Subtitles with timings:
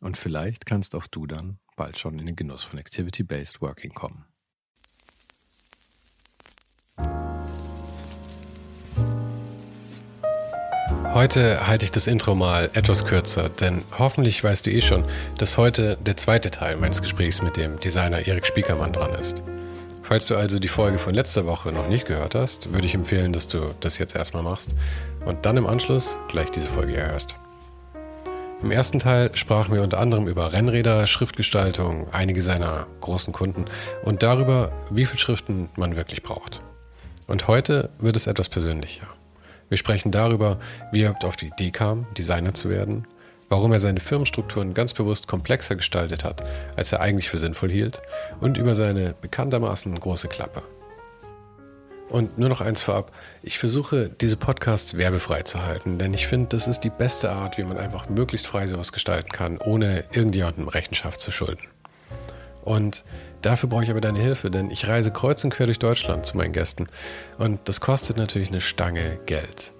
[0.00, 4.24] Und vielleicht kannst auch du dann bald schon in den Genuss von Activity-Based Working kommen.
[11.12, 15.04] Heute halte ich das Intro mal etwas kürzer, denn hoffentlich weißt du eh schon,
[15.38, 19.42] dass heute der zweite Teil meines Gesprächs mit dem Designer Erik Spiekermann dran ist.
[20.02, 23.32] Falls du also die Folge von letzter Woche noch nicht gehört hast, würde ich empfehlen,
[23.32, 24.74] dass du das jetzt erstmal machst
[25.24, 27.36] und dann im Anschluss gleich diese Folge erhörst.
[28.62, 33.64] Im ersten Teil sprachen wir unter anderem über Rennräder, Schriftgestaltung, einige seiner großen Kunden
[34.04, 36.60] und darüber, wie viele Schriften man wirklich braucht.
[37.26, 39.06] Und heute wird es etwas persönlicher.
[39.70, 40.58] Wir sprechen darüber,
[40.92, 43.06] wie er auf die Idee kam, Designer zu werden,
[43.48, 46.44] warum er seine Firmenstrukturen ganz bewusst komplexer gestaltet hat,
[46.76, 48.02] als er eigentlich für sinnvoll hielt,
[48.40, 50.62] und über seine bekanntermaßen große Klappe.
[52.10, 56.48] Und nur noch eins vorab, ich versuche diese Podcasts werbefrei zu halten, denn ich finde,
[56.48, 60.66] das ist die beste Art, wie man einfach möglichst frei sowas gestalten kann, ohne irgendjemandem
[60.66, 61.62] Rechenschaft zu schulden.
[62.62, 63.04] Und
[63.42, 66.36] dafür brauche ich aber deine Hilfe, denn ich reise kreuz und quer durch Deutschland zu
[66.36, 66.88] meinen Gästen
[67.38, 69.72] und das kostet natürlich eine Stange Geld.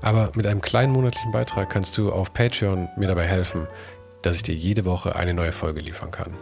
[0.00, 3.66] Aber mit einem kleinen monatlichen Beitrag kannst du auf Patreon mir dabei helfen,
[4.22, 6.32] dass ich dir jede Woche eine neue Folge liefern kann.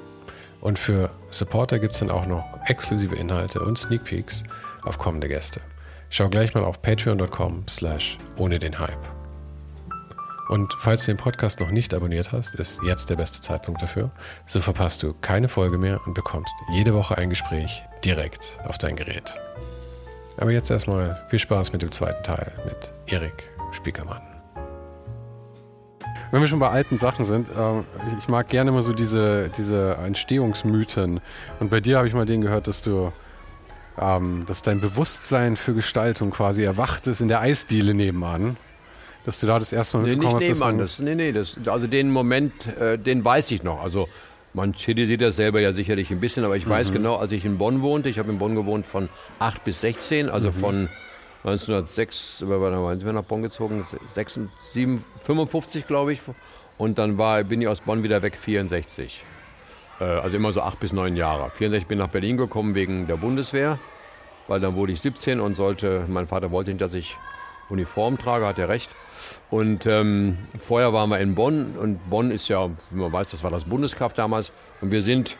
[0.61, 4.45] Und für Supporter gibt es dann auch noch exklusive Inhalte und Sneak Peeks
[4.87, 5.61] auf kommende Gäste.
[6.11, 9.17] Schau gleich mal auf patreon.com slash ohne den Hype.
[10.49, 14.13] Und falls du den Podcast noch nicht abonniert hast, ist jetzt der beste Zeitpunkt dafür.
[14.47, 18.95] So verpasst du keine Folge mehr und bekommst jede Woche ein Gespräch direkt auf dein
[18.95, 19.41] Gerät.
[20.37, 24.23] Aber jetzt erstmal viel Spaß mit dem zweiten Teil mit Erik Spiekermann.
[26.31, 27.83] Wenn wir schon bei alten Sachen sind, äh,
[28.19, 31.21] ich mag gerne immer so diese, diese Entstehungsmythen.
[31.61, 33.13] Und bei dir habe ich mal den gehört, dass du,
[34.01, 38.57] ähm, dass dein Bewusstsein für Gestaltung quasi erwacht ist in der Eisdiele nebenan
[39.27, 40.79] dass du da das erste Mal nee, mitbekommen hast, dass man...
[40.79, 43.83] das, Nee, nee, das, also den Moment, äh, den weiß ich noch.
[43.83, 44.09] Also
[44.55, 46.71] man sieht das selber ja sicherlich ein bisschen, aber ich mhm.
[46.71, 49.09] weiß genau, als ich in Bonn wohnte, ich habe in Bonn gewohnt von
[49.41, 50.55] 8 bis 16, also mhm.
[50.55, 50.89] von
[51.43, 53.85] 1906, wann sind wir nach Bonn gezogen?
[54.15, 54.41] 6,
[54.73, 56.21] 7, 55 glaube ich.
[56.79, 59.25] Und dann war, bin ich aus Bonn wieder weg, 64.
[60.01, 61.51] Äh, also immer so 8 bis 9 Jahre.
[61.51, 63.79] 64 bin ich nach Berlin gekommen wegen der Bundeswehr,
[64.49, 67.17] weil dann wurde ich 17 und sollte, mein Vater wollte nicht, dass ich
[67.69, 68.91] Uniform trage, hat er recht.
[69.51, 73.43] Und ähm, vorher waren wir in Bonn und Bonn ist ja, wie man weiß, das
[73.43, 74.53] war das Bundeskraft damals.
[74.81, 75.37] Und wir sind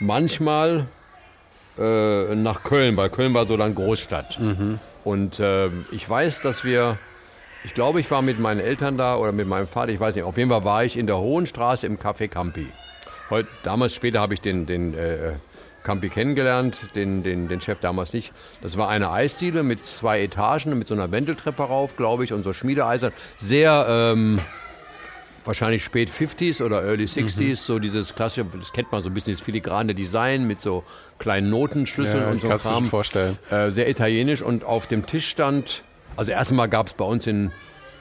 [0.00, 0.86] manchmal
[1.78, 4.38] äh, nach Köln, weil Köln war so dann Großstadt.
[4.38, 4.78] Mhm.
[5.04, 6.98] Und äh, ich weiß, dass wir,
[7.64, 10.24] ich glaube, ich war mit meinen Eltern da oder mit meinem Vater, ich weiß nicht,
[10.24, 12.66] auf jeden Fall war ich in der Hohen Straße im Café Campi.
[13.30, 15.32] Heute, damals später habe ich den, den äh,
[15.84, 18.32] Campi kennengelernt, den, den, den Chef damals nicht.
[18.62, 22.42] Das war eine Eisdiele mit zwei Etagen, mit so einer Wendeltreppe rauf, glaube ich, und
[22.42, 23.12] so Schmiedeeisern.
[23.36, 24.40] Sehr ähm,
[25.44, 27.54] wahrscheinlich spät 50s oder Early 60s, mhm.
[27.54, 30.84] so dieses klassische, das kennt man so ein bisschen, das filigrane Design mit so
[31.18, 32.84] kleinen Notenschlüsseln ja, und so Kram.
[32.84, 33.38] Mir vorstellen.
[33.50, 35.82] Äh, sehr italienisch und auf dem Tisch stand,
[36.16, 37.50] also erstmal gab es bei uns in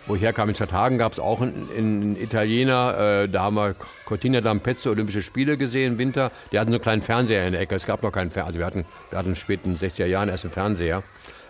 [0.08, 3.76] wo ich herkam, in Stadthagen, gab es auch einen, einen Italiener, äh, da haben wir
[4.06, 6.32] Cortina d'Ampezzo Olympische Spiele gesehen im Winter.
[6.52, 7.76] Die hatten so einen kleinen Fernseher in der Ecke.
[7.76, 8.48] Es gab noch keinen Fernseher.
[8.48, 11.04] Also wir hatten, wir hatten in den späten 60er Jahren erst einen Fernseher.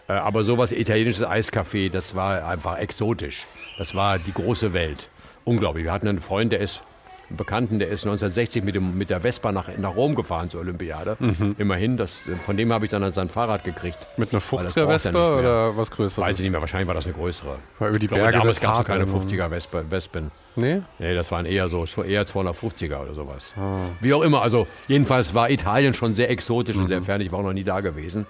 [0.08, 3.46] Äh, aber sowas italienisches Eiscafé, das war einfach exotisch.
[3.78, 5.10] Das war die große Welt.
[5.46, 5.86] Unglaublich.
[5.86, 6.82] Wir hatten einen Freund, der ist
[7.30, 10.62] einen Bekannten, der ist 1960 mit, dem, mit der Vespa nach, nach Rom gefahren zur
[10.62, 11.18] Olympiade.
[11.20, 11.56] Mhm.
[11.58, 13.98] Immerhin, das, von dem habe ich dann sein Fahrrad gekriegt.
[14.18, 16.26] Mit einer 50er Vespa oder was Größeres?
[16.26, 17.58] Weiß ich nicht mehr, wahrscheinlich war das eine größere.
[17.80, 20.32] Weil über die Berge glaube, damals gab es keine 50er Vespa, Vespen.
[20.56, 20.82] Nee?
[20.98, 23.54] Nee, das waren eher so eher 250er oder sowas.
[23.58, 23.80] Ah.
[24.00, 26.84] Wie auch immer, also jedenfalls war Italien schon sehr exotisch mhm.
[26.84, 27.06] und sehr mhm.
[27.06, 27.22] fern.
[27.22, 28.26] Ich war auch noch nie da gewesen.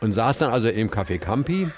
[0.00, 1.68] Und saß dann also im Café Campi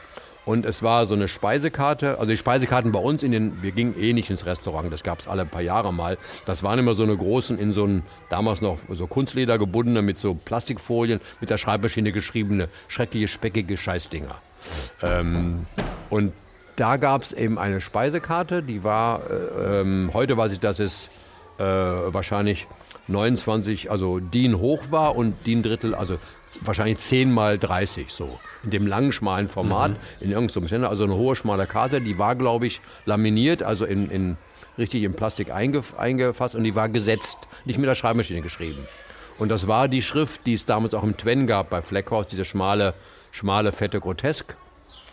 [0.44, 3.98] Und es war so eine Speisekarte, also die Speisekarten bei uns in den, wir gingen
[3.98, 6.18] eh nicht ins Restaurant, das gab es alle paar Jahre mal.
[6.44, 10.18] Das waren immer so eine großen, in so ein, damals noch so Kunstleder gebundene, mit
[10.18, 14.36] so Plastikfolien, mit der Schreibmaschine geschriebene, schreckliche, speckige Scheißdinger.
[15.02, 15.66] Ähm,
[16.10, 16.32] und
[16.76, 21.08] da gab es eben eine Speisekarte, die war, äh, ähm, heute weiß ich, dass es
[21.58, 22.66] äh, wahrscheinlich
[23.06, 26.18] 29, also DIN hoch war und DIN Drittel, also
[26.62, 28.38] wahrscheinlich 10 mal 30 so.
[28.62, 29.96] In dem langen, schmalen Format, mhm.
[30.20, 34.10] in irgendeinem Sender, also eine hohe, schmale Karte, die war, glaube ich, laminiert, also in,
[34.10, 34.36] in
[34.78, 38.86] richtig in Plastik eingef eingefasst und die war gesetzt, nicht mit der Schreibmaschine geschrieben.
[39.38, 42.44] Und das war die Schrift, die es damals auch im Twen gab bei Fleckhaus, diese
[42.44, 42.94] schmale,
[43.32, 44.56] schmale, fette Grotesk.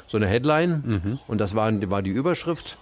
[0.08, 0.84] So eine Headline.
[0.86, 1.20] Mhm.
[1.28, 2.78] Und das war, war die Überschrift.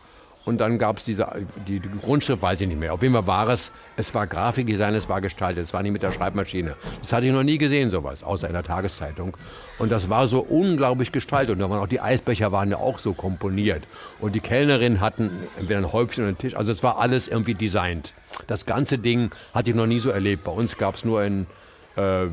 [0.50, 1.28] Und dann gab es diese,
[1.68, 2.92] die, die, Grundschrift weiß ich nicht mehr.
[2.92, 6.02] Auf jeden Fall war es, es war Grafikdesign, es war gestaltet, es war nicht mit
[6.02, 6.76] der Schreibmaschine.
[7.02, 9.38] Das hatte ich noch nie gesehen, sowas, außer in der Tageszeitung.
[9.78, 11.54] Und das war so unglaublich gestaltet.
[11.54, 13.84] Und da waren auch die Eisbecher waren ja auch so komponiert.
[14.20, 15.30] Und die Kellnerinnen hatten
[15.60, 16.56] entweder ein Häubchen oder einen Tisch.
[16.56, 18.14] Also es war alles irgendwie designt.
[18.48, 20.46] Das ganze Ding hatte ich noch nie so erlebt.
[20.46, 21.46] Bei uns gab es nur in,
[21.96, 22.26] äh,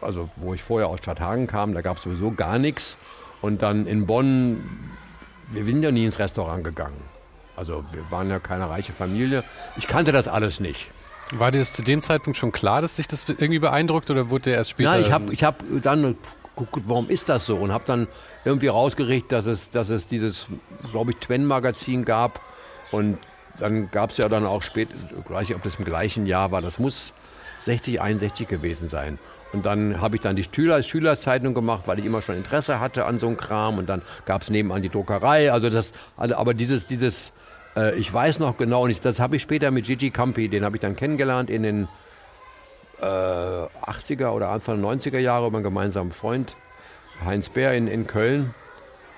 [0.00, 2.96] also wo ich vorher aus Stadthagen kam, da gab es sowieso gar nichts.
[3.42, 4.58] Und dann in Bonn,
[5.50, 7.17] wir sind ja nie ins Restaurant gegangen.
[7.58, 9.42] Also wir waren ja keine reiche Familie.
[9.76, 10.86] Ich kannte das alles nicht.
[11.32, 14.44] War dir das zu dem Zeitpunkt schon klar, dass sich das irgendwie beeindruckt oder wurde
[14.44, 14.92] der erst später?
[14.92, 16.16] Nein, ich habe ich hab dann
[16.56, 17.56] geguckt, warum ist das so?
[17.56, 18.06] Und habe dann
[18.44, 20.46] irgendwie rausgerichtet, dass es, dass es dieses,
[20.92, 22.40] glaube ich, Twen-Magazin gab.
[22.92, 23.18] Und
[23.58, 26.52] dann gab es ja dann auch später, ich weiß nicht, ob das im gleichen Jahr
[26.52, 27.12] war, das muss
[27.58, 29.18] 60, 61 gewesen sein.
[29.52, 33.06] Und dann habe ich dann die Schüler, Schülerzeitung gemacht, weil ich immer schon Interesse hatte
[33.06, 33.78] an so einem Kram.
[33.78, 35.50] Und dann gab es nebenan die Druckerei.
[35.52, 37.32] Also das, also aber dieses, dieses
[37.76, 40.64] äh, ich weiß noch genau, und ich, das habe ich später mit Gigi Campi, den
[40.64, 41.88] habe ich dann kennengelernt in den
[43.00, 46.56] äh, 80er oder Anfang 90er Jahre über einen gemeinsamen Freund,
[47.24, 48.54] Heinz Bär in, in Köln.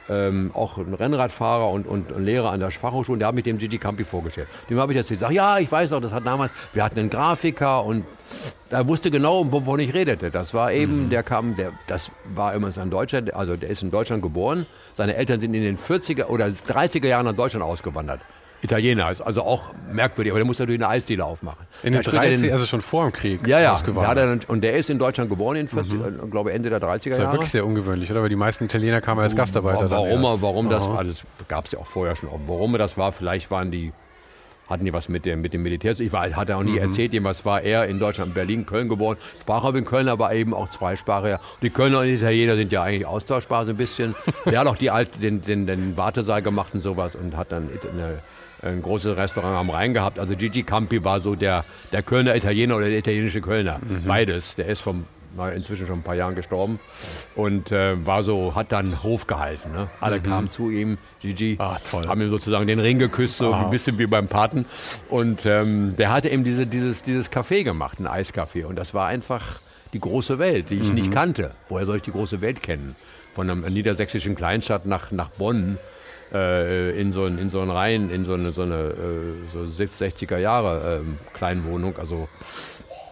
[0.09, 3.59] Ähm, auch ein Rennradfahrer und, und, und, Lehrer an der Fachhochschule, der hat mich dem
[3.59, 4.49] Gigi Campi vorgestellt.
[4.69, 7.11] Dem habe ich jetzt gesagt, ja, ich weiß noch, das hat damals, wir hatten einen
[7.11, 8.05] Grafiker und
[8.71, 10.33] er wusste genau, wovon ich redete.
[10.33, 11.11] Das war eben, mhm.
[11.11, 14.67] der kam, der, das war immer ein Deutscher, also der ist in Deutschland geboren.
[14.95, 18.21] Seine Eltern sind in den 40er oder 30er Jahren nach Deutschland ausgewandert.
[18.63, 19.21] Italiener ist.
[19.21, 21.67] Also auch merkwürdig, aber der muss natürlich eine Eisdiele aufmachen.
[21.83, 24.49] In den 30 also schon vor dem Krieg ja, ja, ausgewandert.
[24.49, 26.05] und der ist in Deutschland geboren, in 40, mhm.
[26.05, 26.95] Äh, glaube Ende der 30er Jahre.
[26.95, 28.23] Das ist ja wirklich sehr ungewöhnlich, oder?
[28.23, 31.73] Weil die meisten Italiener kamen als Gastarbeiter warum, dann Warum das, also das gab es
[31.73, 32.29] ja auch vorher schon.
[32.47, 33.93] Warum das war, vielleicht waren die
[34.71, 35.99] hatten die was mit dem, mit dem Militär.
[35.99, 36.79] Ich war, hat er auch nie mhm.
[36.79, 40.55] erzählt, was war er in Deutschland, Berlin, Köln geboren, sprach auch in Köln, aber eben
[40.55, 41.41] auch zweisprachiger.
[41.61, 44.15] Die Kölner und die Italiener sind ja eigentlich austauschbar so ein bisschen.
[44.47, 47.69] der hat auch die alte, den, den, den Wartesaal gemacht und sowas und hat dann
[47.93, 48.21] eine
[48.63, 50.19] ein großes Restaurant am Rhein gehabt.
[50.19, 53.79] Also Gigi Campi war so der, der Kölner Italiener oder der italienische Kölner.
[53.79, 54.05] Mhm.
[54.07, 54.55] Beides.
[54.57, 55.05] Der ist vom
[55.55, 56.81] inzwischen schon ein paar Jahren gestorben
[57.37, 59.73] und äh, war so, hat dann Hof gehalten.
[59.73, 59.89] Ne?
[60.01, 60.23] Alle mhm.
[60.25, 61.79] kamen zu ihm, Gigi, ah,
[62.09, 63.65] haben ihm sozusagen den Ring geküsst, so Aha.
[63.65, 64.67] ein bisschen wie beim Paten.
[65.09, 68.65] Und ähm, der hatte eben diese, dieses, dieses Café gemacht, ein Eiscafé.
[68.65, 69.61] Und das war einfach
[69.93, 70.97] die große Welt, die ich mhm.
[70.97, 71.53] nicht kannte.
[71.69, 72.97] Woher soll ich die große Welt kennen?
[73.35, 75.79] Von einer niedersächsischen Kleinstadt nach, nach Bonn
[76.33, 80.39] äh, in so, in so einen Reihen, in so eine, so eine äh, so 60er
[80.39, 81.97] Jahre ähm, Kleinwohnung.
[81.99, 82.29] Also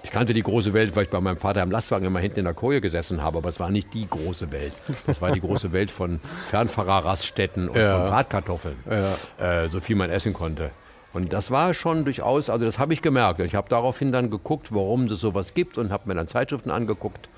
[0.03, 2.45] ich kannte die große Welt, weil ich bei meinem Vater im Lastwagen immer hinten in
[2.45, 4.73] der Koje gesessen habe, aber es war nicht die große Welt.
[5.07, 6.21] Das war die große Welt von
[6.51, 7.99] Fernfahrerraststätten und ja.
[7.99, 9.65] von Bratkartoffeln, ja.
[9.65, 10.71] äh, so viel man essen konnte.
[11.13, 13.41] Und das war schon durchaus, also das habe ich gemerkt.
[13.41, 17.29] Ich habe daraufhin dann geguckt, warum es sowas gibt und habe mir dann Zeitschriften angeguckt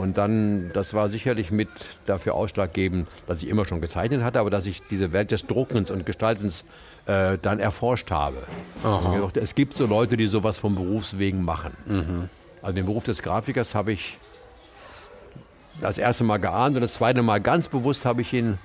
[0.00, 1.68] und dann, das war sicherlich mit
[2.06, 5.90] dafür ausschlaggebend, dass ich immer schon gezeichnet hatte, aber dass ich diese Welt des Druckens
[5.90, 6.64] und Gestaltens
[7.04, 8.38] äh, dann erforscht habe.
[9.16, 11.76] Gedacht, es gibt so Leute, die sowas vom Berufswegen machen.
[11.84, 12.30] Mhm.
[12.62, 14.16] Also den Beruf des Grafikers habe ich
[15.82, 18.56] das erste Mal geahnt und das zweite Mal ganz bewusst habe ich ihn,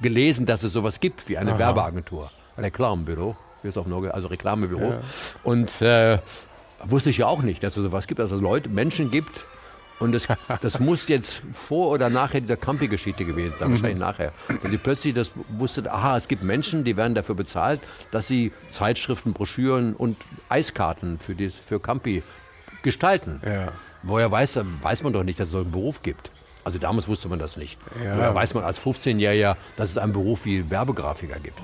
[0.02, 1.60] gelesen, dass es sowas gibt wie eine Aha.
[1.60, 2.32] Werbeagentur.
[2.58, 4.92] Reklambüro, wie es auf Norge, also Reklamebüro.
[4.92, 5.00] Ja.
[5.44, 6.20] Und äh,
[6.84, 9.44] wusste ich ja auch nicht, dass es sowas gibt, dass es Leute, Menschen gibt,
[10.00, 10.28] und das,
[10.62, 14.02] das muss jetzt vor oder nachher dieser Campi-Geschichte gewesen sein, wahrscheinlich mhm.
[14.02, 14.32] nachher.
[14.62, 18.52] Wenn sie plötzlich das wusste, aha, es gibt Menschen, die werden dafür bezahlt, dass sie
[18.72, 20.18] Zeitschriften, Broschüren und
[20.50, 22.24] Eiskarten für, das, für Campi
[22.84, 23.42] gestalten.
[23.46, 23.72] Ja.
[24.04, 26.32] Woher weiß, weiß man doch nicht, dass es so einen Beruf gibt.
[26.64, 27.80] Also damals wusste man das nicht.
[28.04, 28.18] Ja.
[28.18, 31.62] Woher weiß man als 15-Jähriger, dass es einen Beruf wie Werbegrafiker gibt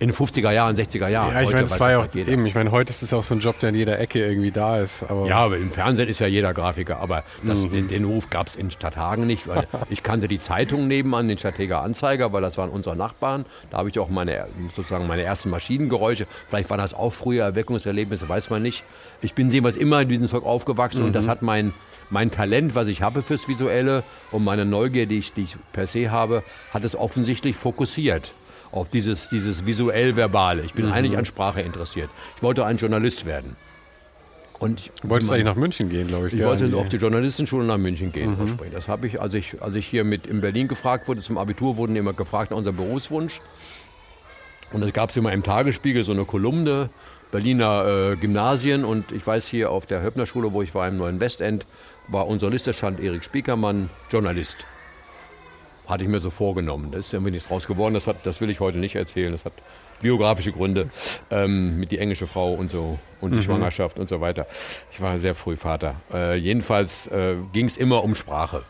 [0.00, 1.34] in den 50er Jahren, 60er Jahren.
[1.34, 2.30] Ja, ich meine, das war ja auch jeder.
[2.30, 4.52] eben, ich meine, heute ist es auch so ein Job, der in jeder Ecke irgendwie
[4.52, 5.02] da ist.
[5.02, 7.72] Aber ja, aber im Fernsehen ist ja jeder Grafiker, aber das, mhm.
[7.72, 11.36] den, den, Ruf gab es in Stadthagen nicht, weil ich kannte die Zeitung nebenan, den
[11.36, 13.44] Stadthager Anzeiger, weil das waren unsere Nachbarn.
[13.70, 18.28] Da habe ich auch meine, sozusagen meine ersten Maschinengeräusche, vielleicht waren das auch früher Erweckungserlebnisse,
[18.28, 18.84] weiß man nicht.
[19.20, 21.06] Ich bin sehen was immer in diesem Volk aufgewachsen mhm.
[21.06, 21.74] und das hat mein,
[22.08, 25.88] mein Talent, was ich habe fürs Visuelle und meine Neugier, die ich, die ich per
[25.88, 28.32] se habe, hat es offensichtlich fokussiert
[28.72, 30.62] auf dieses, dieses visuell-verbale.
[30.62, 30.92] Ich bin mhm.
[30.92, 32.10] eigentlich an Sprache interessiert.
[32.36, 33.56] Ich wollte ein Journalist werden.
[34.58, 36.34] Und ich, du wolltest eigentlich nach München gehen, glaube ich.
[36.34, 38.30] Ich ja, wollte auf die Journalistenschule nach München gehen.
[38.30, 38.58] Mhm.
[38.72, 41.76] Das habe ich, als ich, als ich hier mit in Berlin gefragt wurde, zum Abitur
[41.76, 43.40] wurden immer gefragt nach unserem Berufswunsch.
[44.72, 46.90] Und da gab es immer im Tagesspiegel so eine Kolumne,
[47.30, 48.84] Berliner äh, Gymnasien.
[48.84, 51.64] Und ich weiß, hier auf der Höppner Schule, wo ich war, im neuen Westend,
[52.08, 54.66] war unser Liste stand Erik Spiekermann, Journalist.
[55.88, 56.90] Hatte ich mir so vorgenommen.
[56.92, 57.94] Da ist irgendwie nichts draus geworden.
[57.94, 59.32] Das, hat, das will ich heute nicht erzählen.
[59.32, 59.54] Das hat
[60.00, 60.90] biografische Gründe
[61.30, 63.42] ähm, mit die englische Frau und so und die mhm.
[63.42, 64.46] Schwangerschaft und so weiter.
[64.92, 65.96] Ich war sehr früh Vater.
[66.12, 68.62] Äh, jedenfalls äh, ging es immer um Sprache.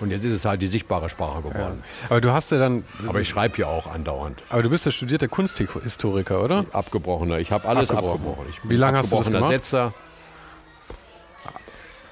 [0.00, 1.82] Und jetzt ist es halt die sichtbare Sprache geworden.
[1.82, 2.06] Ja.
[2.10, 2.84] Aber du hast ja dann.
[3.06, 4.42] Aber ich schreibe ja auch andauernd.
[4.48, 6.64] Aber du bist ja studierter Kunsthistoriker, oder?
[6.72, 7.38] Abgebrochener.
[7.40, 8.20] Ich habe alles abgebrochen.
[8.20, 8.52] abgebrochen.
[8.62, 9.48] Wie lange hast du das gemacht?
[9.48, 9.92] Setzer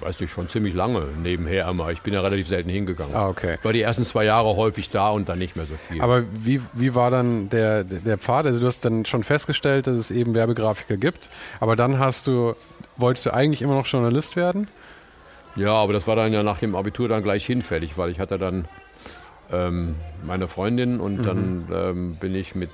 [0.00, 1.90] weiß nicht, schon ziemlich lange nebenher immer.
[1.90, 3.14] Ich bin ja relativ selten hingegangen.
[3.14, 3.58] Ah, okay.
[3.62, 6.00] War die ersten zwei Jahre häufig da und dann nicht mehr so viel.
[6.00, 8.46] Aber wie, wie war dann der, der Pfad?
[8.46, 11.28] Also du hast dann schon festgestellt, dass es eben Werbegrafiker gibt,
[11.60, 12.54] aber dann hast du,
[12.96, 14.68] wolltest du eigentlich immer noch Journalist werden?
[15.56, 18.38] Ja, aber das war dann ja nach dem Abitur dann gleich hinfällig, weil ich hatte
[18.38, 18.68] dann
[19.50, 21.24] ähm, meine Freundin und mhm.
[21.24, 22.70] dann ähm, bin ich mit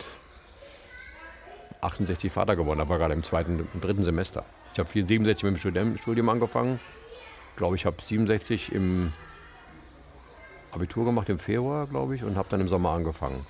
[1.81, 4.45] 68 Vater geworden, da war gerade im zweiten, im dritten Semester.
[4.73, 6.81] Ich habe 67 mit dem Studium angefangen
[7.56, 9.12] glaube ich, habe 67 im
[10.73, 13.47] Abitur gemacht, im Februar, glaube ich, und habe dann im Sommer angefangen.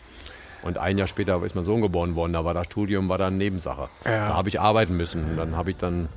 [0.62, 3.36] Und ein Jahr später ist mein Sohn geboren worden, da war das Studium war dann
[3.36, 3.88] Nebensache.
[4.04, 4.28] Ja.
[4.28, 5.24] Da habe ich arbeiten müssen.
[5.24, 6.08] Und dann habe ich dann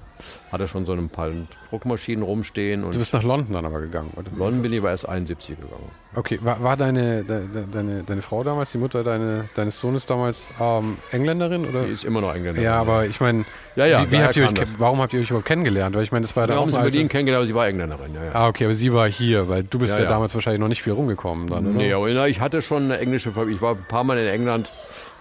[0.52, 1.32] hatte schon so ein paar
[1.70, 2.84] Druckmaschinen rumstehen.
[2.84, 4.30] du bist nach London dann aber gegangen, oder?
[4.38, 5.92] London bin ich aber erst 71 gegangen.
[6.16, 10.54] Okay, war, war deine, de, deine, deine Frau damals, die Mutter deine, deines Sohnes damals
[10.62, 11.68] ähm, Engländerin?
[11.68, 11.84] Oder?
[11.84, 12.64] Die ist immer noch Engländerin.
[12.64, 13.44] Ja, aber ich meine,
[13.76, 15.96] ja, ja, wie, wie habt ihr euch, warum habt ihr euch überhaupt kennengelernt?
[15.96, 17.68] Weil ich meine, das war ja Wir haben uns in Berlin kennengelernt, aber sie war
[17.68, 18.14] Engländerin.
[18.14, 18.32] Ja, ja.
[18.34, 20.94] Ah, okay, aber sie war hier, weil du bist ja, damals wahrscheinlich noch nicht viel
[20.94, 21.76] rumgekommen dann, oder?
[21.76, 23.56] Nee, aber ich hatte schon eine englische Familie.
[23.56, 24.72] Ich war ein paar Mal in England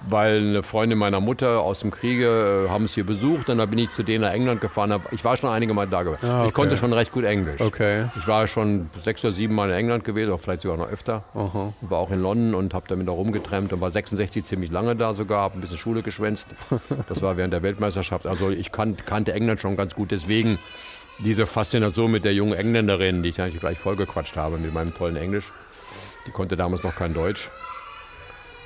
[0.08, 3.68] weil eine Freundin meiner Mutter aus dem Kriege äh, haben es hier besucht und dann
[3.70, 5.00] bin ich zu denen nach England gefahren.
[5.10, 6.26] Ich war schon einige Mal da gewesen.
[6.26, 6.48] Ah, okay.
[6.48, 7.60] Ich konnte schon recht gut Englisch.
[7.60, 8.06] Okay.
[8.16, 11.24] Ich war schon sechs oder sieben Mal in England gewesen, oder vielleicht sogar noch öfter.
[11.34, 11.72] Aha.
[11.80, 15.14] War auch in London und habe damit da rumgetrennt und war 66 ziemlich lange da
[15.14, 16.48] sogar, habe ein bisschen Schule geschwänzt.
[17.08, 18.26] Das war während der Weltmeisterschaft.
[18.26, 20.58] Also ich kan kannte England schon ganz gut, deswegen
[21.18, 25.16] diese Faszination mit der jungen Engländerin, die ich eigentlich gleich vollgequatscht habe mit meinem tollen
[25.16, 25.52] Englisch.
[26.26, 27.50] Die konnte damals noch kein Deutsch.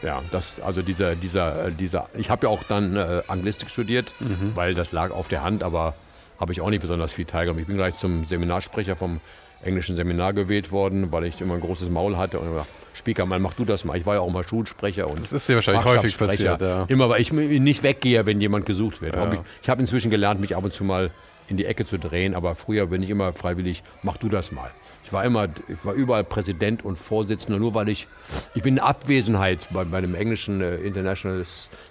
[0.02, 4.14] Ja, das, also dieser, dieser, äh, dieser, ich habe ja auch dann äh, Anglistik studiert,
[4.21, 4.52] mhm.
[4.55, 5.95] weil das lag auf der Hand, aber
[6.38, 7.61] habe ich auch nicht besonders viel teilgenommen.
[7.61, 9.21] Ich bin gleich zum Seminarsprecher vom
[9.62, 13.40] englischen Seminar gewählt worden, weil ich immer ein großes Maul hatte und gesagt, Speaker, mal
[13.40, 13.97] mach du das mal.
[13.97, 16.85] Ich war ja auch mal Schulsprecher und Das ist dir wahrscheinlich häufig passiert, ja.
[16.88, 19.17] Immer, weil ich nicht weggehe, wenn jemand gesucht wird.
[19.17, 19.33] Ja.
[19.33, 21.11] Ich, ich habe inzwischen gelernt, mich ab und zu mal
[21.49, 24.71] in die Ecke zu drehen, aber früher bin ich immer freiwillig, mach du das mal.
[25.09, 28.07] Ich war immer, ich war überall Präsident und Vorsitzender, nur weil ich,
[28.55, 31.43] ich bin in Abwesenheit bei, bei dem englischen äh, International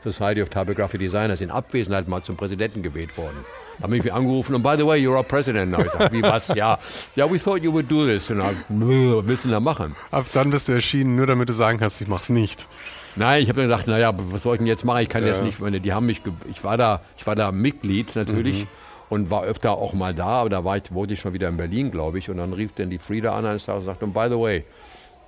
[0.04, 3.38] Society of Typographic Designers, in Abwesenheit mal zum Präsidenten gewählt worden.
[3.80, 5.74] Da habe ich mich angerufen und by the way, you're our president.
[5.74, 6.50] Da ich gesagt, wie was?
[6.50, 6.78] Ja,
[7.16, 8.30] ja, we thought you would do this.
[8.30, 9.96] Und dann, was willst du da machen?
[10.12, 12.68] Ab dann bist du erschienen, nur damit du sagen kannst, ich mach's nicht.
[13.16, 15.02] Nein, ich habe dann gedacht, naja, was soll ich denn jetzt machen?
[15.02, 15.30] Ich kann ja.
[15.30, 16.22] jetzt nicht, meine, die haben mich,
[16.52, 18.66] ich war da, ich war da Mitglied natürlich.
[18.66, 18.68] Mhm
[19.10, 21.58] und war öfter auch mal da, aber da war ich, wurde ich schon wieder in
[21.58, 22.30] Berlin, glaube ich.
[22.30, 24.66] Und dann rief dann die Frieda an eines Tages und sagte, by the way,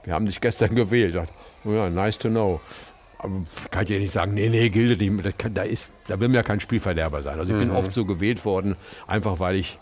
[0.04, 1.10] wir haben dich gestern gewählt.
[1.10, 1.34] Ich dachte,
[1.66, 2.60] oh ja, nice to know.
[3.18, 3.34] Aber
[3.70, 5.26] kann ich ja nicht sagen, nee, nee, gilt nicht.
[5.26, 7.38] Das kann, da, ist, da will mir ja kein Spielverderber sein.
[7.38, 7.70] Also ich mhm.
[7.70, 8.76] bin oft so gewählt worden,
[9.08, 9.78] einfach weil ich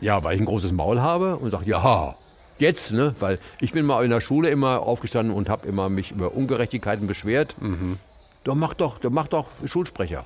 [0.00, 2.14] Ja, weil ich ein großes Maul habe und sage, ja,
[2.58, 3.14] jetzt, ne?
[3.18, 7.06] Weil ich bin mal in der Schule immer aufgestanden und habe immer mich über Ungerechtigkeiten
[7.06, 7.56] beschwert.
[7.60, 7.98] Mhm.
[8.44, 10.24] Doch mach doch, doch mach doch Schulsprecher.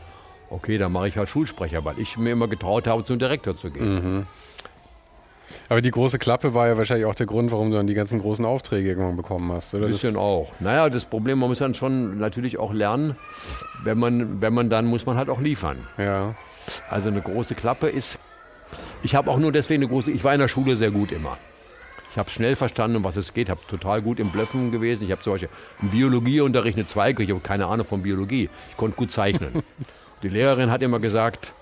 [0.52, 3.70] Okay, dann mache ich halt Schulsprecher, weil ich mir immer getraut habe, zum Direktor zu
[3.70, 3.94] gehen.
[3.94, 4.26] Mhm.
[5.68, 8.20] Aber die große Klappe war ja wahrscheinlich auch der Grund, warum du dann die ganzen
[8.20, 9.86] großen Aufträge irgendwann bekommen hast, oder?
[9.86, 10.52] Ein bisschen das auch.
[10.60, 13.16] Naja, das Problem, man muss dann schon natürlich auch lernen,
[13.82, 15.86] wenn man, wenn man dann, muss man halt auch liefern.
[15.96, 16.34] Ja.
[16.90, 18.18] Also eine große Klappe ist,
[19.02, 21.38] ich habe auch nur deswegen eine große, ich war in der Schule sehr gut immer.
[22.10, 25.04] Ich habe schnell verstanden, um was es geht, habe total gut im Blöffen gewesen.
[25.04, 25.48] Ich habe zum Beispiel
[25.80, 28.50] im Biologieunterricht eine 2 ich habe keine Ahnung von Biologie.
[28.70, 29.62] Ich konnte gut zeichnen.
[30.22, 31.52] Die Lehrerin hat immer gesagt,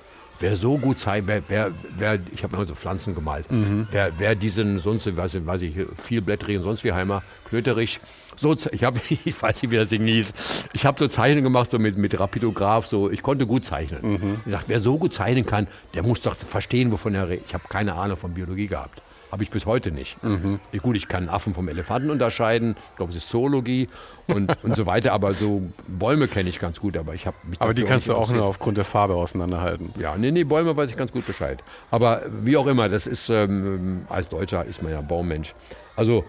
[0.40, 3.88] wer so gut zeigt, wer, wer, wer ich habe immer so Pflanzen gemalt, mhm.
[3.90, 8.00] wer, wer diesen sonst, weiß ich, weiß ich, vielblättrigen sonst wie Heimer, Klöterich,
[8.37, 10.33] so, ich habe, ich weiß nicht, wie das Ding hieß,
[10.73, 14.00] ich habe so Zeichnungen gemacht, so mit, mit Rapidograph, so, ich konnte gut zeichnen.
[14.02, 14.40] Mhm.
[14.45, 17.45] Ich sage, wer so gut zeichnen kann, der muss doch verstehen, wovon er redet.
[17.47, 19.02] Ich habe keine Ahnung von Biologie gehabt.
[19.31, 20.23] Habe ich bis heute nicht.
[20.25, 20.59] Mhm.
[20.83, 22.75] Gut, ich kann Affen vom Elefanten unterscheiden.
[22.91, 23.89] Ich glaube, es ist Zoologie
[24.27, 25.13] und, und so weiter.
[25.13, 26.97] Aber so Bäume kenne ich ganz gut.
[26.97, 29.95] Aber ich habe Aber die kannst du auch nur aufgrund der Farbe auseinanderhalten.
[29.99, 31.63] Ja, nee, nee, Bäume weiß ich ganz gut Bescheid.
[31.91, 35.55] Aber wie auch immer, das ist, ähm, als Deutscher ist man ja Baummensch.
[35.95, 36.25] Also,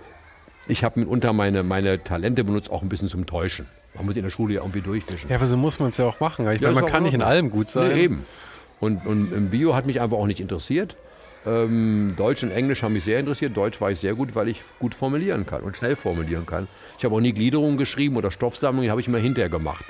[0.68, 3.66] ich habe mitunter meine, meine Talente benutzt, auch ein bisschen zum Täuschen.
[3.96, 5.30] Man muss in der Schule ja irgendwie durchwischen.
[5.30, 6.48] Ja, aber so muss man es ja auch machen.
[6.52, 7.90] Ich ja, meine, man kann nicht in allem gut sein.
[7.90, 8.26] Nee, eben.
[8.80, 10.96] Und, und im Bio hat mich einfach auch nicht interessiert.
[11.46, 13.58] Ähm, Deutsch und Englisch haben mich sehr interessiert.
[13.58, 16.68] Deutsch war ich sehr gut, weil ich gut formulieren kann und schnell formulieren kann.
[16.98, 19.86] Ich habe auch nie Gliederungen geschrieben oder Stoffsammlungen, die habe ich immer hinterher gemacht.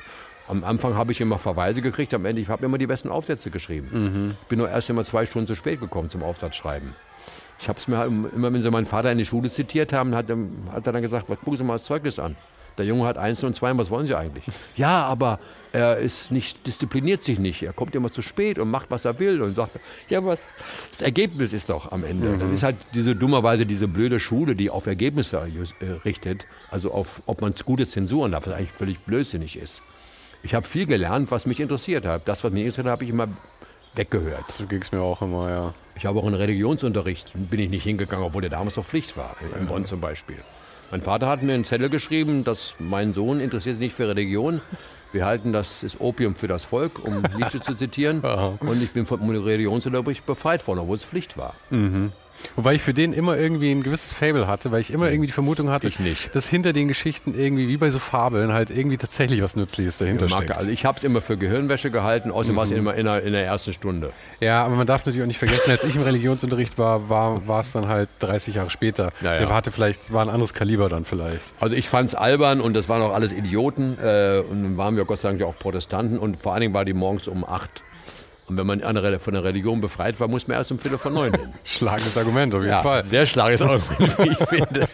[0.48, 3.52] Am Anfang habe ich immer Verweise gekriegt, am Ende ich habe immer die besten Aufsätze
[3.52, 3.90] geschrieben.
[3.92, 4.36] Mhm.
[4.50, 6.94] Bin nur erst immer zwei Stunden zu spät gekommen zum Aufsatzschreiben.
[7.60, 10.16] Ich habe es mir halt, immer, wenn sie meinen Vater in die Schule zitiert haben,
[10.16, 10.30] hat,
[10.72, 12.36] hat er dann gesagt, was gucken Sie mal das Zeugnis an.
[12.82, 14.44] Der Junge hat eins und zwei, was wollen Sie eigentlich?
[14.76, 15.40] Ja, aber
[15.72, 17.62] er ist nicht, diszipliniert sich nicht.
[17.62, 20.48] Er kommt immer zu spät und macht, was er will und sagt, ja, was,
[20.92, 22.30] das Ergebnis ist doch am Ende.
[22.30, 22.40] Mhm.
[22.40, 27.22] Das ist halt diese dummerweise diese blöde Schule, die auf Ergebnisse äh, richtet, also auf,
[27.28, 29.84] ob man gute Zensuren darf, was eigentlich völlig blödsinnig ist.
[30.42, 32.28] Ich habe viel gelernt, was mich interessiert hat.
[32.28, 33.28] Das, was mich interessiert hat, habe ich immer
[33.94, 34.52] weggehört.
[34.52, 35.74] So ging es mir auch immer, ja.
[35.96, 39.36] Ich habe auch in Religionsunterricht, bin ich nicht hingegangen, obwohl der damals noch Pflicht war,
[39.60, 40.40] in Bonn zum Beispiel.
[40.92, 44.60] Mein Vater hat mir einen Zettel geschrieben, dass mein Sohn interessiert sich nicht für Religion.
[45.14, 48.20] Wir halten das ist Opium für das Volk, um Nietzsche zu zitieren.
[48.60, 51.56] Und ich bin vom Religionsunterricht befreit worden, obwohl es Pflicht war.
[51.70, 52.12] Mhm.
[52.56, 55.34] Wobei ich für den immer irgendwie ein gewisses Fable hatte, weil ich immer irgendwie die
[55.34, 55.90] Vermutung hatte,
[56.34, 60.28] dass hinter den Geschichten irgendwie, wie bei so Fabeln, halt irgendwie tatsächlich was Nützliches dahinter
[60.28, 60.58] ja, steckt.
[60.58, 62.58] Also ich habe es immer für Gehirnwäsche gehalten, außerdem mhm.
[62.58, 64.12] war es immer in der, in der, ersten Stunde.
[64.40, 67.72] Ja, aber man darf natürlich auch nicht vergessen, als ich im Religionsunterricht war, war es
[67.72, 69.12] dann halt 30 Jahre später.
[69.22, 71.46] Ja, Der hatte vielleicht, war ein anderes Kaliber dann vielleicht.
[71.60, 74.96] Also ich fand es albern und das waren auch alles Idioten äh, und dann waren
[74.96, 77.44] wir Gott sei Dank ja auch Protestanten und vor allen Dingen war die morgens um
[77.44, 77.84] acht
[78.52, 81.34] und wenn man von der Religion befreit war, muss man erst um Viertel vor neun
[81.34, 81.54] hin.
[81.64, 83.06] Schlagendes Argument, auf jeden ja, Fall.
[83.06, 84.88] Sehr schlagendes Argument, wie ich finde.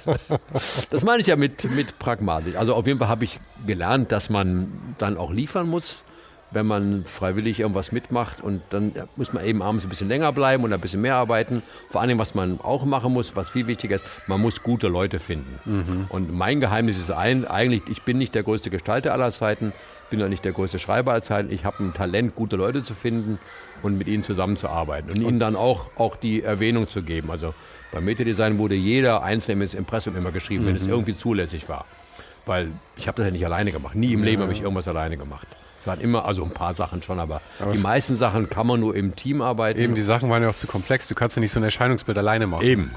[0.90, 2.56] Das meine ich ja mit, mit pragmatisch.
[2.56, 6.04] Also auf jeden Fall habe ich gelernt, dass man dann auch liefern muss,
[6.52, 8.42] wenn man freiwillig irgendwas mitmacht.
[8.42, 11.62] Und dann muss man eben abends ein bisschen länger bleiben und ein bisschen mehr arbeiten.
[11.90, 15.20] Vor allem, was man auch machen muss, was viel wichtiger ist, man muss gute Leute
[15.20, 15.60] finden.
[15.66, 16.06] Mhm.
[16.10, 19.74] Und mein Geheimnis ist ein, eigentlich, ich bin nicht der größte Gestalter aller Zeiten
[20.10, 21.52] bin ja nicht der größte Schreiber als Zeit.
[21.52, 23.40] Ich habe ein Talent, gute Leute zu finden
[23.82, 27.32] und mit ihnen zusammenzuarbeiten und ihnen dann auch, auch die Erwähnung zu geben.
[27.32, 27.54] Also
[27.92, 30.70] beim Metadesign wurde jeder einzelne ins Impressum immer geschrieben, mhm.
[30.70, 30.92] wenn es mhm.
[30.92, 31.86] irgendwie zulässig war.
[32.46, 33.96] Weil ich habe das ja nicht alleine gemacht.
[33.96, 34.26] Nie im ja.
[34.26, 35.48] Leben habe ich irgendwas alleine gemacht.
[35.88, 38.82] Es waren immer, also ein paar Sachen schon, aber, aber die meisten Sachen kann man
[38.82, 39.80] nur im Team arbeiten.
[39.80, 41.08] Eben, die Sachen waren ja auch zu komplex.
[41.08, 42.66] Du kannst ja nicht so ein Erscheinungsbild alleine machen.
[42.66, 42.92] Eben.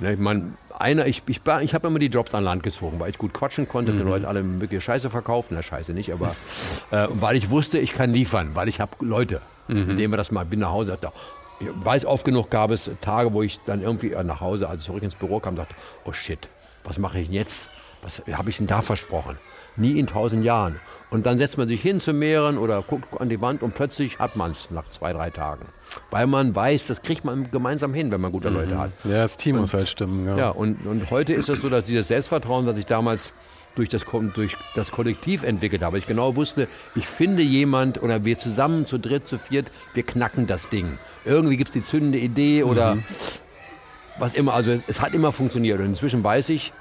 [0.00, 3.16] Ne, man, einer, ich, ich, ich habe immer die Jobs an Land gezogen, weil ich
[3.16, 3.98] gut quatschen konnte, mhm.
[3.98, 6.34] die Leute alle wirklich Scheiße verkauft, na Scheiße nicht, aber
[6.90, 9.96] äh, weil ich wusste, ich kann liefern, weil ich habe Leute, mhm.
[9.96, 11.16] denen wir das mal, bin nach Hause, dachte,
[11.60, 15.02] ich weiß oft genug gab es Tage, wo ich dann irgendwie nach Hause, also zurück
[15.02, 16.48] ins Büro kam, dachte, oh shit,
[16.82, 17.70] was mache ich denn jetzt?
[18.02, 19.38] Was habe ich denn da versprochen?
[19.76, 20.80] Nie in tausend Jahren.
[21.14, 24.18] Und dann setzt man sich hin zu mehreren oder guckt an die Wand und plötzlich
[24.18, 25.64] hat man es nach zwei, drei Tagen.
[26.10, 28.56] Weil man weiß, das kriegt man gemeinsam hin, wenn man gute mhm.
[28.56, 28.90] Leute hat.
[29.04, 30.26] Ja, das Team und, muss halt stimmen.
[30.26, 33.32] Ja, ja und, und heute ist es so, dass dieses Selbstvertrauen, was ich damals
[33.76, 35.98] durch das, durch das Kollektiv entwickelt habe.
[35.98, 40.48] Ich genau wusste, ich finde jemand oder wir zusammen zu dritt, zu viert, wir knacken
[40.48, 40.98] das Ding.
[41.24, 43.04] Irgendwie gibt es die zündende Idee oder mhm.
[44.18, 44.54] was immer.
[44.54, 45.78] Also es, es, hat immer funktioniert.
[45.78, 46.72] Und inzwischen weiß ich,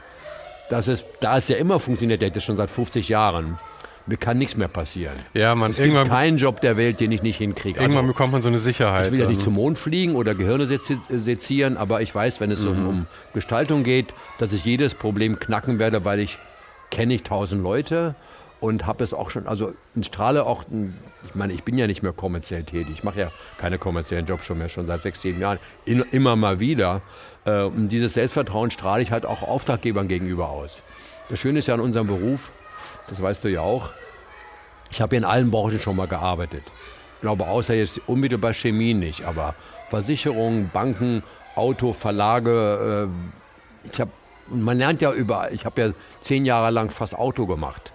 [0.71, 3.59] dass es, da es ja immer funktioniert, der das schon seit 50 Jahren,
[4.05, 5.15] mir kann nichts mehr passieren.
[5.33, 7.79] Ja, man, es gibt keinen Job der Welt, den ich nicht hinkriege.
[7.79, 9.07] Irgendwann also, bekommt man so eine Sicherheit.
[9.07, 12.63] Ich will ja nicht zum Mond fliegen oder Gehirne sezieren, aber ich weiß, wenn es
[12.63, 12.71] mhm.
[12.71, 16.37] um, um, Gestaltung geht, dass ich jedes Problem knacken werde, weil ich
[16.91, 18.15] kenne ich tausend Leute
[18.59, 20.63] und habe es auch schon, also in Strahle auch,
[21.27, 24.45] ich meine, ich bin ja nicht mehr kommerziell tätig, ich mache ja keine kommerziellen Jobs
[24.45, 27.01] schon mehr, schon seit sechs, sieben Jahren, in, immer mal wieder.
[27.45, 30.81] Äh, und dieses Selbstvertrauen strahle ich halt auch Auftraggebern gegenüber aus.
[31.29, 32.51] Das Schöne ist ja an unserem Beruf,
[33.07, 33.89] das weißt du ja auch,
[34.91, 36.63] ich habe in allen Branchen schon mal gearbeitet.
[37.15, 39.55] Ich glaube, außer jetzt unmittelbar Chemie nicht, aber
[39.89, 41.23] Versicherungen, Banken,
[41.55, 44.11] Auto, Verlage, äh, ich habe
[44.47, 45.53] man lernt ja überall.
[45.53, 47.92] Ich habe ja zehn Jahre lang fast Auto gemacht.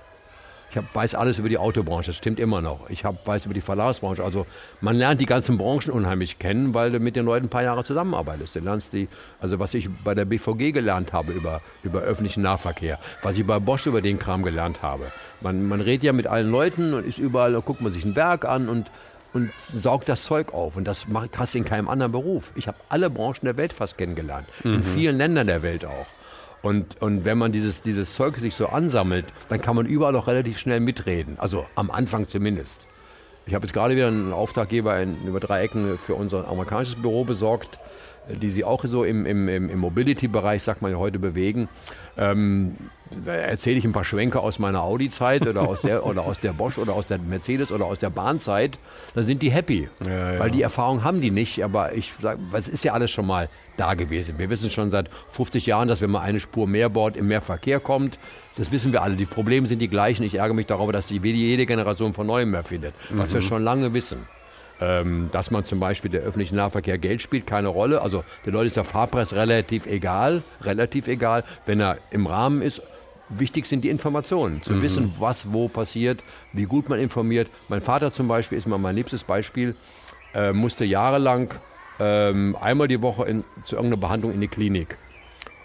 [0.71, 2.91] Ich hab, weiß alles über die Autobranche, das stimmt immer noch.
[2.91, 4.23] Ich hab, weiß über die Verlagsbranche.
[4.23, 4.47] Also
[4.81, 7.85] man lernt die ganzen Branchen unheimlich kennen, weil du mit den Leuten ein paar Jahre
[7.85, 8.57] zusammenarbeitest.
[8.57, 9.09] Du lernst die,
[9.41, 13.59] also was ich bei der BVG gelernt habe über, über öffentlichen Nahverkehr, was ich bei
[13.59, 15.05] Bosch über den Kram gelernt habe.
[15.41, 18.15] Man, man redet ja mit allen Leuten und ist überall, da guckt man sich ein
[18.15, 18.91] Werk an und,
[19.33, 20.77] und saugt das Zeug auf.
[20.77, 22.53] Und das hast du in keinem anderen Beruf.
[22.57, 24.47] Ich habe alle Branchen der Welt fast kennengelernt.
[24.65, 24.75] Mhm.
[24.75, 26.07] In vielen Ländern der Welt auch.
[26.62, 30.27] Und, und wenn man dieses, dieses Zeug sich so ansammelt, dann kann man überall auch
[30.27, 31.37] relativ schnell mitreden.
[31.38, 32.87] Also am Anfang zumindest.
[33.47, 37.25] Ich habe jetzt gerade wieder einen Auftraggeber in, über drei Ecken für unser amerikanisches Büro
[37.25, 37.79] besorgt,
[38.29, 41.68] die sie auch so im, im, im Mobility-Bereich, sagt man ja heute, bewegen.
[42.18, 42.77] Ähm,
[43.25, 46.77] erzähle ich ein paar Schwenke aus meiner Audi-Zeit oder aus der oder aus der Bosch
[46.77, 48.79] oder aus der Mercedes oder aus der Bahnzeit,
[49.14, 49.88] dann sind die happy.
[50.05, 50.40] Ja, ja.
[50.40, 53.49] Weil die Erfahrung haben die nicht, aber ich sage, es ist ja alles schon mal
[53.79, 54.38] da gewesen.
[54.38, 57.41] Wir wissen schon seit 50 Jahren, dass wenn man eine Spur mehr baut, im mehr
[57.41, 58.19] Verkehr kommt.
[58.57, 59.17] Das wissen wir alle.
[59.17, 60.23] Die Probleme sind die gleichen.
[60.23, 63.35] Ich ärgere mich darüber, dass die jede Generation von neuem mehr findet, was mhm.
[63.37, 64.27] wir schon lange wissen.
[64.81, 68.01] Ähm, dass man zum Beispiel der öffentliche Nahverkehr Geld spielt, keine Rolle.
[68.01, 72.83] Also der Leute ist der Fahrpreis relativ egal, relativ egal, wenn er im Rahmen ist
[73.29, 74.83] wichtig sind die Informationen, zu mhm.
[74.83, 77.51] wissen, was wo passiert, wie gut man informiert.
[77.69, 79.75] Mein Vater zum Beispiel ist mal mein liebstes Beispiel,
[80.35, 81.55] äh, musste jahrelang
[82.01, 84.97] ähm, einmal die Woche in, zu irgendeiner Behandlung in die Klinik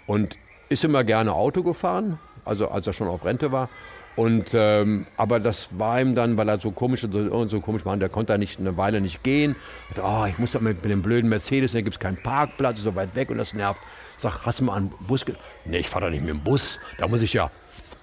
[0.06, 0.36] und
[0.68, 3.68] ist immer gerne Auto gefahren, also als er schon auf Rente war.
[4.16, 7.96] Und ähm, aber das war ihm dann, weil er so komisch so, so komisch war,
[7.96, 9.56] der konnte nicht eine Weile nicht gehen.
[9.90, 12.78] Und, oh, ich muss doch mit, mit dem blöden Mercedes, da gibt es keinen Parkplatz,
[12.78, 13.80] ist so weit weg und das nervt.
[14.16, 15.24] Sag, hast du mal einen Bus?
[15.64, 16.78] Nee, ich fahre doch nicht mit dem Bus.
[16.98, 17.50] Da muss ich ja.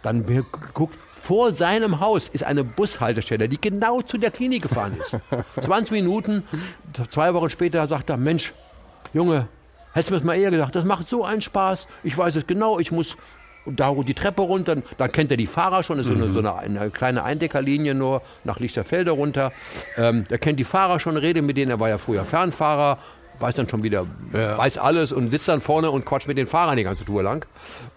[0.02, 0.26] Dann
[0.74, 5.18] guckt, vor seinem Haus ist eine Bushaltestelle, die genau zu der Klinik gefahren ist.
[5.62, 6.44] 20 Minuten,
[7.10, 8.54] zwei Wochen später sagt er, Mensch,
[9.14, 9.48] Junge,
[9.94, 11.88] hättest du mir das mal eher gesagt, das macht so einen Spaß.
[12.04, 13.18] Ich weiß es genau, ich muss
[13.68, 16.34] da die Treppe runter, da kennt er die Fahrer schon, das ist mhm.
[16.34, 19.52] so eine, eine, kleine Eindeckerlinie nur nach Lichterfelde runter.
[19.98, 22.98] Ähm, er kennt die Fahrer schon, redet mit denen, er war ja früher Fernfahrer,
[23.42, 24.58] weiß dann schon wieder, ja.
[24.58, 27.46] weiß alles und sitzt dann vorne und quatscht mit den Fahrern die ganze Tour lang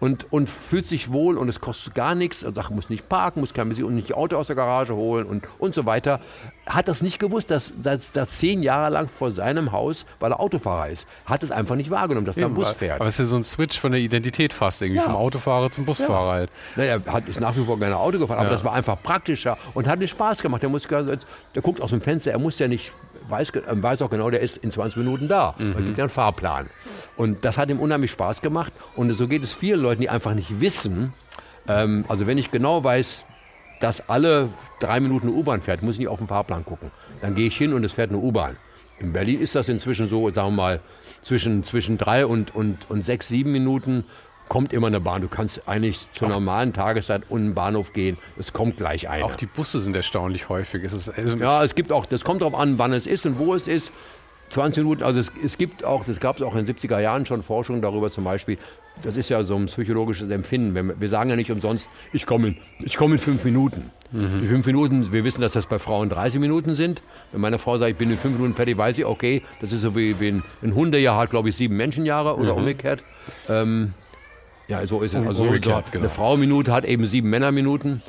[0.01, 2.43] und, und fühlt sich wohl und es kostet gar nichts.
[2.43, 5.27] Er sagt, muss nicht parken, muss kein Musik und nicht Auto aus der Garage holen
[5.27, 6.21] und, und so weiter.
[6.67, 10.41] Hat das nicht gewusst, dass, dass, dass zehn Jahre lang vor seinem Haus, weil er
[10.41, 13.01] Autofahrer ist, hat es einfach nicht wahrgenommen, dass da ein Bus fährt.
[13.01, 15.05] Aber es ist ja so ein Switch von der Identität fast, irgendwie ja.
[15.05, 16.51] vom Autofahrer zum Busfahrer halt.
[16.77, 19.59] Naja, er hat, ist nach wie vor gerne Auto gefahren, aber das war einfach praktischer
[19.75, 20.63] und hat mir Spaß gemacht.
[20.63, 21.19] Der, muss, der
[21.63, 22.93] guckt aus dem Fenster, er muss ja nicht
[23.29, 25.55] weiß, ähm, weiß auch genau, der ist in 20 Minuten da.
[25.59, 25.73] Mhm.
[25.73, 26.71] Man gibt ja einen Fahrplan.
[27.17, 28.73] Und das hat ihm unheimlich Spaß gemacht.
[28.97, 31.13] Und so geht es vielen Leuten, die einfach nicht wissen.
[31.69, 33.25] Ähm, also wenn ich genau weiß,
[33.81, 36.91] dass alle drei Minuten eine U-Bahn fährt, muss ich nicht auf den Fahrplan gucken.
[37.21, 38.57] Dann gehe ich hin und es fährt eine U-Bahn.
[38.99, 40.81] In Berlin ist das inzwischen so, sagen wir mal,
[41.21, 44.05] zwischen, zwischen drei und, und, und sechs, sieben Minuten
[44.49, 45.23] kommt immer eine Bahn.
[45.23, 48.19] Du kannst eigentlich zur normalen Tageszeit um den Bahnhof gehen.
[48.39, 49.25] Es kommt gleich eine.
[49.25, 50.85] Auch die Busse sind erstaunlich häufig.
[50.85, 53.55] Es also ja, es gibt auch, das kommt darauf an, wann es ist und wo
[53.55, 53.93] es ist.
[54.51, 57.27] 20 Minuten, also es, es gibt auch, das gab es auch in den 70er Jahren
[57.27, 58.59] schon Forschung darüber zum Beispiel,
[59.03, 60.75] das ist ja so ein psychologisches Empfinden.
[60.75, 63.91] Wir, wir sagen ja nicht umsonst, ich komme in, ich komm in fünf Minuten.
[64.13, 64.41] Mhm.
[64.43, 67.03] Die fünf Minuten, wir wissen, dass das bei Frauen 30 Minuten sind.
[67.33, 69.81] Wenn meine Frau sagt, ich bin in fünf Minuten fertig, weiß ich, okay, das ist
[69.81, 72.61] so wie, wie ein, ein Hundejahr hat, glaube ich, sieben Menschenjahre oder mhm.
[72.61, 73.03] umgekehrt.
[73.49, 73.93] Ähm,
[74.69, 75.27] ja, so ist es.
[75.27, 76.05] Also Umgekehrt, so, genau.
[76.05, 78.03] Eine Frau-Minute hat eben sieben Männerminuten.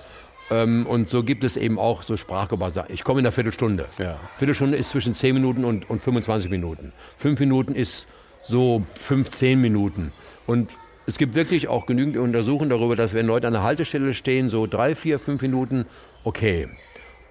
[0.52, 2.72] Ähm, und so gibt es eben auch so Sprachgebrauch.
[2.89, 3.88] Ich komme in einer Viertelstunde.
[3.98, 4.18] Ja.
[4.38, 6.94] Viertelstunde ist zwischen 10 Minuten und, und 25 Minuten.
[7.18, 8.08] Fünf Minuten ist
[8.44, 10.12] so 15 Minuten.
[10.46, 10.70] Und
[11.08, 14.68] es gibt wirklich auch genügend Untersuchungen darüber, dass wenn Leute an der Haltestelle stehen, so
[14.68, 15.86] drei, vier, fünf Minuten,
[16.24, 16.68] okay.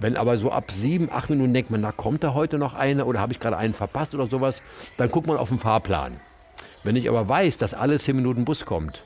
[0.00, 3.06] Wenn aber so ab sieben, acht Minuten denkt man, na kommt da heute noch einer
[3.06, 4.60] oder habe ich gerade einen verpasst oder sowas,
[4.96, 6.20] dann guckt man auf den Fahrplan.
[6.82, 9.04] Wenn ich aber weiß, dass alle zehn Minuten Bus kommt,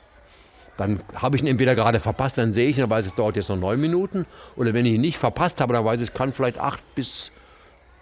[0.79, 3.15] dann habe ich ihn entweder gerade verpasst, dann sehe ich ihn, dann weiß ich, es
[3.15, 4.25] dauert jetzt noch neun Minuten.
[4.55, 7.31] Oder wenn ich ihn nicht verpasst habe, dann weiß ich, es kann vielleicht acht bis,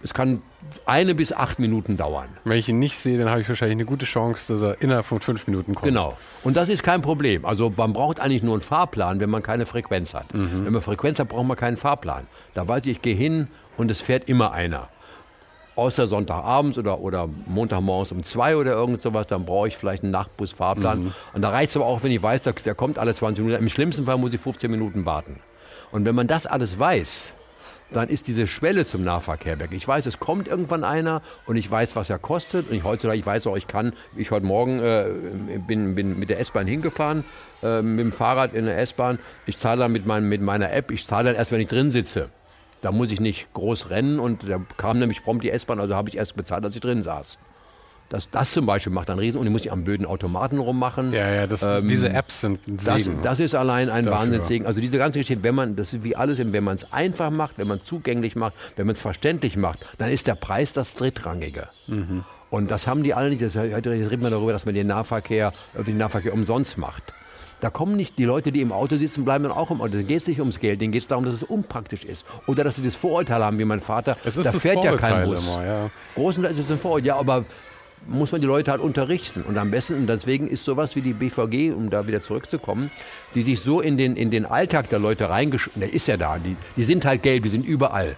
[0.04, 0.44] es kann
[0.86, 2.28] eine bis acht Minuten dauern.
[2.44, 5.08] Wenn ich ihn nicht sehe, dann habe ich wahrscheinlich eine gute Chance, dass er innerhalb
[5.08, 5.88] von fünf Minuten kommt.
[5.88, 6.16] Genau.
[6.44, 7.46] Und das ist kein Problem.
[7.46, 10.32] Also man braucht eigentlich nur einen Fahrplan, wenn man keine Frequenz hat.
[10.36, 10.66] Mhm.
[10.66, 12.28] Wenn man Frequenz hat, braucht man keinen Fahrplan.
[12.54, 14.88] Da weiß ich, ich gehe hin und es fährt immer einer
[15.78, 20.12] außer Sonntagabends oder, oder Montagmorgens um zwei oder irgend sowas, dann brauche ich vielleicht einen
[20.12, 21.06] Nachtbusfahrplan.
[21.06, 21.14] Mhm.
[21.34, 23.64] Und da reicht es aber auch, wenn ich weiß, der, der kommt alle 20 Minuten.
[23.64, 25.40] Im schlimmsten Fall muss ich 15 Minuten warten.
[25.92, 27.34] Und wenn man das alles weiß,
[27.92, 29.70] dann ist diese Schwelle zum Nahverkehr weg.
[29.72, 32.70] Ich weiß, es kommt irgendwann einer und ich weiß, was er kostet.
[32.70, 35.06] Und ich heutzutage, ich weiß auch, ich kann, ich heute Morgen äh,
[35.66, 37.24] bin, bin mit der S-Bahn hingefahren,
[37.64, 39.20] äh, mit dem Fahrrad in der S-Bahn.
[39.46, 41.92] Ich zahle dann mit, mein, mit meiner App, ich zahle dann erst, wenn ich drin
[41.92, 42.30] sitze.
[42.82, 46.10] Da muss ich nicht groß rennen und da kam nämlich prompt die S-Bahn, also habe
[46.10, 47.38] ich erst bezahlt, als ich drin saß.
[48.10, 51.12] Das, das zum Beispiel macht dann riesen und ich muss ich am blöden Automaten rummachen.
[51.12, 53.20] Ja, ja, das, Ähm, diese Apps sind ein Das, Segen.
[53.22, 54.20] das ist allein ein Dafür.
[54.22, 54.66] Wahnsinnssegen.
[54.66, 57.58] Also diese ganze Geschichte, wenn man, das ist wie alles, wenn man es einfach macht,
[57.58, 60.94] wenn man es zugänglich macht, wenn man es verständlich macht, dann ist der Preis das
[60.94, 61.68] Drittrangige.
[61.88, 62.24] Mhm.
[62.50, 63.42] Und das haben die alle nicht.
[63.42, 67.12] Das, heute redet man darüber, dass man den Nahverkehr, öffentlichen Nahverkehr umsonst macht.
[67.60, 69.94] Da kommen nicht die Leute, die im Auto sitzen, bleiben dann auch im Auto.
[69.94, 72.26] Denen geht es nicht ums Geld, denen geht es darum, dass es unpraktisch ist.
[72.46, 74.16] Oder dass sie das Vorurteil haben, wie mein Vater.
[74.24, 75.48] Es ist da das fährt ja kein Vorurteil Bus.
[75.48, 75.90] immer, ja.
[76.16, 77.08] Großenteils ist es ein Vorurteil.
[77.08, 77.46] Ja, aber
[78.06, 79.42] muss man die Leute halt unterrichten.
[79.42, 82.92] Und am besten, und deswegen ist sowas wie die BVG, um da wieder zurückzukommen,
[83.38, 86.40] die sich so in den, in den Alltag der Leute reingeschrieben, der ist ja da,
[86.40, 88.16] die, die sind halt gelb, die sind überall.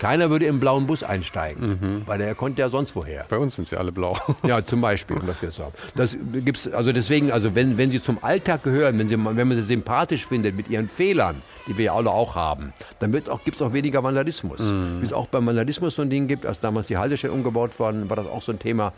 [0.00, 3.24] Keiner würde im blauen Bus einsteigen, weil der konnte ja sonst woher.
[3.28, 4.16] Bei uns sind sie alle blau.
[4.44, 5.72] Ja, zum Beispiel, um das jetzt haben.
[5.94, 9.56] Das gibt's, also deswegen, also wenn, wenn sie zum Alltag gehören, wenn, sie, wenn man
[9.56, 13.32] sie sympathisch findet mit ihren Fehlern, die wir ja alle auch haben, dann gibt es
[13.32, 14.58] auch, gibt's auch weniger Vandalismus.
[14.60, 18.08] Wie es auch beim Vandalismus so ein Ding gibt, als damals die Haltestelle umgebaut worden,
[18.10, 18.92] war das auch so ein Thema.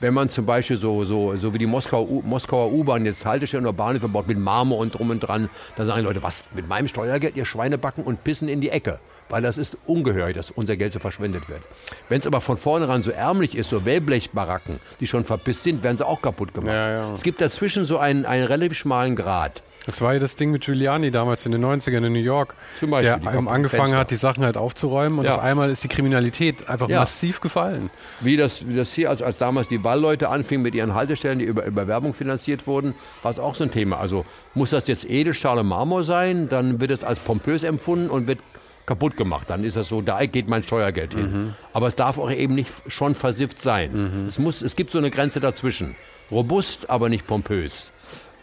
[0.00, 3.66] Wenn man zum Beispiel so, so, so wie die Moskauer, U- Moskauer U-Bahn jetzt Haltestellen
[3.66, 6.68] oder Bahnhöfe baut mit Marmor und drum und dran, dann sagen die Leute, was, mit
[6.68, 8.98] meinem Steuergeld, ihr Schweine backen und pissen in die Ecke.
[9.28, 11.62] Weil das ist ungehörig, dass unser Geld so verschwendet wird.
[12.08, 15.96] Wenn es aber von vornherein so ärmlich ist, so Wellblechbaracken, die schon verpisst sind, werden
[15.96, 16.72] sie auch kaputt gemacht.
[16.72, 17.14] Ja, ja.
[17.14, 19.62] Es gibt dazwischen so einen, einen relativ schmalen Grad.
[19.86, 22.90] Das war ja das Ding mit Giuliani damals in den 90ern in New York, Zum
[22.90, 25.34] Beispiel, der angefangen hat, die Sachen halt aufzuräumen und Ja.
[25.36, 27.00] auf einmal ist die Kriminalität einfach Ja.
[27.00, 27.90] massiv gefallen.
[28.20, 31.44] Wie das, wie das hier, als, als damals die Wallleute anfingen mit ihren Haltestellen, die
[31.44, 33.98] über, über Werbung finanziert wurden, war es auch so ein Thema.
[33.98, 38.38] Also muss das jetzt Edelstahl Marmor sein, dann wird es als pompös empfunden und wird
[38.86, 39.48] kaputt gemacht.
[39.50, 41.54] Dann ist das so, da geht mein Steuergeld hin.
[41.72, 44.26] Aber es darf auch eben nicht schon versifft sein.
[44.28, 45.94] Es, muss, es gibt so eine Grenze dazwischen.
[46.30, 47.92] Robust, aber nicht pompös.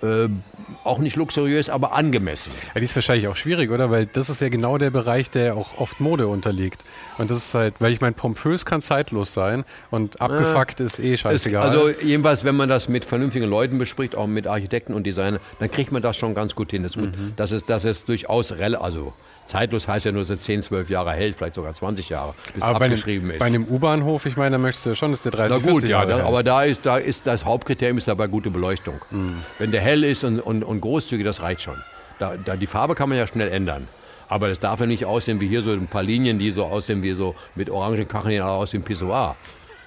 [0.01, 0.29] Äh,
[0.83, 2.51] auch nicht luxuriös, aber angemessen.
[2.73, 3.91] Ja, die ist wahrscheinlich auch schwierig, oder?
[3.91, 6.83] Weil das ist ja genau der Bereich, der auch oft Mode unterliegt.
[7.17, 11.17] Und das ist halt, weil ich meine, pompös kann zeitlos sein und abgefuckt ist eh
[11.17, 11.67] scheißegal.
[11.67, 15.69] also jedenfalls, wenn man das mit vernünftigen Leuten bespricht, auch mit Architekten und Designern, dann
[15.69, 16.83] kriegt man das schon ganz gut hin.
[16.83, 19.13] Das, ist gut, das, ist, das ist durchaus also
[19.49, 22.63] zeitlos heißt ja nur, dass es 10, 12 Jahre hält, vielleicht sogar 20 Jahre, bis
[22.63, 23.39] aber bei abgeschrieben einem, ist.
[23.39, 25.81] bei einem U-Bahnhof, ich meine, da möchtest du ja schon, dass der 30, Na gut,
[25.81, 29.01] 40 ja, Jahre da, aber da ist, da ist das Hauptkriterium ist dabei gute Beleuchtung.
[29.57, 31.77] Wenn der hell ist und, und, und großzügig, das reicht schon.
[32.19, 33.87] Da, da, die Farbe kann man ja schnell ändern.
[34.27, 37.01] Aber das darf ja nicht aussehen wie hier so ein paar Linien, die so aussehen
[37.01, 39.35] wie so mit orangen Kacheln aus dem Pissoir.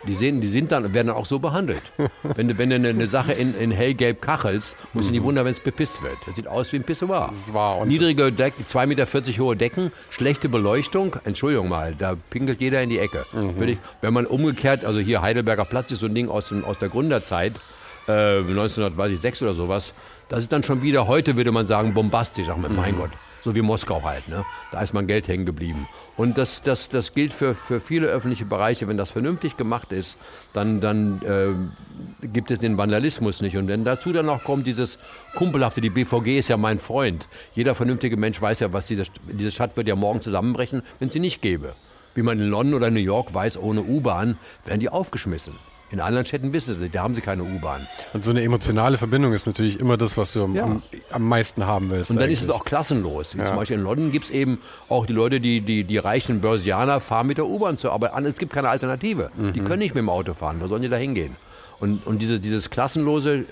[0.07, 1.83] Die, sehen, die sind dann, werden dann auch so behandelt.
[2.23, 5.45] wenn, du, wenn du eine, eine Sache in, in hellgelb kachelst, musst du nicht wundern,
[5.45, 6.17] wenn es bepisst wird.
[6.27, 7.33] Das sieht aus wie ein Pissoir.
[7.33, 9.07] Das war und- Niedrige Decken, 2,40 Meter
[9.43, 11.17] hohe Decken, schlechte Beleuchtung.
[11.25, 13.27] Entschuldigung mal, da pinkelt jeder in die Ecke.
[13.33, 16.79] Würde ich, wenn man umgekehrt, also hier Heidelberger Platz ist so ein Ding aus, aus
[16.79, 17.61] der Gründerzeit,
[18.09, 19.95] äh, 1906 oder sowas,
[20.29, 22.47] das ist dann schon wieder, heute würde man sagen, bombastisch.
[22.51, 23.11] Ach, mein Gott,
[23.45, 24.29] so wie Moskau halt.
[24.29, 24.45] Ne?
[24.71, 25.87] Da ist man Geld hängen geblieben.
[26.17, 28.87] Und das, das, das gilt für, für viele öffentliche Bereiche.
[28.87, 30.19] Wenn das vernünftig gemacht ist,
[30.53, 33.57] dann, dann äh, gibt es den Vandalismus nicht.
[33.57, 34.99] Und wenn dazu dann noch kommt dieses
[35.35, 37.29] Kumpelhafte, die BVG ist ja mein Freund.
[37.55, 41.15] Jeder vernünftige Mensch weiß ja, was diese, diese Stadt wird ja morgen zusammenbrechen, wenn es
[41.15, 41.75] sie nicht gäbe.
[42.15, 45.55] Wie man in London oder New York weiß, ohne U-Bahn wären die aufgeschmissen.
[45.93, 47.87] In anderen Städten wissen sie, da haben sie keine U-Bahn.
[48.15, 50.81] Und so eine emotionale Verbindung ist natürlich immer das, was du am, Ja.
[51.13, 52.11] am, meisten haben willst.
[52.11, 52.49] Und dann ist eigentlich.
[52.49, 53.37] es auch klassenlos.
[53.37, 56.41] Wie Zum Beispiel in London gibt es eben auch die Leute, die, die, die reichen
[56.41, 58.25] Börsianer fahren mit der U-Bahn zur Arbeit an.
[58.25, 59.31] Es gibt keine Alternative.
[59.55, 60.57] Die können nicht mit dem Auto fahren.
[60.61, 61.37] Wo sollen die da hingehen?
[61.83, 63.45] Und, und diese, dieses Klassenlose äh,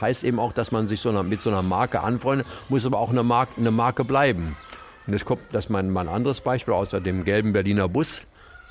[0.00, 2.98] heißt eben auch, dass man sich so einer, mit so einer Marke anfreundet, muss aber
[3.00, 4.56] auch eine Marke, eine Marke bleiben.
[5.06, 8.22] Und jetzt kommt das ist mein, mein anderes Beispiel außer dem gelben Berliner Bus,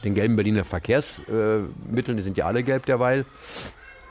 [0.06, 3.26] den gelben Berliner Verkehrsmitteln, Mitteln, die sind ja alle gelb derweil.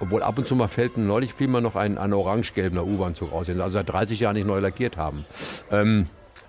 [0.01, 3.47] Obwohl ab und zu mal fällt, neulich fiel mir noch ein, ein orange-gelbener U-Bahn-Zug aus,
[3.47, 5.25] den sie also seit 30 Jahren nicht neu lackiert haben.
[5.71, 6.09] Ähm,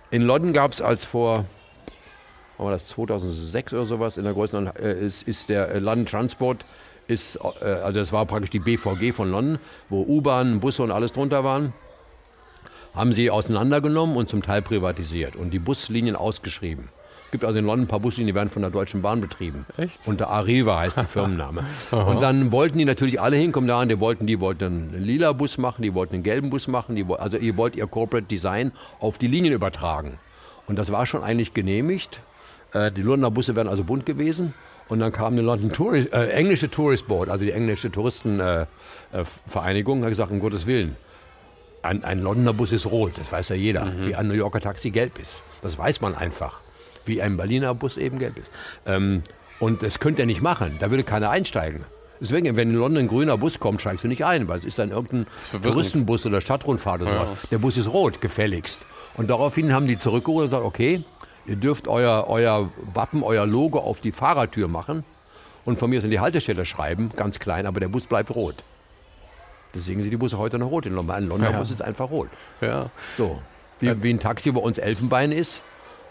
[0.10, 1.46] in London gab es als vor,
[2.58, 6.66] war das 2006 oder sowas, in der größeren, äh, ist, ist der äh, London Transport,
[7.08, 11.14] ist, äh, also das war praktisch die BVG von London, wo U-Bahn, Busse und alles
[11.14, 11.72] drunter waren,
[12.96, 16.90] haben sie auseinandergenommen und zum Teil privatisiert und die Buslinien ausgeschrieben.
[17.36, 19.66] Es gibt also in London ein paar Buslinien, die werden von der Deutschen Bahn betrieben.
[19.76, 20.08] Echt?
[20.08, 21.66] Unter Arriva heißt der Firmenname.
[21.92, 25.34] und dann wollten die natürlich alle hinkommen da und die wollten, die wollten einen lila
[25.34, 28.72] Bus machen, die wollten einen gelben Bus machen, die, also ihr wollt ihr Corporate Design
[29.02, 30.18] auf die Linien übertragen.
[30.66, 32.22] Und das war schon eigentlich genehmigt.
[32.72, 34.54] Äh, die Londoner Busse wären also bunt gewesen.
[34.88, 40.00] Und dann kam eine London Tourist, äh, englische Tourist Board, also die englische Touristenvereinigung, äh,
[40.00, 40.96] äh, hat gesagt, um Gottes Willen,
[41.82, 43.84] ein, ein Londoner Bus ist rot, das weiß ja jeder.
[43.84, 44.06] Mhm.
[44.06, 45.44] Wie ein New Yorker Taxi gelb ist.
[45.62, 46.65] Das weiß man einfach.
[47.06, 48.52] Wie ein Berliner Bus eben gelb ist.
[48.86, 49.24] Ähm,
[49.60, 50.78] und das könnte er nicht machen.
[50.80, 51.86] Da würde keiner einsteigen.
[52.20, 54.80] Deswegen, wenn in London ein grüner Bus kommt, steigst du nicht ein, weil es ist
[54.80, 55.28] dann irgendein
[55.62, 57.30] Touristenbus oder Stadtrundfahrt oder sowas.
[57.32, 57.48] Ja.
[57.52, 58.86] Der Bus ist rot, gefälligst.
[59.16, 61.04] Und daraufhin haben die zurückgeholt und gesagt, okay,
[61.46, 65.04] ihr dürft euer, euer Wappen, euer Logo auf die Fahrertür machen
[65.66, 68.56] und von mir aus in die Haltestelle schreiben, ganz klein, aber der Bus bleibt rot.
[69.74, 70.86] Deswegen sind die Busse heute noch rot.
[70.86, 71.16] In London.
[71.16, 71.60] Ein Londoner ja.
[71.60, 72.30] Bus ist einfach rot.
[72.62, 72.90] Ja.
[73.18, 73.42] So.
[73.80, 75.62] Wie, wie ein Taxi bei uns Elfenbein ist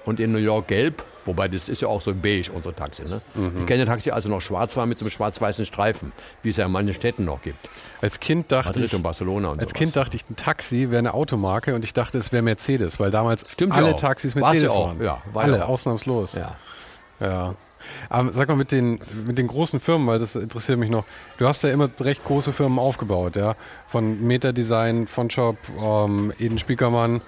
[0.05, 1.05] und in New York gelb.
[1.27, 3.05] Wobei das ist ja auch so beige, unsere Taxi.
[3.05, 3.23] Ne?
[3.35, 3.61] Mhm.
[3.61, 6.13] Ich kenne Taxi also noch schwarz war mit so einem schwarz-weißen Streifen,
[6.43, 7.69] wie es ja in manchen Städten noch gibt.
[8.03, 9.79] Als Kind dachte Madrid ich, und Barcelona und als sowas.
[9.79, 13.11] Kind dachte ich, ein Taxi wäre eine Automarke und ich dachte, es wäre Mercedes, weil
[13.11, 15.03] damals Stimmt alle ja Taxis Mercedes ja waren.
[15.03, 16.35] Ja, war alle, ja ausnahmslos.
[16.35, 16.57] Ja.
[17.21, 17.55] ja.
[18.09, 21.05] Aber sag mal mit den, mit den großen Firmen, weil das interessiert mich noch.
[21.39, 23.57] Du hast ja immer recht große Firmen aufgebaut, ja.
[23.87, 27.21] Von Meta Design, von Shop, ähm, Eden Spiekermann.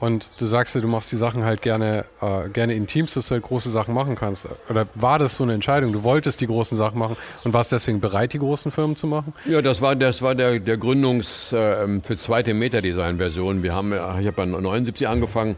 [0.00, 3.28] Und du sagst ja, du machst die Sachen halt gerne, äh, gerne in Teams, dass
[3.28, 4.48] du halt große Sachen machen kannst.
[4.70, 5.92] Oder war das so eine Entscheidung?
[5.92, 9.34] Du wolltest die großen Sachen machen und warst deswegen bereit, die großen Firmen zu machen?
[9.44, 13.62] Ja, das war, das war der, der Gründungs äh, für zweite Meta-Design-Version.
[13.62, 15.56] Wir haben, ich habe dann 79 angefangen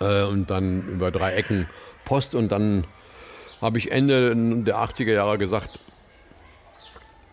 [0.00, 1.68] äh, und dann über drei Ecken
[2.04, 2.86] Post und dann
[3.60, 5.80] habe ich Ende der 80er Jahre gesagt,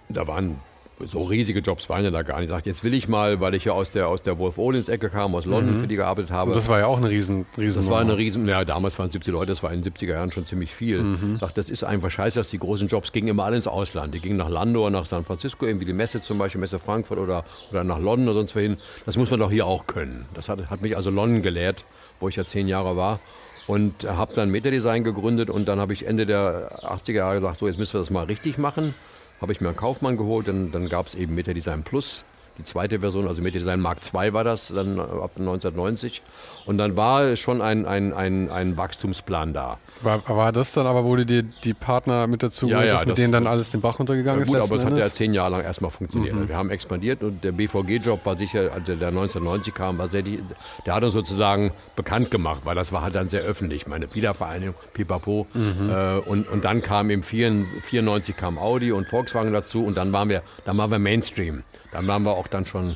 [0.10, 0.60] da waren
[1.08, 2.46] so riesige Jobs waren ja da gar nicht.
[2.46, 4.90] Ich sagte, jetzt will ich mal, weil ich ja aus der, aus der Wolf Olins
[4.90, 5.82] Ecke kam, aus London, mhm.
[5.82, 6.52] für die gearbeitet habe.
[6.52, 9.08] Und das war ja auch eine riesen, riesen Das war eine riesen, ja, damals waren
[9.08, 11.02] es 70 Leute, das war in den 70er Jahren schon ziemlich viel.
[11.02, 11.34] Mhm.
[11.36, 14.14] Ich dachte, das ist einfach scheiße, dass die großen Jobs gingen immer alle ins Ausland.
[14.14, 17.46] Die gingen nach Landor, nach San Francisco, irgendwie die Messe zum Beispiel, Messe Frankfurt oder,
[17.72, 18.78] oder nach London oder sonst wohin.
[19.06, 20.26] Das muss man doch hier auch können.
[20.34, 21.86] Das hat, hat mich also London gelehrt,
[22.20, 23.20] wo ich ja zehn Jahre war
[23.68, 27.68] und habe dann Metadesign gegründet und dann habe ich Ende der 80er Jahre gesagt, so
[27.68, 28.94] jetzt müssen wir das mal richtig machen.
[29.42, 32.24] Habe ich mir einen Kaufmann geholt, und dann gab es eben Metadesign Plus
[32.62, 36.22] die zweite Version, also Metadesign Mark II war das dann ab 1990.
[36.66, 39.80] Und dann war schon ein, ein, ein, ein Wachstumsplan da.
[40.02, 43.18] War, war das dann aber, wo du dir die Partner mit dazu ja, ja, mit
[43.18, 44.72] denen dann alles den Bach runtergegangen ja, gut, ist?
[44.72, 46.36] aber es hat ja zehn Jahre lang erstmal funktioniert.
[46.36, 46.50] Mhm.
[46.50, 50.94] Wir haben expandiert und der BVG-Job war sicher, also der 1990 kam, war sehr, der
[50.94, 53.88] hat uns sozusagen bekannt gemacht, weil das war halt dann sehr öffentlich.
[53.88, 55.48] Meine Wiedervereinigung, pipapo.
[55.54, 55.90] Mhm.
[55.90, 60.30] Äh, und, und dann kam im 94 kam Audi und Volkswagen dazu und dann waren
[60.30, 61.64] wir, dann waren wir Mainstream.
[61.92, 62.96] Dann waren wir auch dann schon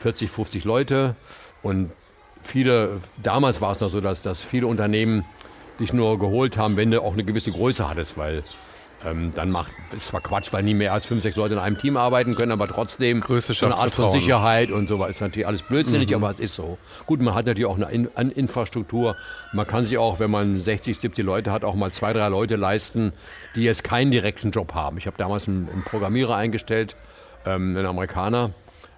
[0.00, 1.16] 40, 50 Leute
[1.62, 1.90] und
[2.42, 5.24] viele, damals war es noch so, dass, dass viele Unternehmen
[5.80, 8.42] dich nur geholt haben, wenn du auch eine gewisse Größe hattest, weil
[9.04, 11.78] ähm, dann macht, ist zwar Quatsch, weil nie mehr als fünf, sechs Leute in einem
[11.78, 15.46] Team arbeiten können, aber trotzdem Größe so eine Art von Sicherheit und so ist natürlich
[15.46, 16.16] alles blödsinnig, mhm.
[16.16, 16.78] aber es ist so.
[17.06, 19.16] Gut, man hat natürlich auch eine, in eine, Infrastruktur.
[19.52, 22.56] Man kann sich auch, wenn man 60, 70 Leute hat, auch mal zwei, drei Leute
[22.56, 23.12] leisten,
[23.54, 24.98] die jetzt keinen direkten Job haben.
[24.98, 26.96] Ich habe damals einen, einen Programmierer eingestellt,
[27.48, 28.50] ähm, einen Amerikaner,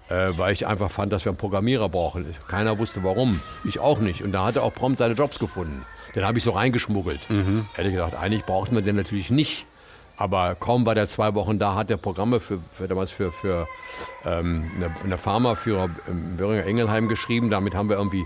[0.09, 2.25] äh, weil ich einfach fand, dass wir einen Programmierer brauchen.
[2.47, 3.39] Keiner wusste warum.
[3.63, 4.23] Ich auch nicht.
[4.23, 5.85] Und da hat er auch prompt seine Jobs gefunden.
[6.15, 7.29] Den habe ich so reingeschmuggelt.
[7.29, 7.67] Mhm.
[7.73, 9.65] Hätte gedacht, eigentlich braucht man den natürlich nicht.
[10.17, 13.67] Aber kaum war der zwei Wochen da, hat er Programme für, für damals für, für
[14.25, 17.49] ähm, eine, eine Pharmaführer im Böhringer Engelheim geschrieben.
[17.49, 18.23] Damit haben wir irgendwie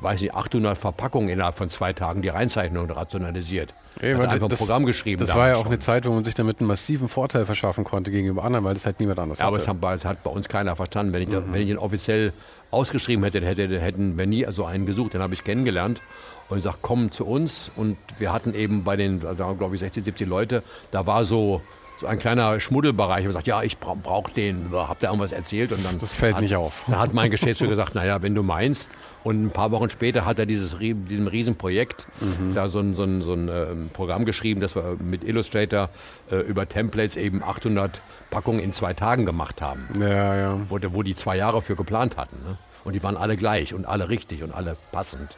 [0.00, 3.74] weiß nicht, 800 Verpackungen innerhalb von zwei Tagen die Reinzeichnung rationalisiert.
[4.00, 5.20] Ja, hat einfach das, ein Programm geschrieben.
[5.20, 5.68] Das war ja auch schon.
[5.68, 8.86] eine Zeit, wo man sich damit einen massiven Vorteil verschaffen konnte gegenüber anderen, weil das
[8.86, 9.68] halt niemand anders ja, hatte.
[9.68, 11.12] Aber es hat, bei uns keiner verstanden.
[11.12, 11.52] Wenn ich, mhm.
[11.52, 12.32] wenn ich ihn offiziell
[12.70, 15.14] ausgeschrieben hätte, hätte hätten wir nie so einen gesucht.
[15.14, 16.00] Den habe ich kennengelernt
[16.48, 17.70] und ich sage, komm zu uns.
[17.76, 21.62] Und wir hatten eben bei den, da glaube ich 60, 70 Leute, da war so
[22.00, 25.70] so ein kleiner Schmuddelbereich und sagt, ja, ich bra brauche den, habt ihr irgendwas erzählt?
[25.70, 26.84] Und dann das fällt hat, nicht auf.
[26.88, 28.88] Da hat mein Geschäftsführer gesagt, naja, wenn du meinst.
[29.22, 32.54] Und ein paar Wochen später hat er dieses diesem Riesenprojekt mhm.
[32.54, 35.90] da so ein, so ein, so ein äh, Programm geschrieben, das wir mit Illustrator
[36.30, 39.88] äh, über Templates eben 800 Packungen in zwei Tagen gemacht haben.
[40.00, 40.60] Ja, ja.
[40.68, 42.36] Wo, wo die zwei Jahre für geplant hatten.
[42.44, 42.56] Ne?
[42.84, 45.36] Und die waren alle gleich und alle richtig und alle passend.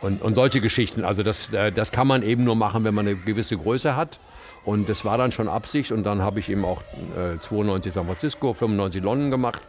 [0.00, 1.04] Und, und solche Geschichten.
[1.04, 4.18] Also das, äh, das kann man eben nur machen, wenn man eine gewisse Größe hat.
[4.64, 6.80] Und das war dann schon Absicht und dann habe ich eben auch
[7.16, 9.60] äh, 92 San Francisco, 95 London gemacht,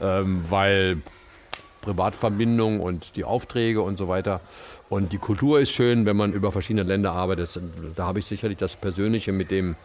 [0.00, 0.98] ähm, weil
[1.86, 4.40] Privatverbindung und die Aufträge und so weiter.
[4.88, 7.60] Und die Kultur ist schön, wenn man über verschiedene Länder arbeitet.
[7.94, 9.76] Da habe ich sicherlich das Persönliche mit dem,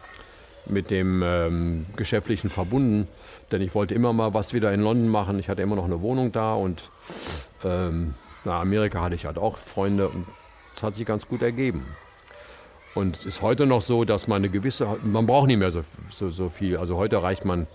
[0.65, 3.07] mit dem ähm, Geschäftlichen verbunden.
[3.51, 5.39] Denn ich wollte immer mal was wieder in London machen.
[5.39, 6.89] Ich hatte immer noch eine Wohnung da und
[7.63, 8.15] ähm,
[8.45, 10.25] nach Amerika hatte ich halt auch Freunde und
[10.75, 11.85] es hat sich ganz gut ergeben.
[12.95, 15.83] Und es ist heute noch so, dass man eine gewisse, man braucht nicht mehr so,
[16.09, 16.77] so, so viel.
[16.77, 17.67] Also heute reicht man,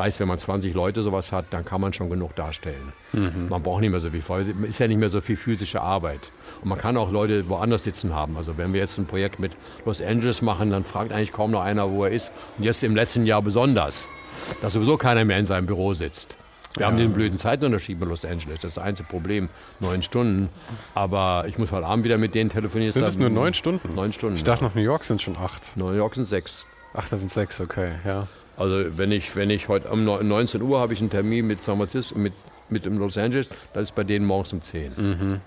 [0.00, 2.92] reicht, wenn man 20 Leute sowas hat, dann kann man schon genug darstellen.
[3.12, 3.48] Mhm.
[3.48, 4.22] Man braucht nicht mehr so viel,
[4.68, 6.30] ist ja nicht mehr so viel physische Arbeit.
[6.62, 8.36] Und man kann auch Leute woanders sitzen haben.
[8.36, 9.52] Also wenn wir jetzt ein Projekt mit
[9.84, 12.30] Los Angeles machen, dann fragt eigentlich kaum noch einer, wo er ist.
[12.58, 14.08] Und jetzt im letzten Jahr besonders,
[14.60, 16.36] dass sowieso keiner mehr in seinem Büro sitzt.
[16.76, 18.60] Wir haben den blöden Zeitunterschied bei Los Angeles.
[18.60, 19.48] Das ist das einzige Problem.
[19.80, 20.50] Neun Stunden.
[20.94, 22.92] Aber ich muss heute Abend wieder mit denen telefonieren.
[22.92, 23.92] Sind es nur neun Stunden?
[23.94, 24.36] Neun Stunden.
[24.36, 25.76] Ich dachte, noch New York sind schon acht.
[25.76, 26.64] New York sind sechs.
[26.94, 28.28] Ach, das sind sechs, okay, ja.
[28.60, 31.78] Also wenn ich, wenn ich heute um 19 Uhr habe ich einen Termin mit San
[31.78, 32.34] Francisco, mit,
[32.68, 34.92] mit Los Angeles, das ist bei denen morgens um 10.
[34.96, 35.40] Mhm.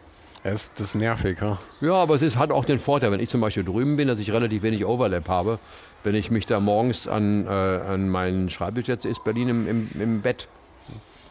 [0.43, 1.59] Das, das ist nervig, ja.
[1.79, 4.17] Ja, aber es ist, hat auch den Vorteil, wenn ich zum Beispiel drüben bin, dass
[4.17, 5.59] ich relativ wenig Overlap habe.
[6.03, 9.89] Wenn ich mich da morgens an, äh, an meinen Schreibtisch setze, ist Berlin im, im,
[10.01, 10.47] im Bett.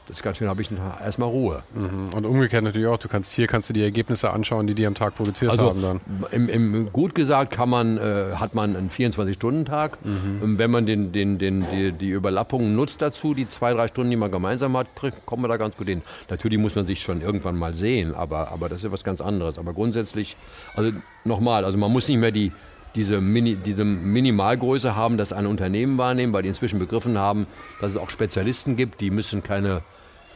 [0.08, 0.68] Das ist ganz schön, habe ich
[1.04, 1.62] erstmal Ruhe.
[1.74, 2.10] Mhm.
[2.14, 4.94] Und umgekehrt natürlich auch, du kannst hier kannst du die Ergebnisse anschauen, die die am
[4.94, 6.00] Tag produziert also haben dann.
[6.32, 10.04] Im, im, gut gesagt kann man, äh, hat man einen 24-Stunden-Tag.
[10.04, 10.42] Mhm.
[10.42, 14.10] Und wenn man den, den, den, die, die Überlappungen nutzt dazu, die zwei, drei Stunden,
[14.10, 16.02] die man gemeinsam hat, kriegt, kommt man da ganz gut hin.
[16.28, 19.56] Natürlich muss man sich schon irgendwann mal sehen, aber, aber das ist was ganz anderes.
[19.58, 20.36] Aber grundsätzlich,
[20.74, 20.90] also
[21.24, 22.50] nochmal, also man muss nicht mehr die,
[22.94, 27.46] diese, Mini, diese Minimalgröße haben, das ein Unternehmen wahrnehmen, weil die inzwischen begriffen haben,
[27.80, 29.82] dass es auch Spezialisten gibt, die müssen keine,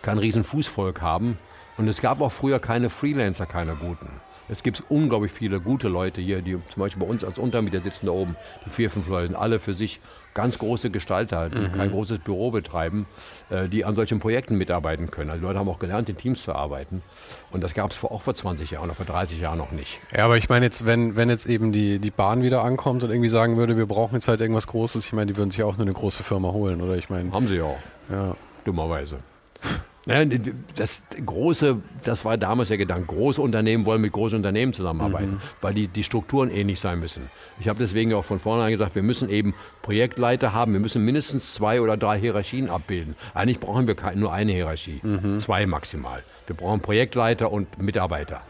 [0.03, 1.39] kein riesen Fußvolk haben.
[1.77, 4.09] Und es gab auch früher keine Freelancer, keine guten.
[4.49, 8.07] Es gibt unglaublich viele gute Leute hier, die zum Beispiel bei uns als Untermieter sitzen
[8.07, 10.01] da oben, die vier, fünf Leute, sind alle für sich
[10.37, 11.73] ganz große Gestalter, die mhm.
[11.73, 13.07] kein großes Büro betreiben,
[13.51, 15.31] äh, die an solchen Projekten mitarbeiten können.
[15.31, 17.03] Also die Leute haben auch gelernt, in Teams zu arbeiten.
[17.51, 19.99] Und das gab es auch vor 20 Jahren oder vor 30 Jahren noch nicht.
[20.15, 23.11] Ja, aber ich meine jetzt, wenn, wenn jetzt eben die, die Bahn wieder ankommt und
[23.11, 25.79] irgendwie sagen würde, wir brauchen jetzt halt irgendwas Großes, ich meine, die würden sich auch
[25.79, 26.97] nur eine große Firma holen, oder?
[26.97, 27.33] Ich meine.
[27.33, 27.79] Haben sie auch.
[28.11, 28.37] Ja.
[28.65, 29.19] Dummerweise.
[30.77, 35.41] Das große, das war damals der Gedanke, große Unternehmen wollen mit großen Unternehmen zusammenarbeiten, mhm.
[35.61, 37.29] weil die, die Strukturen ähnlich sein müssen.
[37.59, 41.55] Ich habe deswegen auch von vornherein gesagt, wir müssen eben Projektleiter haben, wir müssen mindestens
[41.55, 43.17] zwei oder drei Hierarchien abbilden.
[43.35, 45.41] Eigentlich brauchen wir nur eine Hierarchie, mhm.
[45.41, 46.23] zwei maximal.
[46.47, 48.43] Wir brauchen Projektleiter und Mitarbeiter.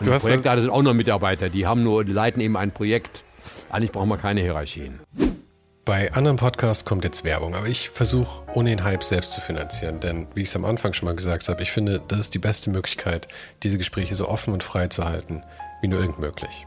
[0.00, 3.24] Und die Projektleiter sind auch nur Mitarbeiter, die haben nur, die leiten eben ein Projekt.
[3.70, 5.00] Eigentlich brauchen wir keine Hierarchien.
[5.84, 10.00] Bei anderen Podcasts kommt jetzt Werbung, aber ich versuche ohne den Hype selbst zu finanzieren,
[10.00, 12.38] denn wie ich es am Anfang schon mal gesagt habe, ich finde, das ist die
[12.38, 13.28] beste Möglichkeit,
[13.62, 15.42] diese Gespräche so offen und frei zu halten,
[15.82, 16.66] wie nur irgend möglich.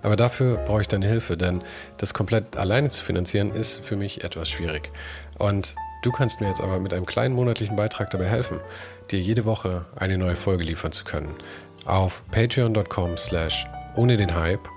[0.00, 1.62] Aber dafür brauche ich deine Hilfe, denn
[1.98, 4.92] das komplett alleine zu finanzieren ist für mich etwas schwierig.
[5.36, 8.60] Und du kannst mir jetzt aber mit einem kleinen monatlichen Beitrag dabei helfen,
[9.10, 11.34] dir jede Woche eine neue Folge liefern zu können.
[11.84, 14.70] Auf patreon.com slash ohne den Hype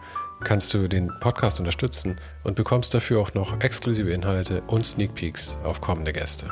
[0.43, 5.57] kannst du den Podcast unterstützen und bekommst dafür auch noch exklusive Inhalte und Sneak Peeks
[5.63, 6.51] auf kommende Gäste.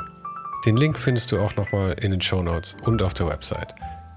[0.66, 3.74] Den Link findest du auch nochmal in den Show Notes und auf der Website.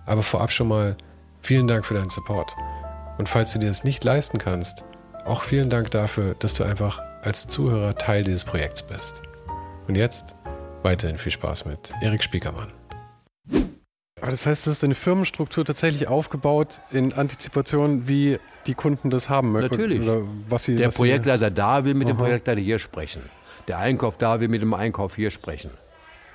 [0.06, 0.96] Aber vorab schon mal
[1.40, 2.54] vielen Dank für deinen Support.
[3.18, 4.84] Und falls du dir das nicht leisten kannst,
[5.24, 9.22] auch vielen Dank dafür, dass du einfach als Zuhörer Teil dieses Projekts bist.
[9.86, 10.34] Und jetzt
[10.82, 12.72] weiterhin viel Spaß mit Erik Spiekermann.
[14.22, 19.28] Aber das heißt, es ist eine Firmenstruktur tatsächlich aufgebaut in Antizipation, wie die Kunden das
[19.28, 19.74] haben möchten.
[19.74, 20.00] Natürlich.
[20.00, 22.14] Oder was sie, Der was Projektleiter sie, da will mit Aha.
[22.14, 23.22] dem Projektleiter hier sprechen.
[23.66, 25.70] Der Einkauf da will mit dem Einkauf hier sprechen.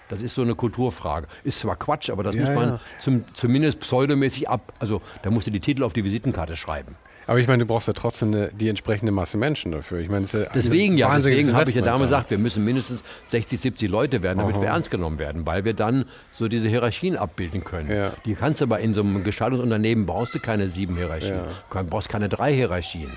[0.10, 1.28] Das ist so eine Kulturfrage.
[1.46, 2.80] Ist zwar Quatsch, aber das ja, muss man ja.
[3.00, 4.74] zum, zumindest pseudomäßig ab.
[4.80, 6.98] Also da musst du die Titel auf die Visitenkarte schreiben.
[7.28, 10.00] Aber ich meine, du brauchst ja trotzdem eine, die entsprechende Masse Menschen dafür.
[10.00, 13.60] Ich meine, ja deswegen ja, deswegen habe ich ja damals gesagt, wir müssen mindestens 60,
[13.60, 14.62] 70 Leute werden, damit Aha.
[14.62, 17.92] wir ernst genommen werden, weil wir dann so diese Hierarchien abbilden können.
[17.92, 18.14] Ja.
[18.26, 21.84] Die kannst du aber in so einem Gestaltungsunternehmen brauchst du keine sieben Hierarchien, ja.
[21.84, 23.12] du brauchst keine drei Hierarchien.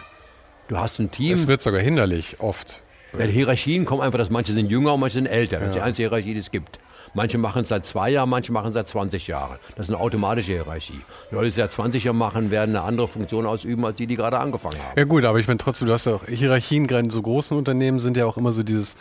[0.66, 1.32] Du hast ein Team.
[1.32, 2.82] Es wird sogar hinderlich oft.
[3.12, 5.58] Die Hierarchien kommen einfach, dass manche sind jünger und manche sind älter.
[5.58, 6.78] Das ist die einzige Hierarchie, die es gibt.
[7.14, 9.58] Manche machen es seit zwei Jahren, manche machen es seit 20 Jahren.
[9.76, 11.00] Das ist eine automatische Hierarchie.
[11.30, 14.06] Die Leute, die es seit 20 Jahren machen, werden eine andere Funktion ausüben, als die,
[14.06, 14.98] die gerade angefangen haben.
[14.98, 17.56] Ja gut, aber ich meine trotzdem, du hast ja auch Hierarchien, gerade in so großen
[17.56, 18.96] Unternehmen sind ja auch immer so dieses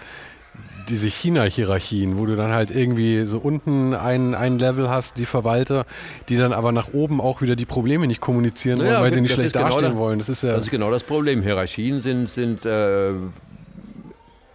[0.89, 5.86] diese China-Hierarchien, wo du dann halt irgendwie so unten ein, ein Level hast, die Verwalter,
[6.30, 9.22] die dann aber nach oben auch wieder die Probleme nicht kommunizieren naja, wollen, weil sie
[9.22, 10.20] nicht schlecht genau dastehen genau wollen.
[10.20, 11.41] Das ist, ja das ist genau das Problem.
[11.43, 13.12] Hierarchien sind, sind äh,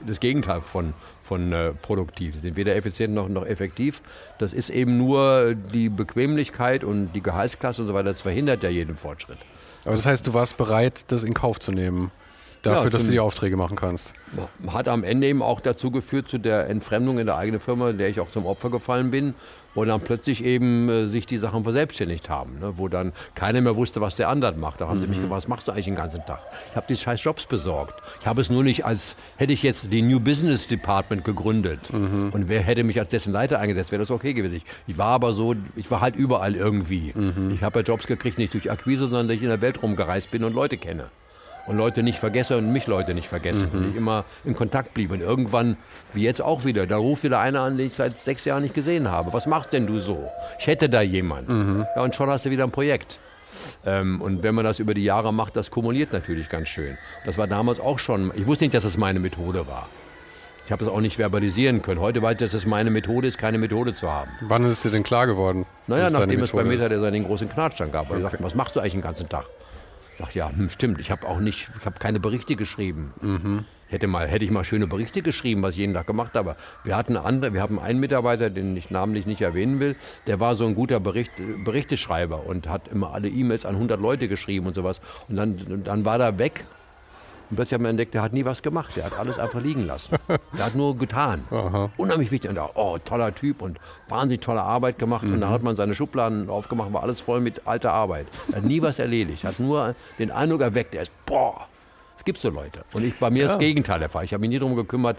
[0.05, 0.93] das Gegenteil von,
[1.25, 2.35] von äh, produktiv.
[2.35, 4.03] Sie sind weder effizient noch, noch effektiv.
[4.39, 8.11] Das ist eben nur die Bequemlichkeit und die Gehaltsklasse und so weiter.
[8.11, 9.39] Das verhindert ja jeden Fortschritt.
[9.85, 12.11] Aber das heißt, du warst bereit, das in Kauf zu nehmen?
[12.62, 14.14] Dafür, ja, dass du die Aufträge machen kannst.
[14.68, 18.09] Hat am Ende eben auch dazu geführt, zu der Entfremdung in der eigenen Firma, der
[18.09, 19.35] ich auch zum Opfer gefallen bin
[19.75, 22.75] wo dann plötzlich eben äh, sich die Sachen verselbstständigt haben, ne?
[22.77, 24.81] wo dann keiner mehr wusste, was der andere macht.
[24.81, 25.03] Da haben mhm.
[25.03, 25.22] sie mich mhm.
[25.22, 26.41] gefragt, was machst du eigentlich den ganzen Tag?
[26.70, 28.03] Ich habe die scheiß Jobs besorgt.
[28.20, 32.31] Ich habe es nur nicht als, hätte ich jetzt die New Business Department gegründet mhm.
[32.33, 34.57] und wer hätte mich als dessen Leiter eingesetzt, wäre das okay gewesen.
[34.57, 37.12] Ich, ich, war aber so, ich war halt überall irgendwie.
[37.14, 37.53] Mhm.
[37.55, 40.31] Ich habe ja Jobs gekriegt, nicht durch Akquise, sondern dass ich in der Welt rumgereist
[40.31, 41.07] bin und Leute kenne
[41.67, 43.69] und Leute nicht vergesse und mich Leute nicht vergessen.
[43.73, 43.79] Mhm.
[43.79, 45.11] Und ich immer in Kontakt blieb.
[45.11, 45.77] Und irgendwann,
[46.12, 48.75] wie jetzt auch wieder, da ruft wieder einer an, den ich seit sechs Jahren nicht
[48.75, 49.33] gesehen habe.
[49.33, 50.31] Was machst denn du so?
[50.59, 51.79] Ich hätte da jemanden.
[51.79, 51.87] Mhm.
[51.97, 53.19] Ja, und schon hast du wieder ein Projekt.
[53.87, 56.99] Ähm, und wenn man das über die Jahre macht, das kumuliert natürlich ganz schön.
[57.25, 59.89] Das war damals auch schon, ich wusste nicht, dass das meine Methode war.
[60.67, 62.01] Ich habe das auch nicht verbalisieren können.
[62.01, 64.31] Heute weiß ich, dass es meine Methode ist, keine Methode zu haben.
[64.41, 65.67] Wann ist es dir denn klar geworden?
[65.87, 66.65] Naja, nachdem es bei?
[66.65, 68.09] Meta den großen Knatsch dann gab.
[68.09, 69.45] Weil ich sagte, was machst du eigentlich den ganzen Tag?
[70.15, 71.01] Ich dachte, ja, hm, stimmt.
[71.01, 73.12] Ich habe auch nicht, ich habe keine Berichte geschrieben.
[73.21, 73.65] Mhm.
[73.89, 76.55] Hätte, mal, hätte ich mal schöne Berichte geschrieben, was ich jeden Tag gemacht habe.
[76.85, 79.97] Wir hatten andere, wir haben einen Mitarbeiter, den ich namentlich nicht erwähnen will,
[80.29, 81.33] der war so ein guter Bericht,
[81.65, 85.01] Berichteschreiber und hat immer alle E-Mails an 100 Leute geschrieben und sowas.
[85.29, 86.65] Und dann, dann war er weg.
[87.51, 88.97] Und plötzlich haben wir entdeckt, der hat nie was gemacht.
[88.97, 90.17] Der hat alles einfach liegen lassen.
[90.57, 91.45] Der hat nur getan.
[91.97, 92.49] Unheimlich wichtig.
[92.49, 93.79] Und da, oh, toller Typ und
[94.09, 95.25] wahnsinnig tolle Arbeit gemacht.
[95.25, 98.27] Und dann hat man seine Schubladen aufgemacht, war alles voll mit alter Arbeit.
[98.51, 99.45] Er hat nie was erledigt.
[99.45, 101.67] Hat nur den Eindruck erweckt, er ist, boah,
[102.19, 102.85] es gibt so Leute.
[102.95, 104.25] Und ich, bei mir das Gegenteil der Fall.
[104.25, 105.19] Ich habe mich nie darum gekümmert,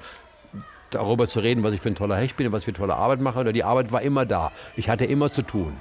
[0.90, 2.96] darüber zu reden, was ich für ein toller Hecht bin und was ich für tolle
[2.96, 3.40] Arbeit mache.
[3.40, 4.52] Oder die Arbeit war immer da.
[4.76, 5.80] Ich hatte immer zu tun.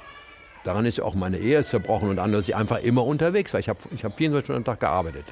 [0.63, 2.47] Daran ist ja auch meine Ehe zerbrochen und anders.
[2.47, 3.59] Ich einfach immer unterwegs war.
[3.59, 5.25] Ich habe ich hab 24 Stunden am Tag gearbeitet.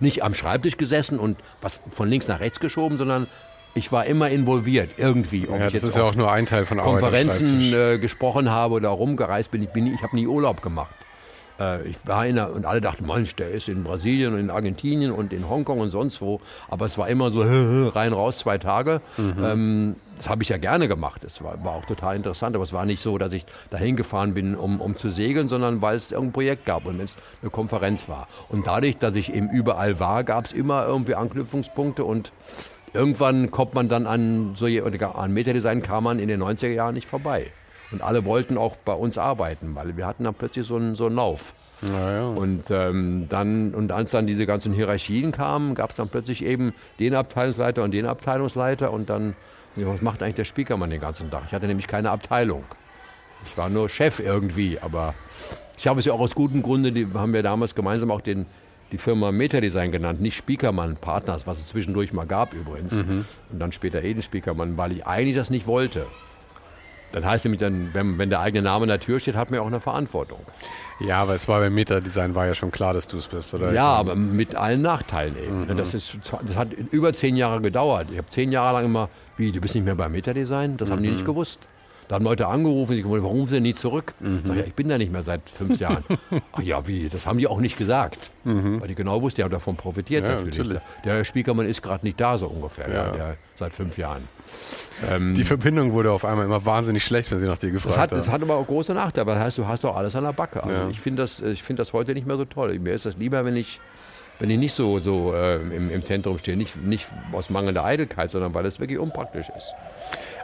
[0.00, 3.26] Nicht am Schreibtisch gesessen und was von links nach rechts geschoben, sondern
[3.74, 5.48] ich war immer involviert, irgendwie.
[5.48, 7.98] Ob Ja, ich das jetzt ist ja auch nur ein Teil von Arbeit Konferenzen äh,
[7.98, 9.62] gesprochen habe oder rumgereist bin.
[9.62, 10.94] Ich, bin ich habe nie Urlaub gemacht.
[11.58, 14.50] Äh, ich war in der, und alle dachten, Mensch, der ist in Brasilien und in
[14.50, 16.40] Argentinien und in Hongkong und sonst wo.
[16.68, 17.42] Aber es war immer so
[17.94, 19.00] rein, raus, zwei Tage.
[19.18, 21.22] Ähm, das habe ich ja gerne gemacht.
[21.24, 22.56] Das war, war auch total interessant.
[22.56, 25.80] Aber es war nicht so, dass ich dahin gefahren bin, um, um zu segeln, sondern
[25.80, 28.28] weil es irgendein Projekt gab und wenn es eine Konferenz war.
[28.48, 32.32] Und dadurch, dass ich eben überall war, gab es immer irgendwie Anknüpfungspunkte und
[32.92, 37.06] irgendwann kommt man dann an, so, an Metadesign kam man in den 90er Jahren nicht
[37.06, 37.52] vorbei.
[37.90, 41.06] Und alle wollten auch bei uns arbeiten, weil wir hatten dann plötzlich so einen, so
[41.06, 41.54] einen Lauf.
[41.86, 42.28] Ja, ja.
[42.28, 46.74] Und, ähm, dann, und als dann diese ganzen Hierarchien kamen, gab es dann plötzlich eben
[46.98, 49.36] den Abteilungsleiter und den Abteilungsleiter und dann,
[49.76, 51.44] was macht eigentlich der Spiekermann den ganzen Tag?
[51.46, 52.64] Ich hatte nämlich keine Abteilung.
[53.44, 55.14] Ich war nur Chef irgendwie, aber
[55.76, 58.46] ich habe es ja auch aus gutem Grunde, die haben wir damals gemeinsam auch den,
[58.90, 62.92] die Firma Metadesign genannt, nicht Spiekermann Partners, was es zwischendurch mal gab übrigens.
[63.52, 66.06] Und dann später Eden Spiekermann, weil ich eigentlich das nicht wollte.
[67.12, 69.56] Dann heißt nämlich dann, wenn, wenn der eigene Name in der Tür steht, hat man
[69.56, 70.40] ja auch eine Verantwortung.
[71.00, 73.72] ja, aber es war beim Meta-Design war ja schon klar, dass du es bist, oder?
[73.72, 75.76] Ja, aber mit allen Nachteilen eben.
[75.76, 78.08] Das, ist, das hat über zehn Jahre gedauert.
[78.10, 80.76] Ich habe zehn Jahre lang immer, wie, du bist nicht mehr bei Metadesign?
[80.76, 81.60] Das haben die nicht gewusst.
[82.08, 84.14] Da haben Leute angerufen, die gesagt, warum sind sie nie zurück?
[84.20, 86.02] Ich sag, ja, ich bin da nicht mehr seit fünf Jahren.
[86.52, 87.08] Ach ja, wie?
[87.10, 88.30] Das haben die auch nicht gesagt.
[88.44, 90.56] Weil die genau wussten, die haben davon profitiert Ja, natürlich.
[90.58, 90.82] natürlich.
[91.04, 93.10] Der, der Spiekermann ist gerade nicht da, so ungefähr, ja.
[93.10, 94.26] der, seit fünf Jahren.
[95.36, 98.10] Die Verbindung wurde auf einmal immer wahnsinnig schlecht, wenn sie nach dir gefragt Das hat,
[98.12, 98.18] haben.
[98.18, 99.26] das hat aber auch große Nachteile.
[99.26, 100.62] Das heißt, du hast doch alles an der Backe.
[100.64, 100.88] Also Ja.
[100.88, 102.76] ich finde das, ich find das heute nicht mehr so toll.
[102.78, 103.78] Mir ist das lieber, wenn ich,
[104.40, 106.56] wenn ich nicht so, so äh, im, im Zentrum stehe.
[106.56, 109.74] Nicht, nicht aus mangelnder Eitelkeit, sondern weil es wirklich unpraktisch ist.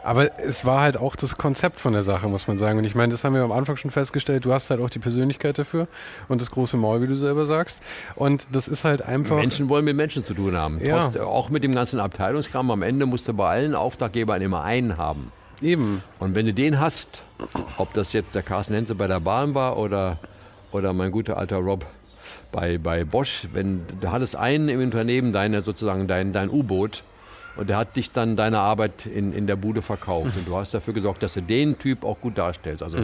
[0.05, 2.77] Aber es war halt auch das Konzept von der Sache, muss man sagen.
[2.77, 4.45] Und ich meine, das haben wir am Anfang schon festgestellt.
[4.45, 5.87] Du hast halt auch die Persönlichkeit dafür
[6.27, 7.81] und das große Maul, wie du selber sagst.
[8.15, 9.37] Und das ist halt einfach.
[9.37, 10.79] Menschen wollen mit Menschen zu tun haben.
[10.85, 11.09] Ja.
[11.09, 12.69] Trotz, auch mit dem ganzen Abteilungskram.
[12.69, 15.31] Am Ende musst du bei allen Auftraggebern immer einen haben.
[15.59, 16.03] Eben.
[16.19, 17.23] Und wenn du den hast,
[17.77, 20.19] ob das jetzt der Carsten Henze bei der Bahn war oder,
[20.71, 21.83] oder mein guter alter Rob
[22.51, 27.01] bei, bei Bosch, wenn du hattest einen im Unternehmen, deine, sozusagen dein, dein U-Boot,
[27.57, 30.37] und der hat dich dann deine Arbeit in, in der Bude verkauft.
[30.37, 32.83] Und du hast dafür gesorgt, dass du den Typ auch gut darstellst.
[32.83, 32.97] Also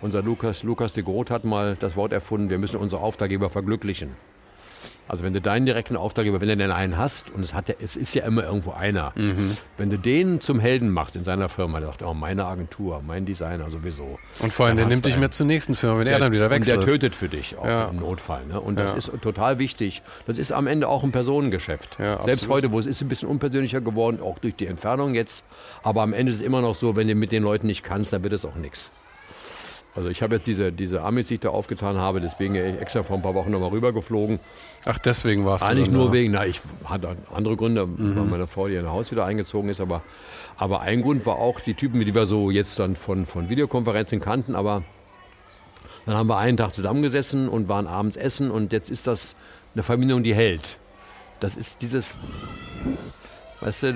[0.00, 4.10] unser Lukas, Lukas de Groot hat mal das Wort erfunden, wir müssen unsere Auftraggeber verglücklichen.
[5.08, 7.76] Also wenn du deinen direkten Auftraggeber, wenn du denn einen hast, und es, hat ja,
[7.80, 9.12] es ist ja immer irgendwo einer,
[9.78, 13.24] wenn du den zum Helden machst in seiner Firma, der sagt, oh, meine Agentur, mein
[13.24, 14.18] Designer sowieso.
[14.40, 15.22] Und vor allem, der nimmt dich einen.
[15.22, 16.80] mit zur nächsten Firma, wenn er dann wieder Und wechselt.
[16.80, 17.84] der tötet für dich auch Ja.
[17.88, 18.44] im Notfall.
[18.46, 18.60] Ne?
[18.60, 18.96] Und das Ja.
[18.96, 20.02] ist total wichtig.
[20.26, 21.98] Das ist am Ende auch ein Personengeschäft.
[21.98, 22.54] Ja, Selbst absolut.
[22.56, 25.44] heute, wo es ist ein bisschen unpersönlicher geworden, auch durch die Entfernung jetzt.
[25.82, 28.12] Aber am Ende ist es immer noch so, wenn du mit den Leuten nicht kannst,
[28.12, 28.90] dann wird es auch nichts.
[29.96, 33.16] Also ich habe jetzt diese, diese Amis, die ich da aufgetan habe, deswegen extra vor
[33.16, 34.38] ein paar Wochen nochmal rübergeflogen.
[34.84, 36.12] Ach, deswegen warst Eigentlich du dann nur da.
[36.12, 38.16] wegen, na, ich hatte andere Gründe, Mhm.
[38.16, 40.02] weil meine Frau, die in ein Haus wieder eingezogen ist, aber,
[40.58, 44.20] aber ein Grund war auch die Typen, die wir so jetzt dann von, von Videokonferenzen
[44.20, 44.82] kannten, aber
[46.04, 49.34] dann haben wir einen Tag zusammengesessen und waren abends essen und jetzt ist das
[49.74, 50.76] eine Verbindung, die hält.
[51.40, 52.12] Das ist dieses,
[53.60, 53.94] weißt du,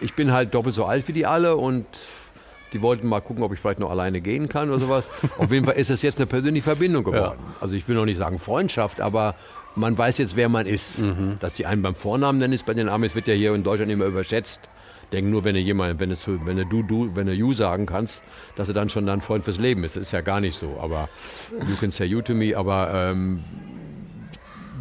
[0.00, 1.86] ich bin halt doppelt so alt wie die alle und
[2.72, 5.08] die wollten mal gucken, ob ich vielleicht noch alleine gehen kann oder sowas.
[5.38, 7.38] Auf jeden Fall ist es jetzt eine persönliche Verbindung geworden.
[7.60, 9.34] Also ich will noch nicht sagen Freundschaft, aber
[9.74, 11.00] man weiß jetzt, wer man ist.
[11.40, 13.90] Dass die einen beim Vornamen nennen, ist bei den Amis wird ja hier in Deutschland
[13.92, 14.68] immer überschätzt.
[15.12, 17.86] Denk nur, wenn du jemand, wenn du, zu- wenn du du, wenn du you sagen
[17.86, 18.22] kannst,
[18.56, 19.96] dass er dann schon dein Freund fürs Leben ist.
[19.96, 20.78] Das ist ja gar nicht so.
[20.82, 21.08] Aber
[21.66, 23.40] you can say you to me, aber ähm,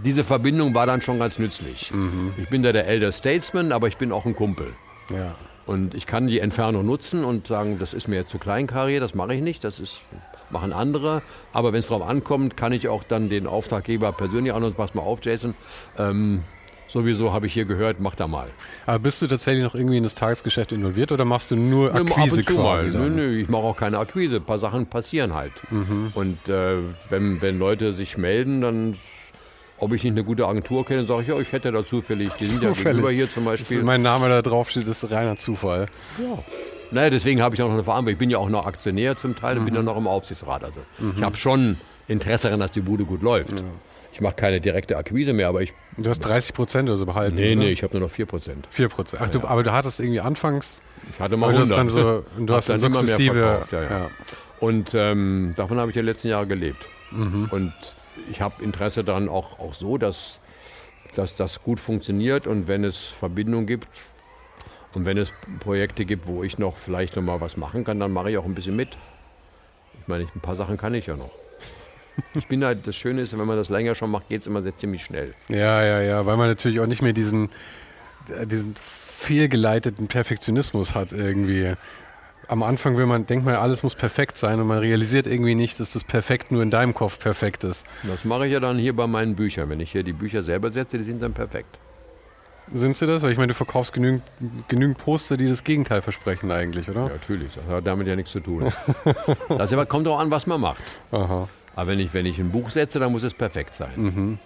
[0.03, 1.91] diese Verbindung war dann schon ganz nützlich.
[2.37, 4.73] Ich bin da der Elder Statesman, aber ich bin auch ein Kumpel.
[5.13, 5.35] Ja.
[5.67, 9.13] Und ich kann die Entfernung nutzen und sagen, das ist mir jetzt zu kleinkariert, das
[9.13, 10.01] mache ich nicht, das ist,
[10.49, 11.21] machen andere.
[11.51, 15.01] Aber wenn es darauf ankommt, kann ich auch dann den Auftraggeber persönlich anrufen, pass mal
[15.01, 15.55] auf, Jason,
[15.97, 16.43] ähm,
[16.87, 18.47] sowieso habe ich hier gehört, mach da mal.
[18.85, 21.99] Aber bist du tatsächlich noch irgendwie in das Tagesgeschäft involviert oder machst du nur Nö,
[21.99, 22.87] Akquise ab und zu quasi?
[22.89, 24.37] Nö, nö, ich mache auch keine Akquise.
[24.37, 25.51] Ein paar Sachen passieren halt.
[25.69, 26.11] Mhm.
[26.13, 26.77] Und äh,
[27.09, 28.97] wenn, wenn Leute sich melden, dann,
[29.79, 32.45] ob ich nicht eine gute Agentur kenne, sage ich, ja, ich hätte da zufällig, die
[32.45, 33.83] sind ja gegenüber hier zum Beispiel.
[33.83, 35.85] mein Name da drauf steht, ist reiner Zufall.
[36.19, 36.39] Ja.
[36.91, 38.13] Naja, deswegen habe ich auch noch eine Verantwortung.
[38.13, 39.65] Ich bin ja auch noch Aktionär zum Teil und Mhm.
[39.65, 40.63] bin ja noch im Aufsichtsrat.
[40.63, 40.79] Also
[41.15, 43.61] ich habe schon Interesse daran, dass die Bude gut läuft.
[44.13, 45.73] Ich mache keine direkte Akquise mehr, aber ich.
[45.97, 47.35] Du hast 30 Prozent oder so behalten.
[47.35, 47.65] Nee, oder?
[47.65, 48.67] nee, ich habe nur noch 4 Prozent.
[48.71, 49.21] 4 Prozent.
[49.23, 50.81] Ach, du, aber du hattest irgendwie anfangs.
[51.13, 51.77] Ich hatte mal Aber du hast 100.
[51.77, 53.33] dann so, du hast dann dann immer mehr sukzessive.
[53.33, 54.09] verkauft, ja, ja.
[54.59, 56.87] Und ähm, davon habe ich die letzten Jahre gelebt.
[57.11, 57.47] Mhm.
[57.51, 57.73] Und
[58.31, 60.39] ich habe Interesse daran auch, auch so, dass,
[61.15, 63.87] dass das gut funktioniert und wenn es Verbindungen gibt
[64.93, 68.11] und wenn es Projekte gibt, wo ich noch vielleicht noch mal was machen kann, dann
[68.11, 68.89] mache ich auch ein bisschen mit.
[70.01, 71.31] Ich meine, ein paar Sachen kann ich ja noch.
[72.33, 74.63] Ich bin halt, das Schöne ist, wenn man das länger schon macht, geht es immer
[74.63, 75.35] sehr ziemlich schnell.
[75.49, 77.49] Ja, ja, ja, weil man natürlich auch nicht mehr diesen,
[78.29, 81.73] äh, diesen fehlgeleiteten Perfektionismus hat irgendwie.
[82.49, 85.79] Am Anfang will man, denkt man, alles muss perfekt sein und man realisiert irgendwie nicht,
[85.79, 87.85] dass das perfekt nur in deinem Kopf perfekt ist.
[88.03, 89.69] Das mache ich ja dann hier bei meinen Büchern.
[89.69, 91.77] Wenn ich hier die Bücher selber setze, die sind dann perfekt.
[92.71, 93.21] Sind sie das?
[93.21, 94.23] Weil ich meine, du verkaufst genügend,
[94.67, 97.03] genügend Poster, die das Gegenteil versprechen eigentlich, oder?
[97.03, 98.71] Ja, natürlich, das hat damit ja nichts zu tun.
[99.49, 100.83] Das aber kommt auch an, was man macht.
[101.11, 101.47] Aha.
[101.75, 104.39] Aber wenn ich, wenn ich ein Buch setze, dann muss es perfekt sein.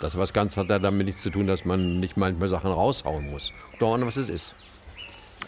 [0.00, 3.30] Das was ganz hat ja damit nichts zu tun, dass man nicht manchmal Sachen raushauen
[3.30, 3.52] muss.
[3.78, 4.54] Doch an, was es ist.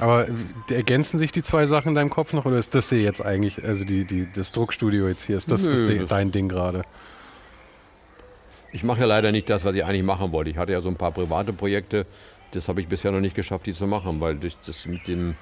[0.01, 0.27] Aber
[0.71, 3.65] ergänzen sich die zwei Sachen in deinem Kopf noch oder ist das hier jetzt eigentlich,
[3.65, 6.83] also die, die, das Druckstudio jetzt hier, ist das, das Nö, das- dein Ding gerade?
[8.73, 10.51] Ich mache ja leider nicht das, was ich eigentlich machen wollte.
[10.51, 12.07] Ich hatte ja so ein paar private Projekte,
[12.51, 14.37] das habe ich bisher noch nicht geschafft, die zu machen, weil
[14.67, 15.37] das mit dem,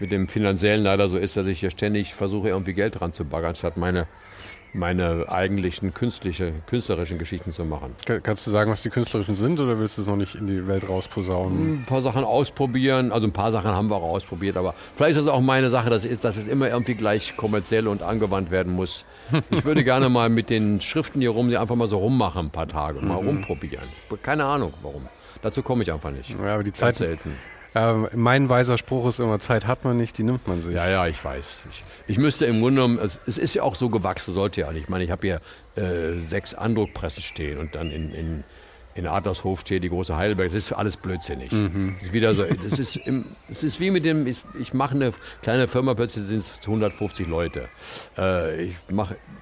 [0.00, 3.26] mit dem Finanziellen leider so ist, dass ich hier ständig versuche, irgendwie Geld dran zu
[3.26, 4.06] baggern, statt meine,
[4.74, 7.94] meine eigentlichen künstliche, künstlerischen Geschichten zu machen.
[8.04, 10.46] Ka- Kannst du sagen, was die künstlerischen sind oder willst du es noch nicht in
[10.48, 11.82] die Welt rausposaunen?
[11.82, 13.12] ein paar Sachen ausprobieren.
[13.12, 15.90] Also ein paar Sachen haben wir auch ausprobiert, aber vielleicht ist es auch meine Sache,
[15.90, 19.04] dass, es- dass es immer irgendwie gleich kommerziell und angewandt werden muss.
[19.50, 22.50] Ich würde gerne mal mit den Schriften hier rum, die einfach mal so rummachen, ein
[22.50, 23.86] paar Tage, mal rumprobieren.
[24.22, 25.06] Keine Ahnung warum.
[25.42, 26.30] Dazu komme ich einfach nicht.
[26.30, 27.36] Ja, aber die Zeit, selten.
[27.74, 30.74] Ähm, mein weiser Spruch ist immer, Zeit hat man nicht, die nimmt man sich.
[30.74, 31.64] Ja, ja, ich weiß.
[31.70, 34.72] Ich, ich müsste im Grunde genommen, es, es ist ja auch so gewachsen, sollte ja
[34.72, 34.84] nicht.
[34.84, 35.40] Ich meine, ich habe hier
[35.82, 38.44] äh, sechs Andruckpressen stehen und dann in, in,
[38.94, 40.48] in Adlershof steht die große Heidelberg.
[40.52, 41.50] Das ist alles blödsinnig.
[41.50, 44.94] Das ist wieder so, das ist, im, das ist wie mit dem, ich, ich mache
[44.94, 45.12] eine
[45.42, 47.68] kleine Firma, plötzlich sind es 150 Leute.
[48.16, 48.74] Äh, ich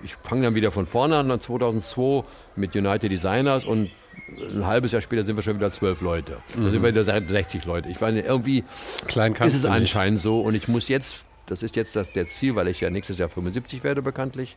[0.03, 2.25] ich fange dann wieder von vorne an, dann 2002
[2.57, 3.91] mit United Designers und
[4.39, 6.39] ein halbes Jahr später sind wir schon wieder zwölf Leute.
[6.55, 7.89] Da sind wir wieder 60 Leute.
[7.89, 8.65] Ich nicht, irgendwie
[9.07, 12.55] Klein ist es anscheinend so und ich muss jetzt, das ist jetzt das, der Ziel,
[12.55, 14.57] weil ich ja nächstes Jahr 75 werde bekanntlich,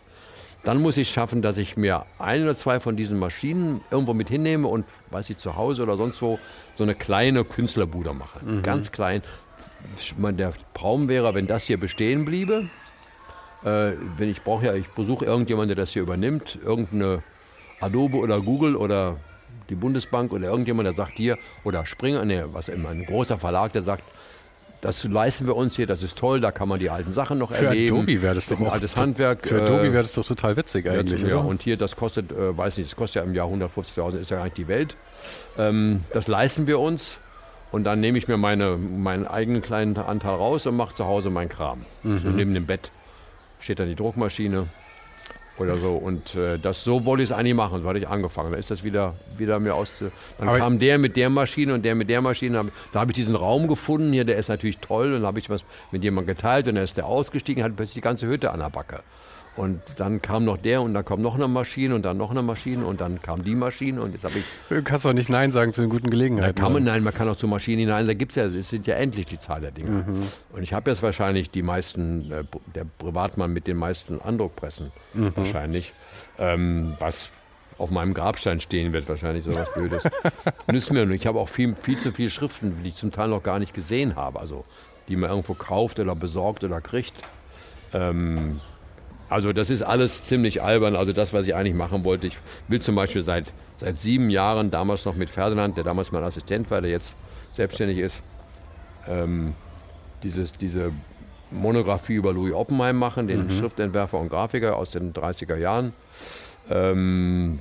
[0.64, 4.30] dann muss ich schaffen, dass ich mir ein oder zwei von diesen Maschinen irgendwo mit
[4.30, 6.40] hinnehme und, weiß ich, zu Hause oder sonst wo
[6.74, 8.44] so eine kleine Künstlerbude mache.
[8.44, 8.64] Mhm.
[8.64, 9.22] Ganz klein.
[10.18, 12.68] Meine, Der Traum wäre, wenn das hier bestehen bliebe,
[13.64, 17.22] äh, wenn ich brauche ja, ich besuche irgendjemanden, der das hier übernimmt, irgendeine
[17.80, 19.18] Adobe oder Google oder
[19.70, 23.74] die Bundesbank oder irgendjemand, der sagt hier, oder Springer, nee, was immer, ein großer Verlag,
[23.74, 24.04] der sagt,
[24.82, 27.52] das leisten wir uns hier, das ist toll, da kann man die alten Sachen noch
[27.52, 27.96] Für erleben.
[27.96, 28.74] Adobe wäre das doch auch.
[28.74, 29.48] altes Handwerk.
[29.48, 32.56] Für Adobe äh, wäre das doch total witzig eigentlich, ja, und hier, das kostet, äh,
[32.56, 34.96] weiß nicht, das kostet ja im Jahr 150.000, ist ja eigentlich die Welt.
[35.58, 37.18] Ähm, das leisten wir uns.
[37.72, 41.30] Und dann nehme ich mir meine, meinen eigenen kleinen Anteil raus und mache zu Hause
[41.30, 41.86] meinen Kram.
[42.04, 42.90] So neben dem Bett
[43.60, 44.68] steht dann die Druckmaschine
[45.58, 45.94] oder so.
[45.96, 48.52] Und äh, das, so wollte ich es eigentlich machen, so hatte ich angefangen.
[48.52, 49.92] Da ist das wieder, wieder mir aus.
[50.38, 52.58] Dann Aber- kam der mit der Maschine und der mit der Maschine.
[52.58, 55.08] Hab- Da habe ich diesen Raum gefunden hier, der ist natürlich toll.
[55.08, 57.96] Und dann habe ich was mit jemandem geteilt und dann ist der ausgestiegen, hat plötzlich
[57.96, 59.02] die ganze Hütte an der Backe.
[59.56, 62.42] Und dann kam noch der und dann kam noch eine Maschine und dann noch eine
[62.42, 64.44] Maschine und dann kam die Maschine und jetzt habe ich.
[64.70, 66.62] Du kannst doch nicht Nein sagen zu den guten Da Gelegenheiten.
[66.62, 68.86] kann man, nein, man kann auch zu Maschinen hinein, da gibt es ja, es sind
[68.86, 70.04] ja endlich die Zahl der Dinge.
[70.52, 72.44] Und ich habe jetzt wahrscheinlich die meisten, äh,
[72.76, 75.94] der Privatmann mit den meisten Andruckpressen wahrscheinlich,
[76.38, 77.30] ähm, was
[77.78, 80.04] auf meinem Grabstein stehen wird, wahrscheinlich sowas Blödes.
[80.72, 81.22] Nützt mir nicht.
[81.22, 83.74] Ich habe auch viel, viel zu viele Schriften, die ich zum Teil noch gar nicht
[83.74, 84.66] gesehen habe, also
[85.08, 87.14] die man irgendwo kauft oder besorgt oder kriegt.
[87.94, 88.60] Ähm,
[89.30, 90.96] also das ist alles ziemlich albern.
[90.96, 92.28] Also das, was ich eigentlich machen wollte.
[92.28, 96.24] Ich will zum Beispiel seit, seit sieben Jahren, damals noch mit Ferdinand, der damals mein
[96.24, 97.16] Assistent war, der jetzt
[97.54, 98.22] selbstständig ist,
[99.08, 99.54] ähm,
[100.24, 100.92] dieses, diese
[101.52, 105.94] Monographie über Louis Oppenheim machen, den Schriftentwerfer und Grafiker aus den 30er Jahren.
[106.70, 107.60] Ähm,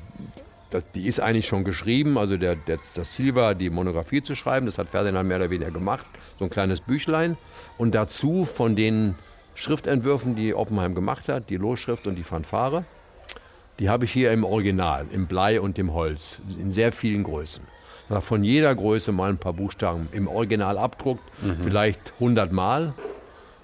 [0.71, 2.19] das, die ist eigentlich schon geschrieben.
[2.19, 4.67] Also der, der, das Ziel war, die Monographie zu schreiben.
[4.67, 6.05] Das hat Ferdinand mehr oder weniger gemacht.
[6.39, 7.37] So ein kleines Büchlein.
[7.79, 9.15] Und dazu von den
[9.55, 12.85] Schriftentwürfen, die Oppenheim gemacht hat, die Losschrift und die Fanfare,
[13.79, 17.65] die habe ich hier im Original, im Blei und im Holz, in sehr vielen Größen.
[18.21, 21.23] von jeder Größe mal ein paar Buchstaben im Original abdruckt,
[21.63, 22.93] vielleicht 100 Mal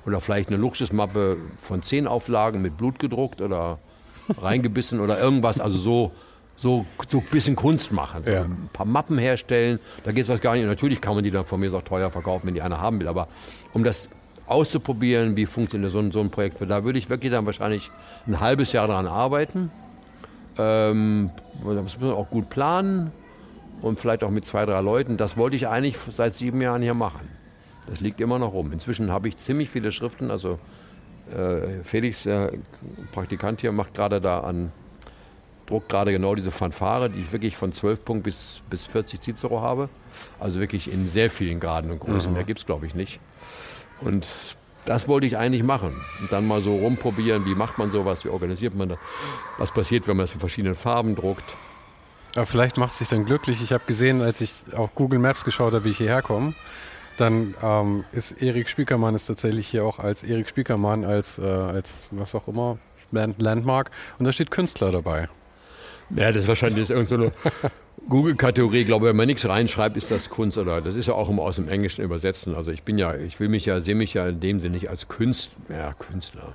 [0.06, 3.78] oder vielleicht eine Luxusmappe von 10 Auflagen mit Blut gedruckt oder
[4.40, 6.12] reingebissen oder irgendwas, also so
[6.56, 8.42] so, so ein bisschen Kunst machen, so Ja.
[8.42, 10.66] ein paar Mappen herstellen, da geht es was gar nicht.
[10.66, 13.08] Natürlich kann man die dann von mir auch teuer verkaufen, wenn die einer haben will,
[13.08, 13.28] aber
[13.72, 14.10] um das
[14.50, 17.90] auszuprobieren, wie funktioniert so ein, so ein Projekt, da würde ich wirklich dann wahrscheinlich
[18.26, 19.70] ein halbes Jahr daran arbeiten.
[20.58, 21.30] Ähm,
[21.64, 23.12] da muss man auch gut planen
[23.80, 25.16] und vielleicht auch mit zwei, drei Leuten.
[25.16, 27.28] Das wollte ich eigentlich seit sieben Jahren hier machen.
[27.86, 28.72] Das liegt immer noch rum.
[28.72, 30.30] Inzwischen habe ich ziemlich viele Schriften.
[30.32, 30.58] Also
[31.32, 32.52] äh, Felix, der
[33.12, 34.72] Praktikant hier, macht gerade da an,
[35.66, 39.60] druckt gerade genau diese Fanfare, die ich wirklich von 12 Punkt bis, bis 40 Cicero
[39.60, 39.88] habe.
[40.40, 42.32] Also wirklich in sehr vielen Graden und Größen.
[42.32, 43.20] Mehr gibt es, glaube ich, nicht.
[44.00, 44.26] Und
[44.86, 45.92] das wollte ich eigentlich machen.
[46.20, 48.98] Und dann mal so rumprobieren, wie macht man sowas, wie organisiert man das,
[49.58, 51.56] was passiert, wenn man es in verschiedenen Farben druckt.
[52.36, 53.60] Aber vielleicht macht es dich dann glücklich.
[53.62, 56.54] Ich habe gesehen, als ich auf Google Maps geschaut habe, wie ich hierher komme,
[57.16, 61.92] dann ähm, ist Erik Spiekermann ist tatsächlich hier auch als Erik Spiekermann, als, äh, als
[62.10, 62.78] was auch immer,
[63.10, 63.90] Land Landmark.
[64.18, 65.28] Und da steht Künstler dabei.
[66.10, 67.32] Ja, das ist wahrscheinlich irgendeine
[68.08, 68.80] Google-Kategorie.
[68.80, 71.42] Ich glaube, wenn man nichts reinschreibt, ist das Kunst oder das ist ja auch immer
[71.42, 72.54] aus dem Englischen übersetzen.
[72.54, 74.88] Also ich bin ja, ich will mich ja, sehe mich ja in dem Sinne nicht
[74.90, 75.54] als Künstler.
[75.68, 76.54] Ja, Künstler.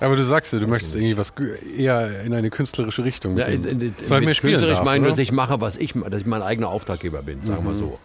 [0.00, 1.34] Aber du sagst ja, du möchtest irgendwie was
[1.76, 3.62] eher in eine künstlerische Richtung mit Ja, dem.
[3.98, 5.10] Dass man mehr mit spielen künstlerisch darf, meine, oder?
[5.10, 7.98] dass ich mache, was ich, dass ich mein eigener Auftraggeber bin, sagen wir so.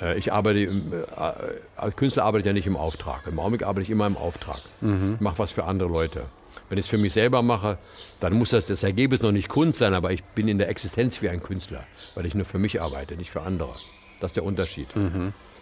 [0.00, 0.96] Äh, Ich arbeite, im, äh,
[1.76, 3.26] als Künstler arbeite ich ja nicht im Auftrag.
[3.26, 4.60] Im Augenblick arbeite ich immer im Auftrag.
[4.80, 6.22] Ich mache was für andere Leute.
[6.68, 7.78] Wenn ich es für mich selber mache,
[8.20, 11.22] dann muss das, das Ergebnis noch nicht Kunst sein, aber ich bin in der Existenz
[11.22, 13.74] wie ein Künstler, weil ich nur für mich arbeite, nicht für andere.
[14.20, 14.88] Das ist der Unterschied.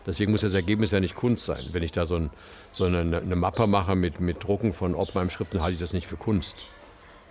[0.07, 1.67] Deswegen muss das Ergebnis ja nicht Kunst sein.
[1.73, 2.31] Wenn ich da so, ein,
[2.71, 5.93] so eine, eine Mappe mache mit, mit Drucken von ob meinem Schriften, halte ich das
[5.93, 6.67] nicht für Kunst.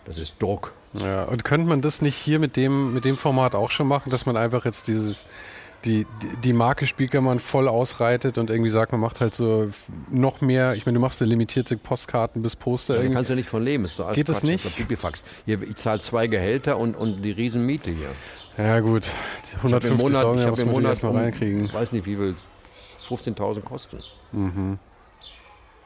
[0.06, 0.74] Das ist Druck.
[0.94, 4.10] Ja, und könnte man das nicht hier mit dem, mit dem Format auch schon machen,
[4.10, 5.26] dass man einfach jetzt dieses,
[5.86, 6.06] die,
[6.44, 9.70] die- Marke Spiekermann voll ausreitet und irgendwie sagt, man macht halt so
[10.10, 13.16] noch mehr, ich meine, du machst ja limitierte Postkarten bis Poster Ja, irgendwie.
[13.16, 13.86] kannst du nicht von leben.
[13.86, 14.66] Ist doch alles Geht das Quatsch, nicht?
[14.66, 15.24] ist doch Pipifax.
[15.46, 18.10] Hier, ich zahle zwei Gehälter und, und die Riesenmiete hier.
[18.58, 19.04] Ja gut,
[19.66, 21.66] Ich habe im 150 Monat, Euro ich muss hab im Monat erstmal um, reinkriegen.
[21.66, 22.36] Ich weiß nicht, wie viel
[23.10, 23.98] 15.000 kosten.
[24.32, 24.80] Mhm.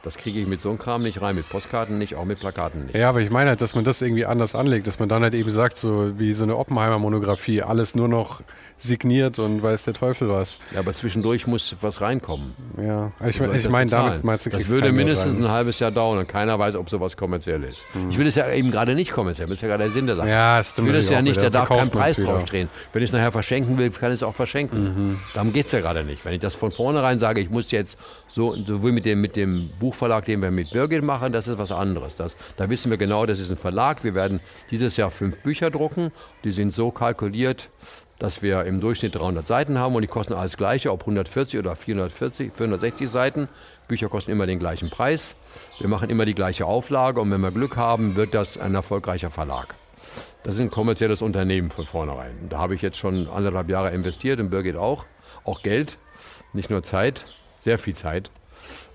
[0.04, 2.86] Das kriege ich mit so einem Kram nicht rein, mit Postkarten nicht, auch mit Plakaten
[2.86, 2.95] nicht.
[2.95, 5.34] Ja, aber ich meine halt, dass man das irgendwie anders anlegt, dass man dann halt
[5.34, 8.41] eben sagt, so wie so eine Oppenheimer-Monografie, alles nur noch
[8.78, 10.60] signiert und weiß der Teufel was.
[10.74, 12.54] Ja, aber zwischendurch muss was reinkommen.
[12.80, 16.20] Ja, also ich, ich meine, damit meinst du, Das würde mindestens ein halbes Jahr dauern
[16.20, 17.84] und keiner weiß, ob sowas kommerziell ist.
[18.10, 20.16] Ich will es ja eben gerade nicht kommerziell, das ist ja gerade der Sinn der
[20.16, 20.30] Sache.
[20.30, 21.50] Ja, das Ich stimmt will das natürlich ja nicht, wieder.
[21.50, 22.70] da darf kein Preis draufstehen.
[22.93, 24.84] Wenn ich es nachher verschenken will, kann ich es auch verschenken.
[24.84, 25.20] Mhm.
[25.34, 26.24] Darum geht es ja gerade nicht.
[26.24, 29.69] Wenn ich das von vornherein sage, ich muss jetzt so, sowohl mit dem, mit dem
[29.80, 32.15] Buchverlag, den wir mit Birgit machen, das ist was anderes.
[32.15, 34.03] Das, da wissen wir genau, das ist ein Verlag.
[34.03, 36.11] Wir werden dieses Jahr fünf Bücher drucken.
[36.43, 37.69] Die sind so kalkuliert,
[38.19, 41.75] dass wir im Durchschnitt 300 Seiten haben und die kosten alles gleiche, ob 140 oder
[41.75, 43.47] 440, 460 Seiten.
[43.88, 45.36] Bücher kosten immer den gleichen Preis.
[45.80, 49.32] Wir machen immer die gleiche Auflage und wenn wir Glück haben, wird das ein erfolgreicher
[49.32, 49.75] Verlag.
[50.43, 52.34] Das ist ein kommerzielles Unternehmen von vornherein.
[52.49, 55.05] Da habe ich jetzt schon anderthalb Jahre investiert und Birgit auch.
[55.43, 55.97] Auch Geld,
[56.53, 57.25] nicht nur Zeit,
[57.60, 58.30] sehr viel Zeit.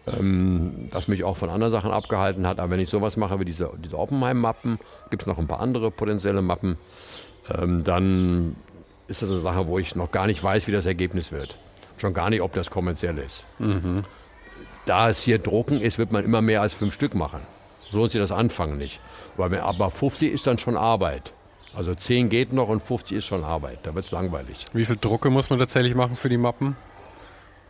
[0.06, 2.58] Ähm, was mich auch von anderen Sachen abgehalten hat.
[2.58, 5.92] Aber wenn ich sowas mache wie diese, diese Oppenheim-Mappen, gibt es noch ein paar andere
[5.92, 6.76] potenzielle Mappen,
[7.56, 8.56] ähm, dann
[9.06, 11.56] ist das eine Sache, wo ich noch gar nicht weiß, wie das Ergebnis wird.
[11.98, 13.46] Schon gar nicht, ob das kommerziell ist.
[14.86, 17.40] Da es hier Drucken ist, wird man immer mehr als fünf Stück machen.
[17.90, 18.98] So lohnt sich das Anfangen nicht.
[19.36, 21.32] Weil wenn, aber 50 ist dann schon Arbeit.
[21.74, 23.78] Also 10 geht noch und 50 ist schon Arbeit.
[23.84, 24.64] Da wird es langweilig.
[24.72, 26.76] Wie viel Drucke muss man tatsächlich machen für die Mappen?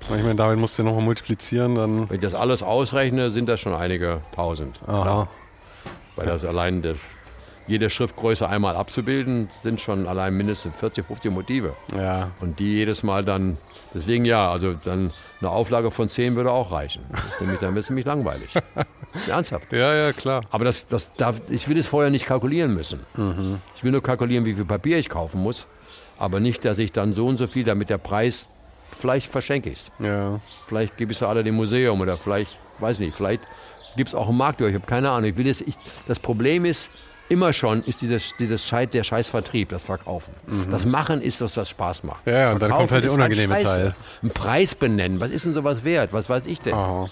[0.05, 2.11] Ich meine, damit musst du nochmal multiplizieren, dann.
[2.11, 4.81] Wenn ich das alles ausrechne, sind das schon einige tausend.
[4.87, 5.29] Aha.
[6.17, 6.97] Weil das allein der,
[7.67, 11.75] jede Schriftgröße einmal abzubilden, sind schon allein mindestens 40, 50 Motive.
[11.97, 12.31] Ja.
[12.41, 13.57] Und die jedes Mal dann,
[13.95, 17.03] deswegen ja, also dann eine Auflage von 10 würde auch reichen.
[17.11, 18.55] Das ist nämlich dann nämlich langweilig.
[19.29, 19.73] Ernsthaft.
[19.73, 20.43] Ja, ja, klar.
[20.51, 23.01] Aber das, das darf, ich will es vorher nicht kalkulieren müssen.
[23.77, 25.67] Ich will nur kalkulieren, wie viel Papier ich kaufen muss.
[26.19, 28.49] Aber nicht, dass ich dann so und so viel, damit der Preis,
[29.03, 29.93] vielleicht verschenke ich es.
[29.99, 30.41] Ja.
[30.67, 33.43] Vielleicht gebe ich es alle dem Museum oder vielleicht, weiß nicht, vielleicht
[33.97, 34.61] gibt es auch einen Markt.
[34.63, 35.29] Ich habe keine Ahnung.
[35.29, 35.75] Ich will das, ich,
[36.07, 36.91] das Problem ist,
[37.29, 40.35] immer schon ist dieses, dieses Scheit, der Scheißvertrieb, das Verkaufen.
[40.71, 42.27] Das Machen ist das, was Spaß macht.
[42.27, 43.63] Ja, und dann Verkaufen kommt halt der ist unangenehme.
[43.63, 43.95] Teil.
[44.23, 46.13] Einen Preis benennen, was ist denn sowas wert?
[46.13, 46.75] Was weiß ich denn?
[46.75, 47.11] Aha.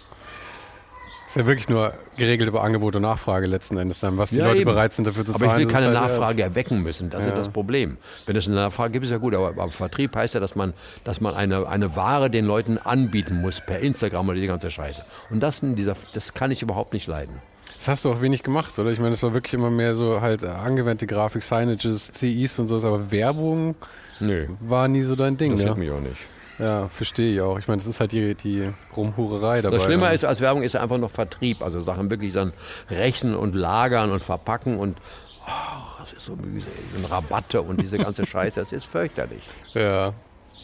[1.31, 4.47] Ist ja wirklich nur geregelt über Angebot und Nachfrage letzten Endes dann, was die Ja,
[4.49, 4.73] Leute eben.
[4.73, 5.61] bereit sind dafür zu Aber zahlen.
[5.61, 7.09] ich will keine halt Nachfrage erwecken müssen.
[7.09, 7.99] Das ist das Problem.
[8.27, 9.37] Wenn es eine Nachfrage gibt, ist ja gut.
[9.37, 10.75] Aber, aber Vertrieb heißt ja, dass man,
[11.05, 15.05] dass man eine, eine Ware den Leuten anbieten muss per Instagram oder die ganze Scheiße.
[15.31, 17.37] Und das, dieser, das kann ich überhaupt nicht leiden.
[17.77, 18.91] Das hast du auch wenig gemacht, oder?
[18.91, 22.77] Ich meine, es war wirklich immer mehr so halt angewandte Grafik, Signages, CIs und so,
[22.85, 23.77] aber Werbung
[24.19, 25.75] Nö, war nie so dein Ding, das ne?
[25.77, 26.19] mich auch nicht.
[26.61, 27.59] Ja, verstehe ich auch.
[27.59, 29.77] Ich meine, das ist halt die, die Rumhurerei dabei.
[29.77, 30.15] Das Schlimme ne?
[30.15, 31.63] ist, als Werbung ist einfach noch Vertrieb.
[31.63, 32.53] Also Sachen wirklich dann
[32.91, 34.99] rechnen und lagern und verpacken und
[35.47, 36.75] oh, das ist so mühselig.
[36.97, 39.43] Und Rabatte und diese ganze Scheiße, das ist fürchterlich.
[39.75, 40.13] Ja.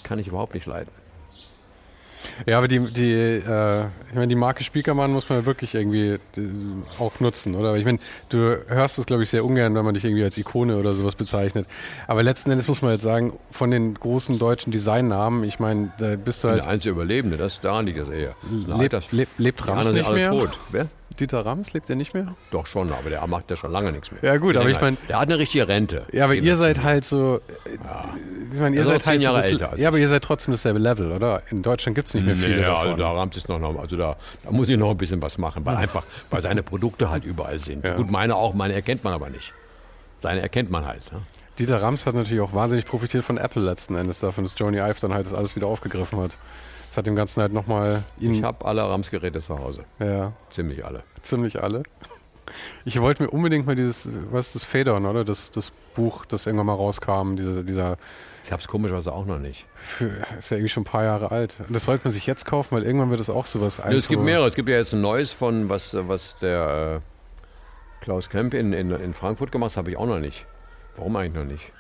[0.03, 0.91] Kann ich überhaupt nicht leiden.
[2.47, 6.19] Ja, aber die, die, äh, ich meine, die Marke Spiekermann muss man ja wirklich irgendwie
[6.35, 6.49] die,
[6.99, 7.75] auch nutzen, oder?
[7.77, 7.99] Ich meine,
[8.29, 11.15] du hörst es, glaube ich, sehr ungern, wenn man dich irgendwie als Ikone oder sowas
[11.17, 11.67] bezeichnet.
[12.07, 16.17] Aber letzten Endes muss man jetzt sagen, von den großen deutschen Designnamen, ich meine, da
[16.17, 16.67] bist du Der halt.
[16.67, 18.35] einzige Überlebende, das daran liegt das eher.
[18.67, 20.31] Lebt, lebt, lebt Rams nicht mehr?
[20.31, 20.51] tot.
[20.71, 20.87] Wer?
[21.17, 22.35] Dieter Rams, lebt er nicht mehr?
[22.51, 24.21] Doch schon, aber der macht ja schon lange nichts mehr.
[24.23, 26.05] Ja, gut, Wie aber ich mein- Der hat eine richtige Rente.
[26.13, 27.37] Ja, aber ihr seid halt so.
[27.65, 27.71] äh,
[28.53, 30.53] Ich meine, ihr auch seid halt so Jahre das, älter Ja, aber ihr seid trotzdem
[30.53, 31.43] dasselbe Level, oder?
[31.51, 32.87] In Deutschland gibt es nicht mehr viele Nee, davon.
[32.93, 35.65] also da Rams ist noch, also da, da muss ich noch ein bisschen was machen,
[35.67, 37.85] weil einfach, weil seine Produkte halt überall sind.
[37.85, 37.95] Ja.
[37.97, 39.53] Gut, meine auch, meine erkennt man aber nicht.
[40.21, 41.11] Seine erkennt man halt.
[41.13, 41.21] Ne?
[41.59, 45.01] Dieter Rams hat natürlich auch wahnsinnig profitiert von Apple letzten Endes, davon, dass Joni Ive
[45.01, 46.37] dann halt das alles wieder aufgegriffen hat.
[46.97, 49.85] Das hat dem Ganzen halt nochmal Ich habe alle Rams-Geräte zu Hause.
[49.99, 51.03] Ja, Ziemlich alle.
[51.21, 51.83] ziemlich alle.
[52.87, 55.23] Ich wollte mir unbedingt mal dieses, was ist das Federn, oder?
[55.23, 57.99] Das, das Buch, das irgendwann mal rauskam, dieser, dieser
[58.47, 59.67] Ich habe es komischerweise auch noch nicht.
[59.77, 60.07] für,
[60.39, 61.57] ist ja irgendwie schon ein paar Jahre alt.
[61.69, 64.09] Und das sollte man sich jetzt kaufen, weil irgendwann wird es auch sowas Nee, es
[64.09, 64.47] gibt mehrere.
[64.49, 67.03] Es gibt ja jetzt ein neues von, was, was der
[68.01, 70.47] äh, Klaus Kemp in, in, in Frankfurt gemacht hat, habe ich auch noch nicht.
[70.97, 71.73] Warum eigentlich noch nicht?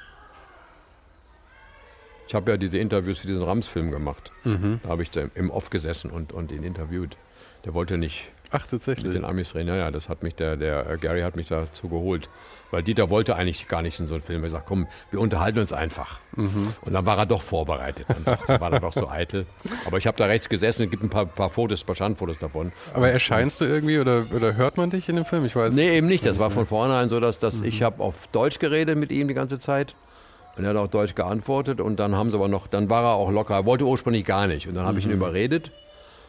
[2.29, 4.33] Ich habe ja diese Interviews für diesen Rams-Film gemacht.
[4.45, 4.81] Mhm.
[4.83, 7.16] Da habe ich da im Off gesessen und, und ihn interviewt.
[7.64, 9.12] Der wollte nicht Ach, mit tatsächlich.
[9.12, 9.68] den Amis reden.
[9.68, 12.29] Ja, ja, das hat mich der, der äh, Gary hat mich dazu geholt.
[12.72, 14.43] Weil Dieter wollte eigentlich gar nicht in so einen Film.
[14.43, 16.18] Er sagt, komm, wir unterhalten uns einfach.
[16.35, 16.74] Mhm.
[16.81, 18.07] Und dann war er doch vorbereitet.
[18.09, 19.47] Dann, doch, dann war er doch so eitel.
[19.87, 22.39] Aber ich habe da rechts gesessen, es gibt ein paar, paar Fotos, ein paar Standfotos
[22.39, 22.72] davon.
[22.93, 25.45] Aber erscheinst du irgendwie oder, oder hört man dich in dem Film?
[25.45, 26.27] Ich weiß Nee, eben nicht.
[26.27, 29.35] Das war von vornherein so, dass, dass ich habe auf Deutsch geredet mit ihm die
[29.35, 29.95] ganze Zeit.
[30.57, 31.80] Und er hat auch Deutsch geantwortet.
[31.80, 33.54] Und dann haben sie aber noch, dann war er auch locker.
[33.54, 34.66] Er wollte ursprünglich gar nicht.
[34.66, 35.70] Und dann habe ich ihn überredet.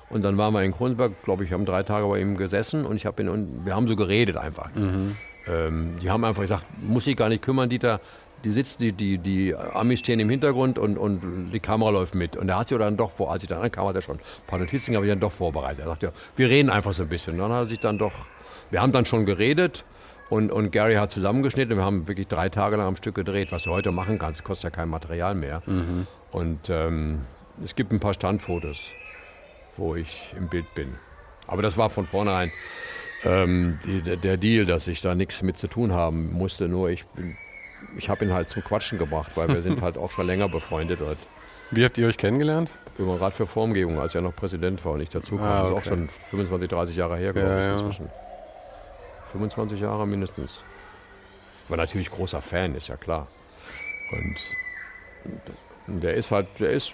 [0.09, 2.95] Und dann waren wir in Kronenberg, glaube ich, haben drei Tage bei ihm gesessen und
[2.95, 4.69] ich habe ihn und wir haben so geredet einfach.
[5.47, 7.99] Ähm, die haben einfach gesagt, muss ich gar nicht kümmern, Dieter.
[8.43, 12.37] Die sitzen, die, die, die Amis stehen im Hintergrund und, und die Kamera läuft mit.
[12.37, 14.21] Und er hat sich dann doch vor, als ich dann ankam, hat er schon ein
[14.45, 15.79] paar Notizen, habe ich dann doch vorbereitet.
[15.79, 17.33] Er sagte, ja, wir reden einfach so ein bisschen.
[17.33, 18.13] Und dann hat er sich dann doch,
[18.69, 19.83] wir haben dann schon geredet
[20.29, 21.77] und, und Gary hat zusammengeschnitten.
[21.77, 24.43] Wir haben wirklich drei Tage lang am Stück gedreht, was du heute machen kannst.
[24.43, 25.61] Kostet ja kein Material mehr.
[26.31, 27.21] Und ähm,
[27.63, 28.89] es gibt ein paar Standfotos,
[29.77, 30.95] wo ich im Bild bin.
[31.47, 32.51] Aber das war von vornherein
[33.23, 36.67] ähm, die, der, Deal, dass ich da nichts mit zu tun haben musste.
[36.67, 37.05] Nur ich
[37.97, 40.99] ich habe ihn halt zum Quatschen gebracht, weil wir sind halt auch schon länger befreundet.
[41.01, 41.17] Und
[41.71, 42.71] Wie habt ihr euch kennengelernt?
[42.97, 45.45] über den Rat für Formgebung, als er noch Präsident war und ich dazu kam.
[45.45, 45.77] Ah, Das ist okay.
[45.77, 48.05] auch schon 25, 30 Jahre her, glaube Ja, ich, ja.
[49.33, 49.39] Inzwischen.
[49.39, 50.63] 25 Jahre mindestens.
[51.67, 53.27] War natürlich großer Fan, ist ja klar.
[54.11, 56.93] Und der ist halt, der ist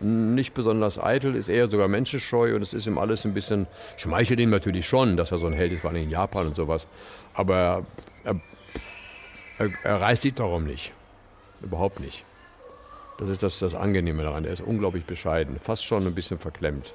[0.00, 3.66] nicht besonders eitel, ist eher sogar menschenscheu und es ist ihm alles ein bisschen,
[3.96, 6.56] schmeichelt ihm natürlich schon, dass er so ein Held ist, vor allem in Japan und
[6.56, 6.86] sowas.
[7.34, 7.86] Aber
[8.24, 8.40] er,
[9.58, 10.92] er, er reißt sich darum nicht.
[11.62, 12.24] Überhaupt nicht.
[13.18, 14.44] Das ist das, das Angenehme daran.
[14.44, 16.92] Er ist unglaublich bescheiden, fast schon ein bisschen verklemmt.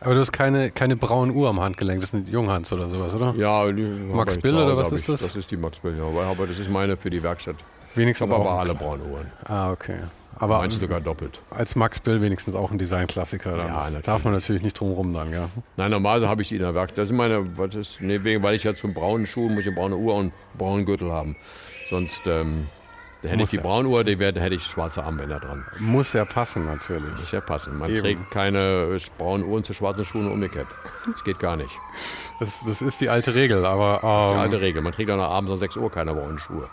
[0.00, 3.14] Aber du hast keine, keine braune Uhr am Handgelenk, das ist eine Junghans oder sowas,
[3.14, 3.34] oder?
[3.36, 5.20] Ja, die Max habe ich Bill oder was ist ich, das?
[5.20, 6.04] Das ist die Max Bill, ja.
[6.04, 7.56] Aber, das ist meine für die Werkstatt.
[7.90, 8.50] Ich Wenigstens habe auch.
[8.50, 9.26] aber alle braunen Uhren.
[9.44, 9.98] Ah, okay.
[10.36, 11.40] Aber Manche sogar doppelt.
[11.50, 13.58] als Max Bill wenigstens auch ein Designklassiker.
[13.58, 15.50] Ja, darf man natürlich nicht drum rum dann, ja.
[15.76, 16.98] Nein, normalerweise habe ich die in der Werkstatt.
[16.98, 19.76] Das sind meine, was ist, nee, weil ich ja zum braunen Schuh muss ich eine
[19.76, 21.36] braune Uhr und einen braunen Gürtel haben.
[21.90, 22.68] Sonst ähm,
[23.22, 23.62] da hätte Muss ich die ja.
[23.62, 25.64] braune Uhr, die wär, da hätte ich schwarze Armbänder dran.
[25.78, 27.10] Muss ja passen, natürlich.
[27.12, 27.78] Das ist ja passen.
[27.78, 28.00] Man Eben.
[28.02, 30.66] trägt keine äh, braunen Uhren zu schwarzen Schuhen und umgekehrt.
[31.12, 31.72] Das geht gar nicht.
[32.38, 34.80] Das, das ist die alte Regel, aber Die ähm, alte Regel.
[34.82, 36.68] Man trägt dann abends um 6 Uhr keine braunen Schuhe.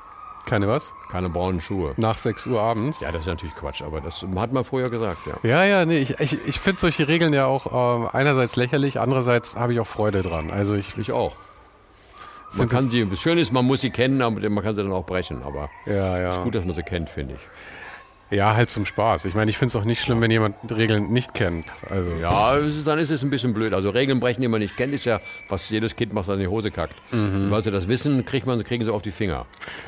[0.46, 0.94] keine was?
[1.12, 1.94] Keine braunen Schuhe.
[1.98, 3.02] Nach 6 Uhr abends?
[3.02, 5.34] Ja, das ist natürlich Quatsch, aber das hat man vorher gesagt, ja.
[5.50, 9.58] Ja, ja, nee, ich, ich, ich finde solche Regeln ja auch ähm, einerseits lächerlich, andererseits
[9.58, 10.50] habe ich auch Freude dran.
[10.52, 11.36] Also ich, Ich auch.
[12.54, 14.92] Man kann sie, das Schöne ist, man muss sie kennen, aber man kann sie dann
[14.92, 15.44] auch brechen.
[15.44, 16.44] Aber ja, ja.
[16.44, 17.42] gut, dass man sie kennt, finde ich.
[18.30, 19.24] Ja, halt zum Spaß.
[19.24, 21.74] Ich meine, ich finde es auch nicht schlimm, wenn jemand Regeln nicht kennt.
[21.90, 23.72] Also, Ja, ist, dann ist es ein bisschen blöd.
[23.74, 26.42] Also Regeln brechen, die man nicht kennt, ist ja, was jedes Kind macht, was in
[26.42, 26.96] die Hose kackt.
[27.14, 27.46] Mhm.
[27.46, 29.46] Und weil sie das wissen, kriegt man, kriegen sie auf die Finger.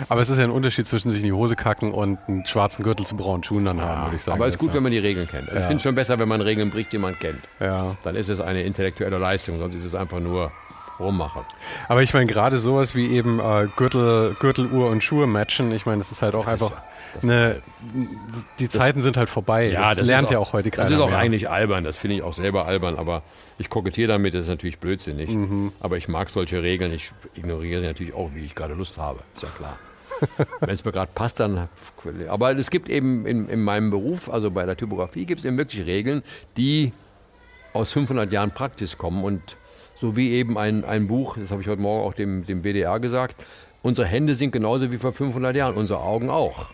[0.07, 2.83] aber es ist ja ein Unterschied zwischen sich in die Hose kacken und einen schwarzen
[2.83, 4.37] Gürtel zu braunen Schuhen dann haben, würde ich sagen.
[4.37, 5.49] aber es ist gut, Jetzt, wenn man die Regeln kennt.
[5.49, 7.41] Also Ich finde es schon besser, wenn man Regeln bricht, die man kennt.
[7.59, 7.97] ja.
[8.03, 10.53] Dann ist es eine intellektuelle Leistung, sonst ist es einfach nur
[10.99, 11.45] rummache.
[11.87, 15.99] Aber ich meine, gerade sowas wie eben äh, Gürtel, Gürteluhr und Schuhe matchen, ich meine,
[15.99, 16.81] das ist halt auch Das ist- einfach
[17.23, 17.61] eine.
[18.59, 19.69] Die Zeiten sind halt vorbei.
[19.71, 21.17] Ja, das, das lernt ist ja auch- auch heute keiner Das ist auch mehr.
[21.19, 23.23] eigentlich albern, das finde ich auch selber albern, aber
[23.57, 25.29] ich kokettiere damit, das ist natürlich blödsinnig.
[25.29, 25.71] Mhm.
[25.79, 29.19] Aber ich mag solche Regeln, ich ignoriere sie natürlich auch, wie ich gerade Lust habe,
[29.33, 29.77] ist ja klar.
[30.59, 31.69] Wenn es mir gerade passt, dann.
[32.27, 35.57] Aber es gibt eben in, in meinem Beruf, also bei der Typografie, gibt es eben
[35.57, 36.23] wirklich Regeln,
[36.57, 36.91] die
[37.73, 39.41] aus 500 Jahren Praxis kommen und
[39.99, 42.99] so wie eben ein, ein Buch, das habe ich heute Morgen auch dem, dem WDR
[42.99, 43.35] gesagt,
[43.81, 46.67] unsere Hände sind genauso wie vor 500 Jahren, unsere Augen auch.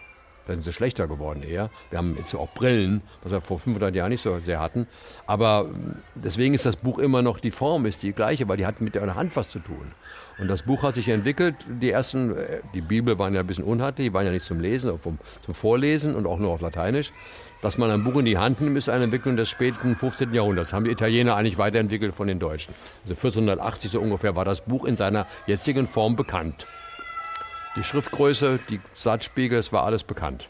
[0.45, 1.71] Da sind sie schlechter geworden eher.
[1.89, 4.86] Wir haben jetzt auch Brillen, was wir vor 500 Jahren nicht so sehr hatten.
[5.26, 8.67] Aber mm, deswegen ist das Buch immer noch, die Form ist die gleiche, weil die
[8.67, 9.91] hat mit der Hand was zu tun.
[10.38, 11.55] Und das Buch hat sich entwickelt.
[11.82, 14.59] Die ersten, äh, die Bibel waren ja ein bisschen unhandlich, die waren ja nicht zum
[14.59, 17.11] Lesen, zum Vorlesen und auch nur auf Lateinisch.
[17.66, 20.36] Dass man ein Buch in die Hand nimmt, ist eine Entwicklung des späten 15.
[20.36, 20.70] Jahrhunderts.
[20.70, 22.76] Das haben die Italiener eigentlich weiterentwickelt von den Deutschen.
[23.05, 26.68] Also 1480 so ungefähr war das Buch in seiner jetzigen Form bekannt.
[27.76, 30.47] Die Schriftgröße, die Satzspiegel, es war alles bekannt.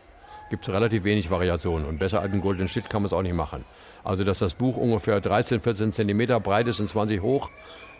[0.49, 3.33] Gibt relativ wenig Variationen und besser als einen Golden Shit kann man es auch nicht
[3.33, 3.63] machen.
[4.03, 7.49] Also, dass das Buch ungefähr 13, 14 Zentimeter breit ist und 20 hoch,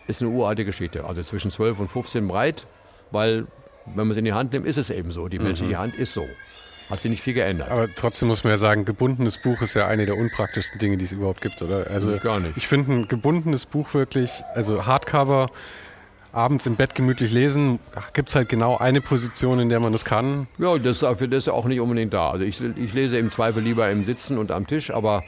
[0.08, 1.06] ist eine uralte Geschichte.
[1.06, 2.66] Also zwischen 12 und 15 breit,
[3.12, 3.46] weil,
[3.86, 5.28] wenn man es in die Hand nimmt, ist es eben so.
[5.28, 6.26] Die menschliche Hand ist so.
[6.88, 7.68] Hat sich nicht viel geändert.
[7.68, 11.04] Aber trotzdem muss man ja sagen, gebundenes Buch ist ja eine der unpraktischsten Dinge, die
[11.04, 11.88] es überhaupt gibt, oder?
[11.90, 12.56] Also Gar nicht.
[12.56, 15.50] Ich finde ein gebundenes Buch wirklich, also Hardcover,
[16.32, 17.80] abends im Bett gemütlich lesen,
[18.12, 20.46] gibt es halt genau eine Position, in der man das kann.
[20.58, 22.30] Ja, das, dafür ist ja auch nicht unbedingt da.
[22.30, 25.24] Also ich, ich lese im Zweifel lieber im Sitzen und am Tisch, aber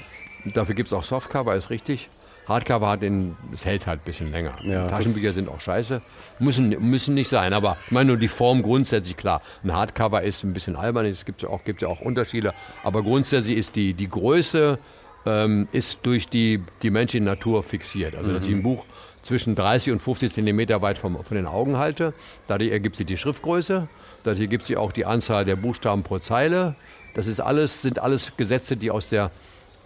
[0.54, 2.09] dafür gibt es auch Softcover, ist richtig.
[2.49, 4.57] Hardcover hat den, es hält halt ein bisschen länger.
[4.64, 6.01] Ja, Taschenbücher sind auch scheiße.
[6.38, 9.42] Müssen, müssen nicht sein, aber ich meine nur die Form grundsätzlich klar.
[9.62, 13.03] Ein Hardcover ist ein bisschen albern, es gibt ja auch, gibt ja auch Unterschiede, aber
[13.03, 14.78] grundsätzlich ist die, die Größe
[15.26, 18.14] ähm, ist durch die, die menschliche Natur fixiert.
[18.14, 18.84] Also dass ich ein Buch
[19.22, 22.14] zwischen 30 und 50 Zentimeter weit vom, von den Augen halte.
[22.46, 23.88] Dadurch ergibt sich die Schriftgröße,
[24.24, 26.76] dadurch ergibt sich auch die Anzahl der Buchstaben pro Zeile.
[27.14, 29.30] Das ist alles, sind alles Gesetze, die aus der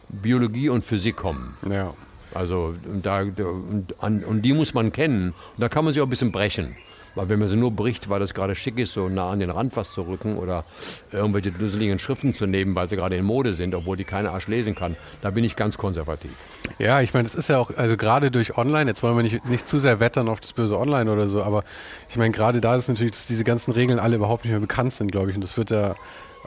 [0.09, 1.57] Biologie und Physik kommen.
[1.69, 1.95] Ja.
[2.35, 5.31] Also da, und, an, und die muss man kennen.
[5.31, 6.77] Und da kann man sich auch ein bisschen brechen.
[7.15, 9.51] Weil wenn man sie nur bricht, weil das gerade schick ist, so nah an den
[9.51, 10.65] Rand was zu rücken oder
[11.11, 14.49] irgendwelche dusseligen Schriften zu nehmen, weil sie gerade in Mode sind, obwohl die keiner Arsch
[14.49, 16.33] lesen kann, da bin ich ganz konservativ.
[16.79, 19.45] Ja, ich meine, das ist ja auch, also gerade durch Online, jetzt wollen wir nicht,
[19.45, 21.65] nicht zu sehr wettern auf das böse Online oder so, aber
[22.09, 24.95] ich meine, gerade da ist natürlich, dass diese ganzen Regeln alle überhaupt nicht mehr bekannt
[24.95, 25.95] sind, glaube ich, und das wird ja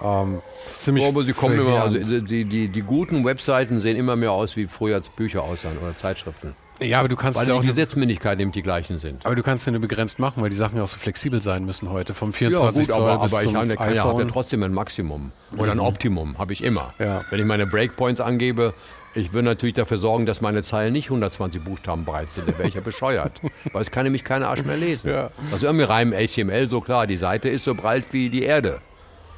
[0.01, 0.41] ähm,
[0.77, 1.05] ziemlich.
[1.05, 4.67] aber sie kommen immer, also die, die, die guten Webseiten sehen immer mehr aus, wie
[4.67, 6.55] früher als Bücher aussahen oder Zeitschriften.
[6.81, 9.25] ja, aber du kannst Weil ja die auch nur, Gesetzmännlichkeiten eben die gleichen sind.
[9.25, 11.65] aber du kannst ja nur begrenzt machen, weil die Sachen ja auch so flexibel sein
[11.65, 13.93] müssen heute, vom Ja, 24 gut, Zoll aber, bis aber ich zum habe ja, kann
[13.95, 14.27] ja, hab ja iPhone.
[14.27, 16.93] trotzdem ein Maximum oder ein Optimum, habe ich immer.
[16.99, 17.23] Ja.
[17.29, 18.73] Wenn ich meine Breakpoints angebe,
[19.17, 22.67] ich will natürlich dafür sorgen, dass meine Zeilen nicht 120 Buchstaben breit sind, dann wäre
[22.67, 23.39] ich ja bescheuert.
[23.71, 25.09] Weil es kann nämlich keiner Arsch mehr lesen.
[25.09, 25.29] Ja.
[25.53, 28.81] Ist irgendwie rein im HTML so klar, die Seite ist so breit wie die Erde.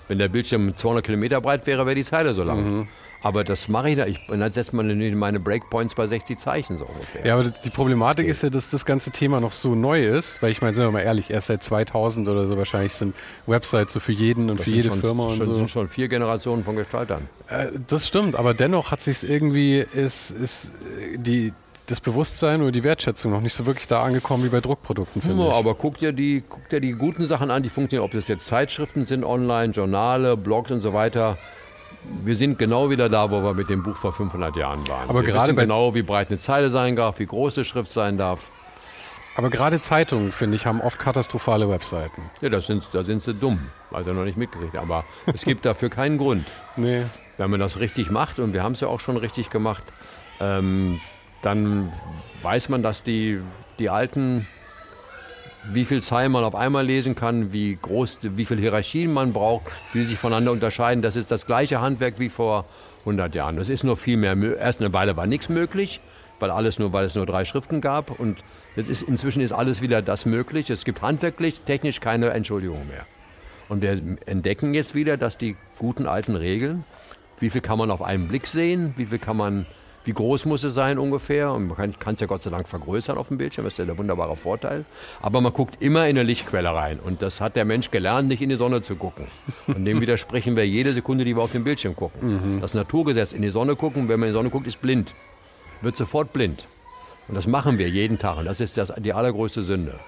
[0.08, 2.64] Wenn der Bildschirm 200 Kilometer breit wäre, wäre die Zeile so lang.
[2.64, 2.88] Mhm.
[3.22, 4.06] Aber das mache ich da.
[4.06, 7.26] Ich, und dann setzt man meine Breakpoints bei 60 Zeichen so ungefähr.
[7.26, 10.52] Ja, aber die Problematik ist ja, dass das ganze Thema noch so neu ist, weil
[10.52, 13.16] ich meine, sind wir mal ehrlich, erst seit 2000 oder so wahrscheinlich sind
[13.48, 15.54] Websites so für jeden und Das für jede schon, Firma und schon, so.
[15.56, 17.28] sind schon vier Generationen von Gestaltern.
[17.50, 21.54] Äh, das stimmt, aber dennoch hat sich irgendwie ist, ist äh, die
[21.88, 25.44] das Bewusstsein oder die Wertschätzung noch nicht so wirklich da angekommen wie bei Druckprodukten, finde
[25.44, 25.56] Ja, ich.
[25.56, 28.46] aber guck dir, die, guck dir die guten Sachen an, die funktionieren, ob das jetzt
[28.46, 31.38] Zeitschriften sind, online, Journale, Blogs und so weiter.
[32.24, 35.10] Wir sind genau wieder da, wo wir mit dem Buch vor 500 Jahren waren.
[35.10, 38.18] Aber wir gerade genau, wie breit eine Zeile sein darf, wie groß eine Schrift sein
[38.18, 38.40] darf.
[39.36, 42.24] Aber gerade Zeitungen, finde ich, haben oft katastrophale Webseiten.
[42.42, 43.60] Ja, das sind, da sind sie dumm,
[43.92, 44.92] weil sie noch nicht mitgekriegt haben.
[44.92, 46.46] Aber es gibt dafür keinen Grund.
[46.76, 47.04] Nee.
[47.38, 49.84] Wenn man das richtig macht, und wir haben es ja auch schon richtig gemacht,
[50.40, 51.00] ähm,
[51.48, 51.94] dann
[52.42, 53.40] weiß man, dass die,
[53.80, 54.46] die alten,
[55.72, 59.64] wie viel Zeilen man auf einmal lesen kann, wie groß, wie viel Hierarchien man braucht,
[59.94, 61.02] wie sie sich voneinander unterscheiden.
[61.02, 62.66] Das ist das gleiche Handwerk wie vor
[63.00, 63.58] 100 Jahren.
[63.60, 64.36] Es ist nur viel mehr.
[64.60, 66.02] Erst eine Weile war nichts möglich,
[66.42, 68.20] weil alles nur, weil es nur drei Schriften gab.
[68.20, 68.44] Und
[68.76, 70.70] jetzt ist, inzwischen ist alles wieder das möglich.
[70.70, 73.06] Es gibt handwerklich, technisch keine Entschuldigung mehr.
[73.70, 76.84] Und wir entdecken jetzt wieder, dass die guten alten Regeln,
[77.40, 79.66] wie viel kann man auf einen Blick sehen, wie viel kann man,
[80.08, 81.52] wie groß muss es sein ungefähr.
[81.52, 83.86] Und man kann es ja Gott sei Dank vergrößern auf dem Bildschirm, das ist ja
[83.86, 84.86] der wunderbare Vorteil.
[85.22, 87.00] Aber man guckt immer in eine Lichtquelle rein.
[87.00, 89.28] Und das hat der Mensch gelernt, nicht in die Sonne zu gucken.
[89.68, 92.60] Und dem widersprechen wir jede Sekunde, die wir auf dem Bildschirm gucken.
[92.62, 95.14] Das Naturgesetz, in die Sonne gucken, wenn man in die Sonne guckt, ist blind.
[95.82, 96.66] Wird sofort blind.
[97.28, 98.38] Und das machen wir jeden Tag.
[98.38, 100.00] Und das ist das, die allergrößte Sünde.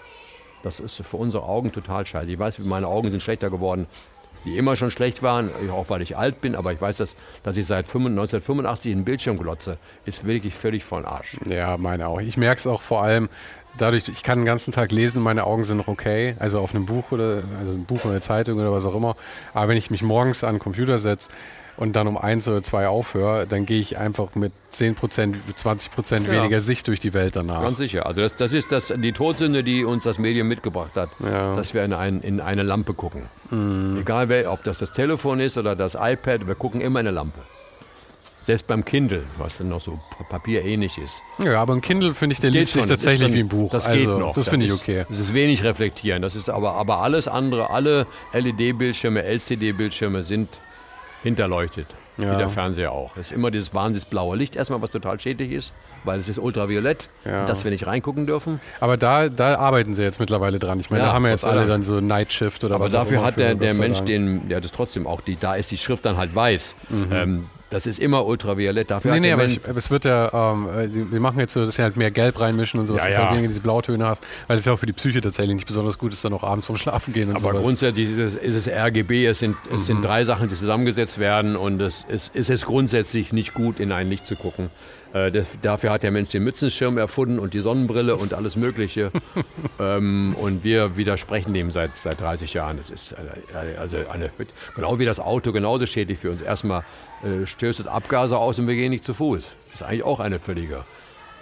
[0.63, 2.31] Das ist für unsere Augen total scheiße.
[2.31, 3.87] Ich weiß, meine Augen sind schlechter geworden.
[4.45, 7.57] Die immer schon schlecht waren, auch weil ich alt bin, aber ich weiß, dass, dass
[7.57, 11.37] ich seit 1985 einen Bildschirm glotze, ist wirklich völlig von Arsch.
[11.47, 12.21] Ja, meine auch.
[12.21, 13.29] Ich merke es auch vor allem
[13.77, 16.85] dadurch, ich kann den ganzen Tag lesen, meine Augen sind noch okay, also auf einem
[16.85, 19.15] Buch oder also ein Buch oder eine Zeitung oder was auch immer.
[19.53, 21.29] Aber wenn ich mich morgens an den Computer setze,
[21.79, 25.91] und dann um eins oder zwei aufhöre, dann gehe ich einfach mit 10 Prozent, 20
[25.91, 26.33] Prozent ja.
[26.33, 27.61] weniger Sicht durch die Welt danach.
[27.61, 28.05] Ganz sicher.
[28.05, 31.55] Also das, das ist das, die Todsünde, die uns das Medium mitgebracht hat, ja.
[31.55, 33.23] dass wir in, ein, in eine Lampe gucken.
[33.49, 33.99] Mhm.
[34.01, 37.15] Egal, wer, ob das das Telefon ist oder das iPad, wir gucken immer in eine
[37.15, 37.39] Lampe.
[38.43, 41.21] Selbst beim Kindle, was dann noch so papierähnlich ist.
[41.41, 43.71] Ja, aber ein Kindle finde ich, der liest sich tatsächlich schon, wie ein Buch.
[43.71, 44.33] Das also, geht noch.
[44.33, 45.05] Das finde ich okay.
[45.07, 46.21] Das ist wenig reflektieren.
[46.21, 50.59] Das ist aber, aber alles andere, alle LED-Bildschirme, LCD-Bildschirme sind
[51.23, 51.87] hinterleuchtet.
[52.17, 52.33] Ja.
[52.33, 53.15] Wie der Fernseher auch.
[53.15, 56.37] Es ist immer dieses wahnsinnig blaue Licht erstmal, was total schädlich ist, weil es ist
[56.37, 57.45] ultraviolett, ja.
[57.45, 58.59] dass wir nicht reingucken dürfen.
[58.81, 60.81] Aber da, da arbeiten sie jetzt mittlerweile dran.
[60.81, 62.91] Ich meine, ja, da haben wir jetzt alle dann so Night Shift oder Aber was
[62.91, 66.05] dafür hat der, der Mensch den, der das trotzdem auch, die, da ist die Schrift
[66.05, 66.75] dann halt weiß.
[66.89, 67.07] Mhm.
[67.13, 68.89] Ähm, das ist immer ultraviolett.
[68.89, 71.75] Dafür nee, nee, aber, ich, aber, es wird ja, ähm, die, machen jetzt so, dass
[71.75, 74.25] sie halt mehr Gelb reinmischen und sowas, ja, dass du halt weniger diese Blautöne hast,
[74.47, 76.65] weil es ja auch für die Psyche tatsächlich nicht besonders gut ist, dann auch abends
[76.65, 77.63] vom Schlafen gehen und aber sowas.
[77.63, 79.85] grundsätzlich ist es, ist es RGB, es sind, es mhm.
[79.85, 83.91] sind drei Sachen, die zusammengesetzt werden und es, es, es ist grundsätzlich nicht gut, in
[83.91, 84.69] ein Licht zu gucken.
[85.13, 89.11] Äh, das, dafür hat der Mensch den Mützenschirm erfunden und die Sonnenbrille und alles Mögliche.
[89.79, 92.77] ähm, und wir widersprechen dem seit, seit 30 Jahren.
[92.77, 93.15] Das ist
[93.53, 94.29] eine, also eine,
[94.75, 96.41] genau wie das Auto genauso schädlich für uns.
[96.41, 96.83] Erstmal
[97.23, 99.55] äh, stößt es Abgase aus und wir gehen nicht zu Fuß.
[99.71, 100.85] Das ist eigentlich auch eine völlige.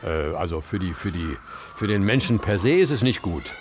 [0.03, 1.37] Äh, also für, die, für, die,
[1.75, 3.53] für den Menschen per se ist es nicht gut.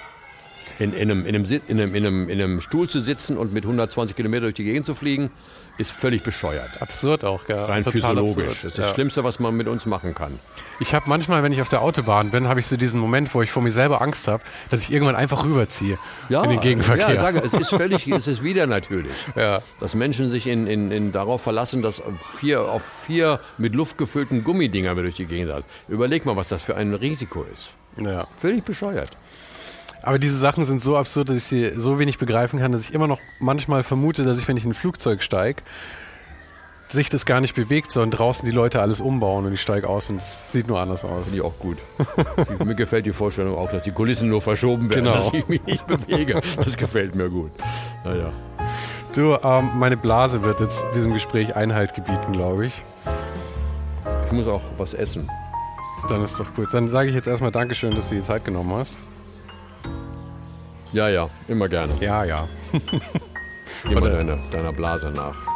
[0.78, 4.14] In, in, einem, in, einem, in, einem, in einem Stuhl zu sitzen und mit 120
[4.14, 5.30] Kilometer durch die Gegend zu fliegen,
[5.78, 6.80] ist völlig bescheuert.
[6.80, 7.64] Absurd auch, ja.
[7.64, 8.36] Rein Total physiologisch.
[8.36, 8.56] Absurd.
[8.56, 10.38] Das ist das Schlimmste, was man mit uns machen kann.
[10.80, 13.42] Ich habe manchmal, wenn ich auf der Autobahn bin, habe ich so diesen Moment, wo
[13.42, 15.98] ich vor mir selber Angst habe, dass ich irgendwann einfach rüberziehe
[16.28, 17.08] ja, in den Gegenverkehr.
[17.08, 19.12] Ja, ich sage, es ist völlig, es ist wieder natürlich.
[19.34, 19.62] Ja.
[19.80, 22.02] Dass Menschen sich in, in, in darauf verlassen, dass
[22.36, 25.64] vier, auf vier mit Luft gefüllten Gummidinger durch die Gegend hat.
[25.88, 27.74] Überleg mal, was das für ein Risiko ist.
[27.96, 28.26] Ja.
[28.40, 29.10] Völlig bescheuert.
[30.06, 32.94] Aber diese Sachen sind so absurd, dass ich sie so wenig begreifen kann, dass ich
[32.94, 35.64] immer noch manchmal vermute, dass ich, wenn ich in ein Flugzeug steige,
[36.86, 40.08] sich das gar nicht bewegt, sondern draußen die Leute alles umbauen und ich steige aus
[40.08, 41.24] und es sieht nur anders aus.
[41.24, 41.78] Finde ich auch gut.
[42.64, 45.16] mir gefällt die Vorstellung auch, dass die Kulissen nur verschoben werden, genau.
[45.16, 46.40] dass ich mich nicht bewege.
[46.56, 47.50] Das gefällt mir gut.
[48.04, 48.30] Naja.
[49.12, 52.84] Du, ähm, meine Blase wird jetzt diesem Gespräch Einhalt gebieten, glaube ich.
[54.26, 55.28] Ich muss auch was essen.
[56.08, 56.68] Dann ist doch gut.
[56.70, 58.96] Dann sage ich jetzt erstmal Dankeschön, dass du die Zeit genommen hast.
[60.92, 61.92] Ja, ja, immer gerne.
[62.00, 62.48] Ja, ja.
[63.84, 65.55] Geh mal deiner, deiner Blase nach.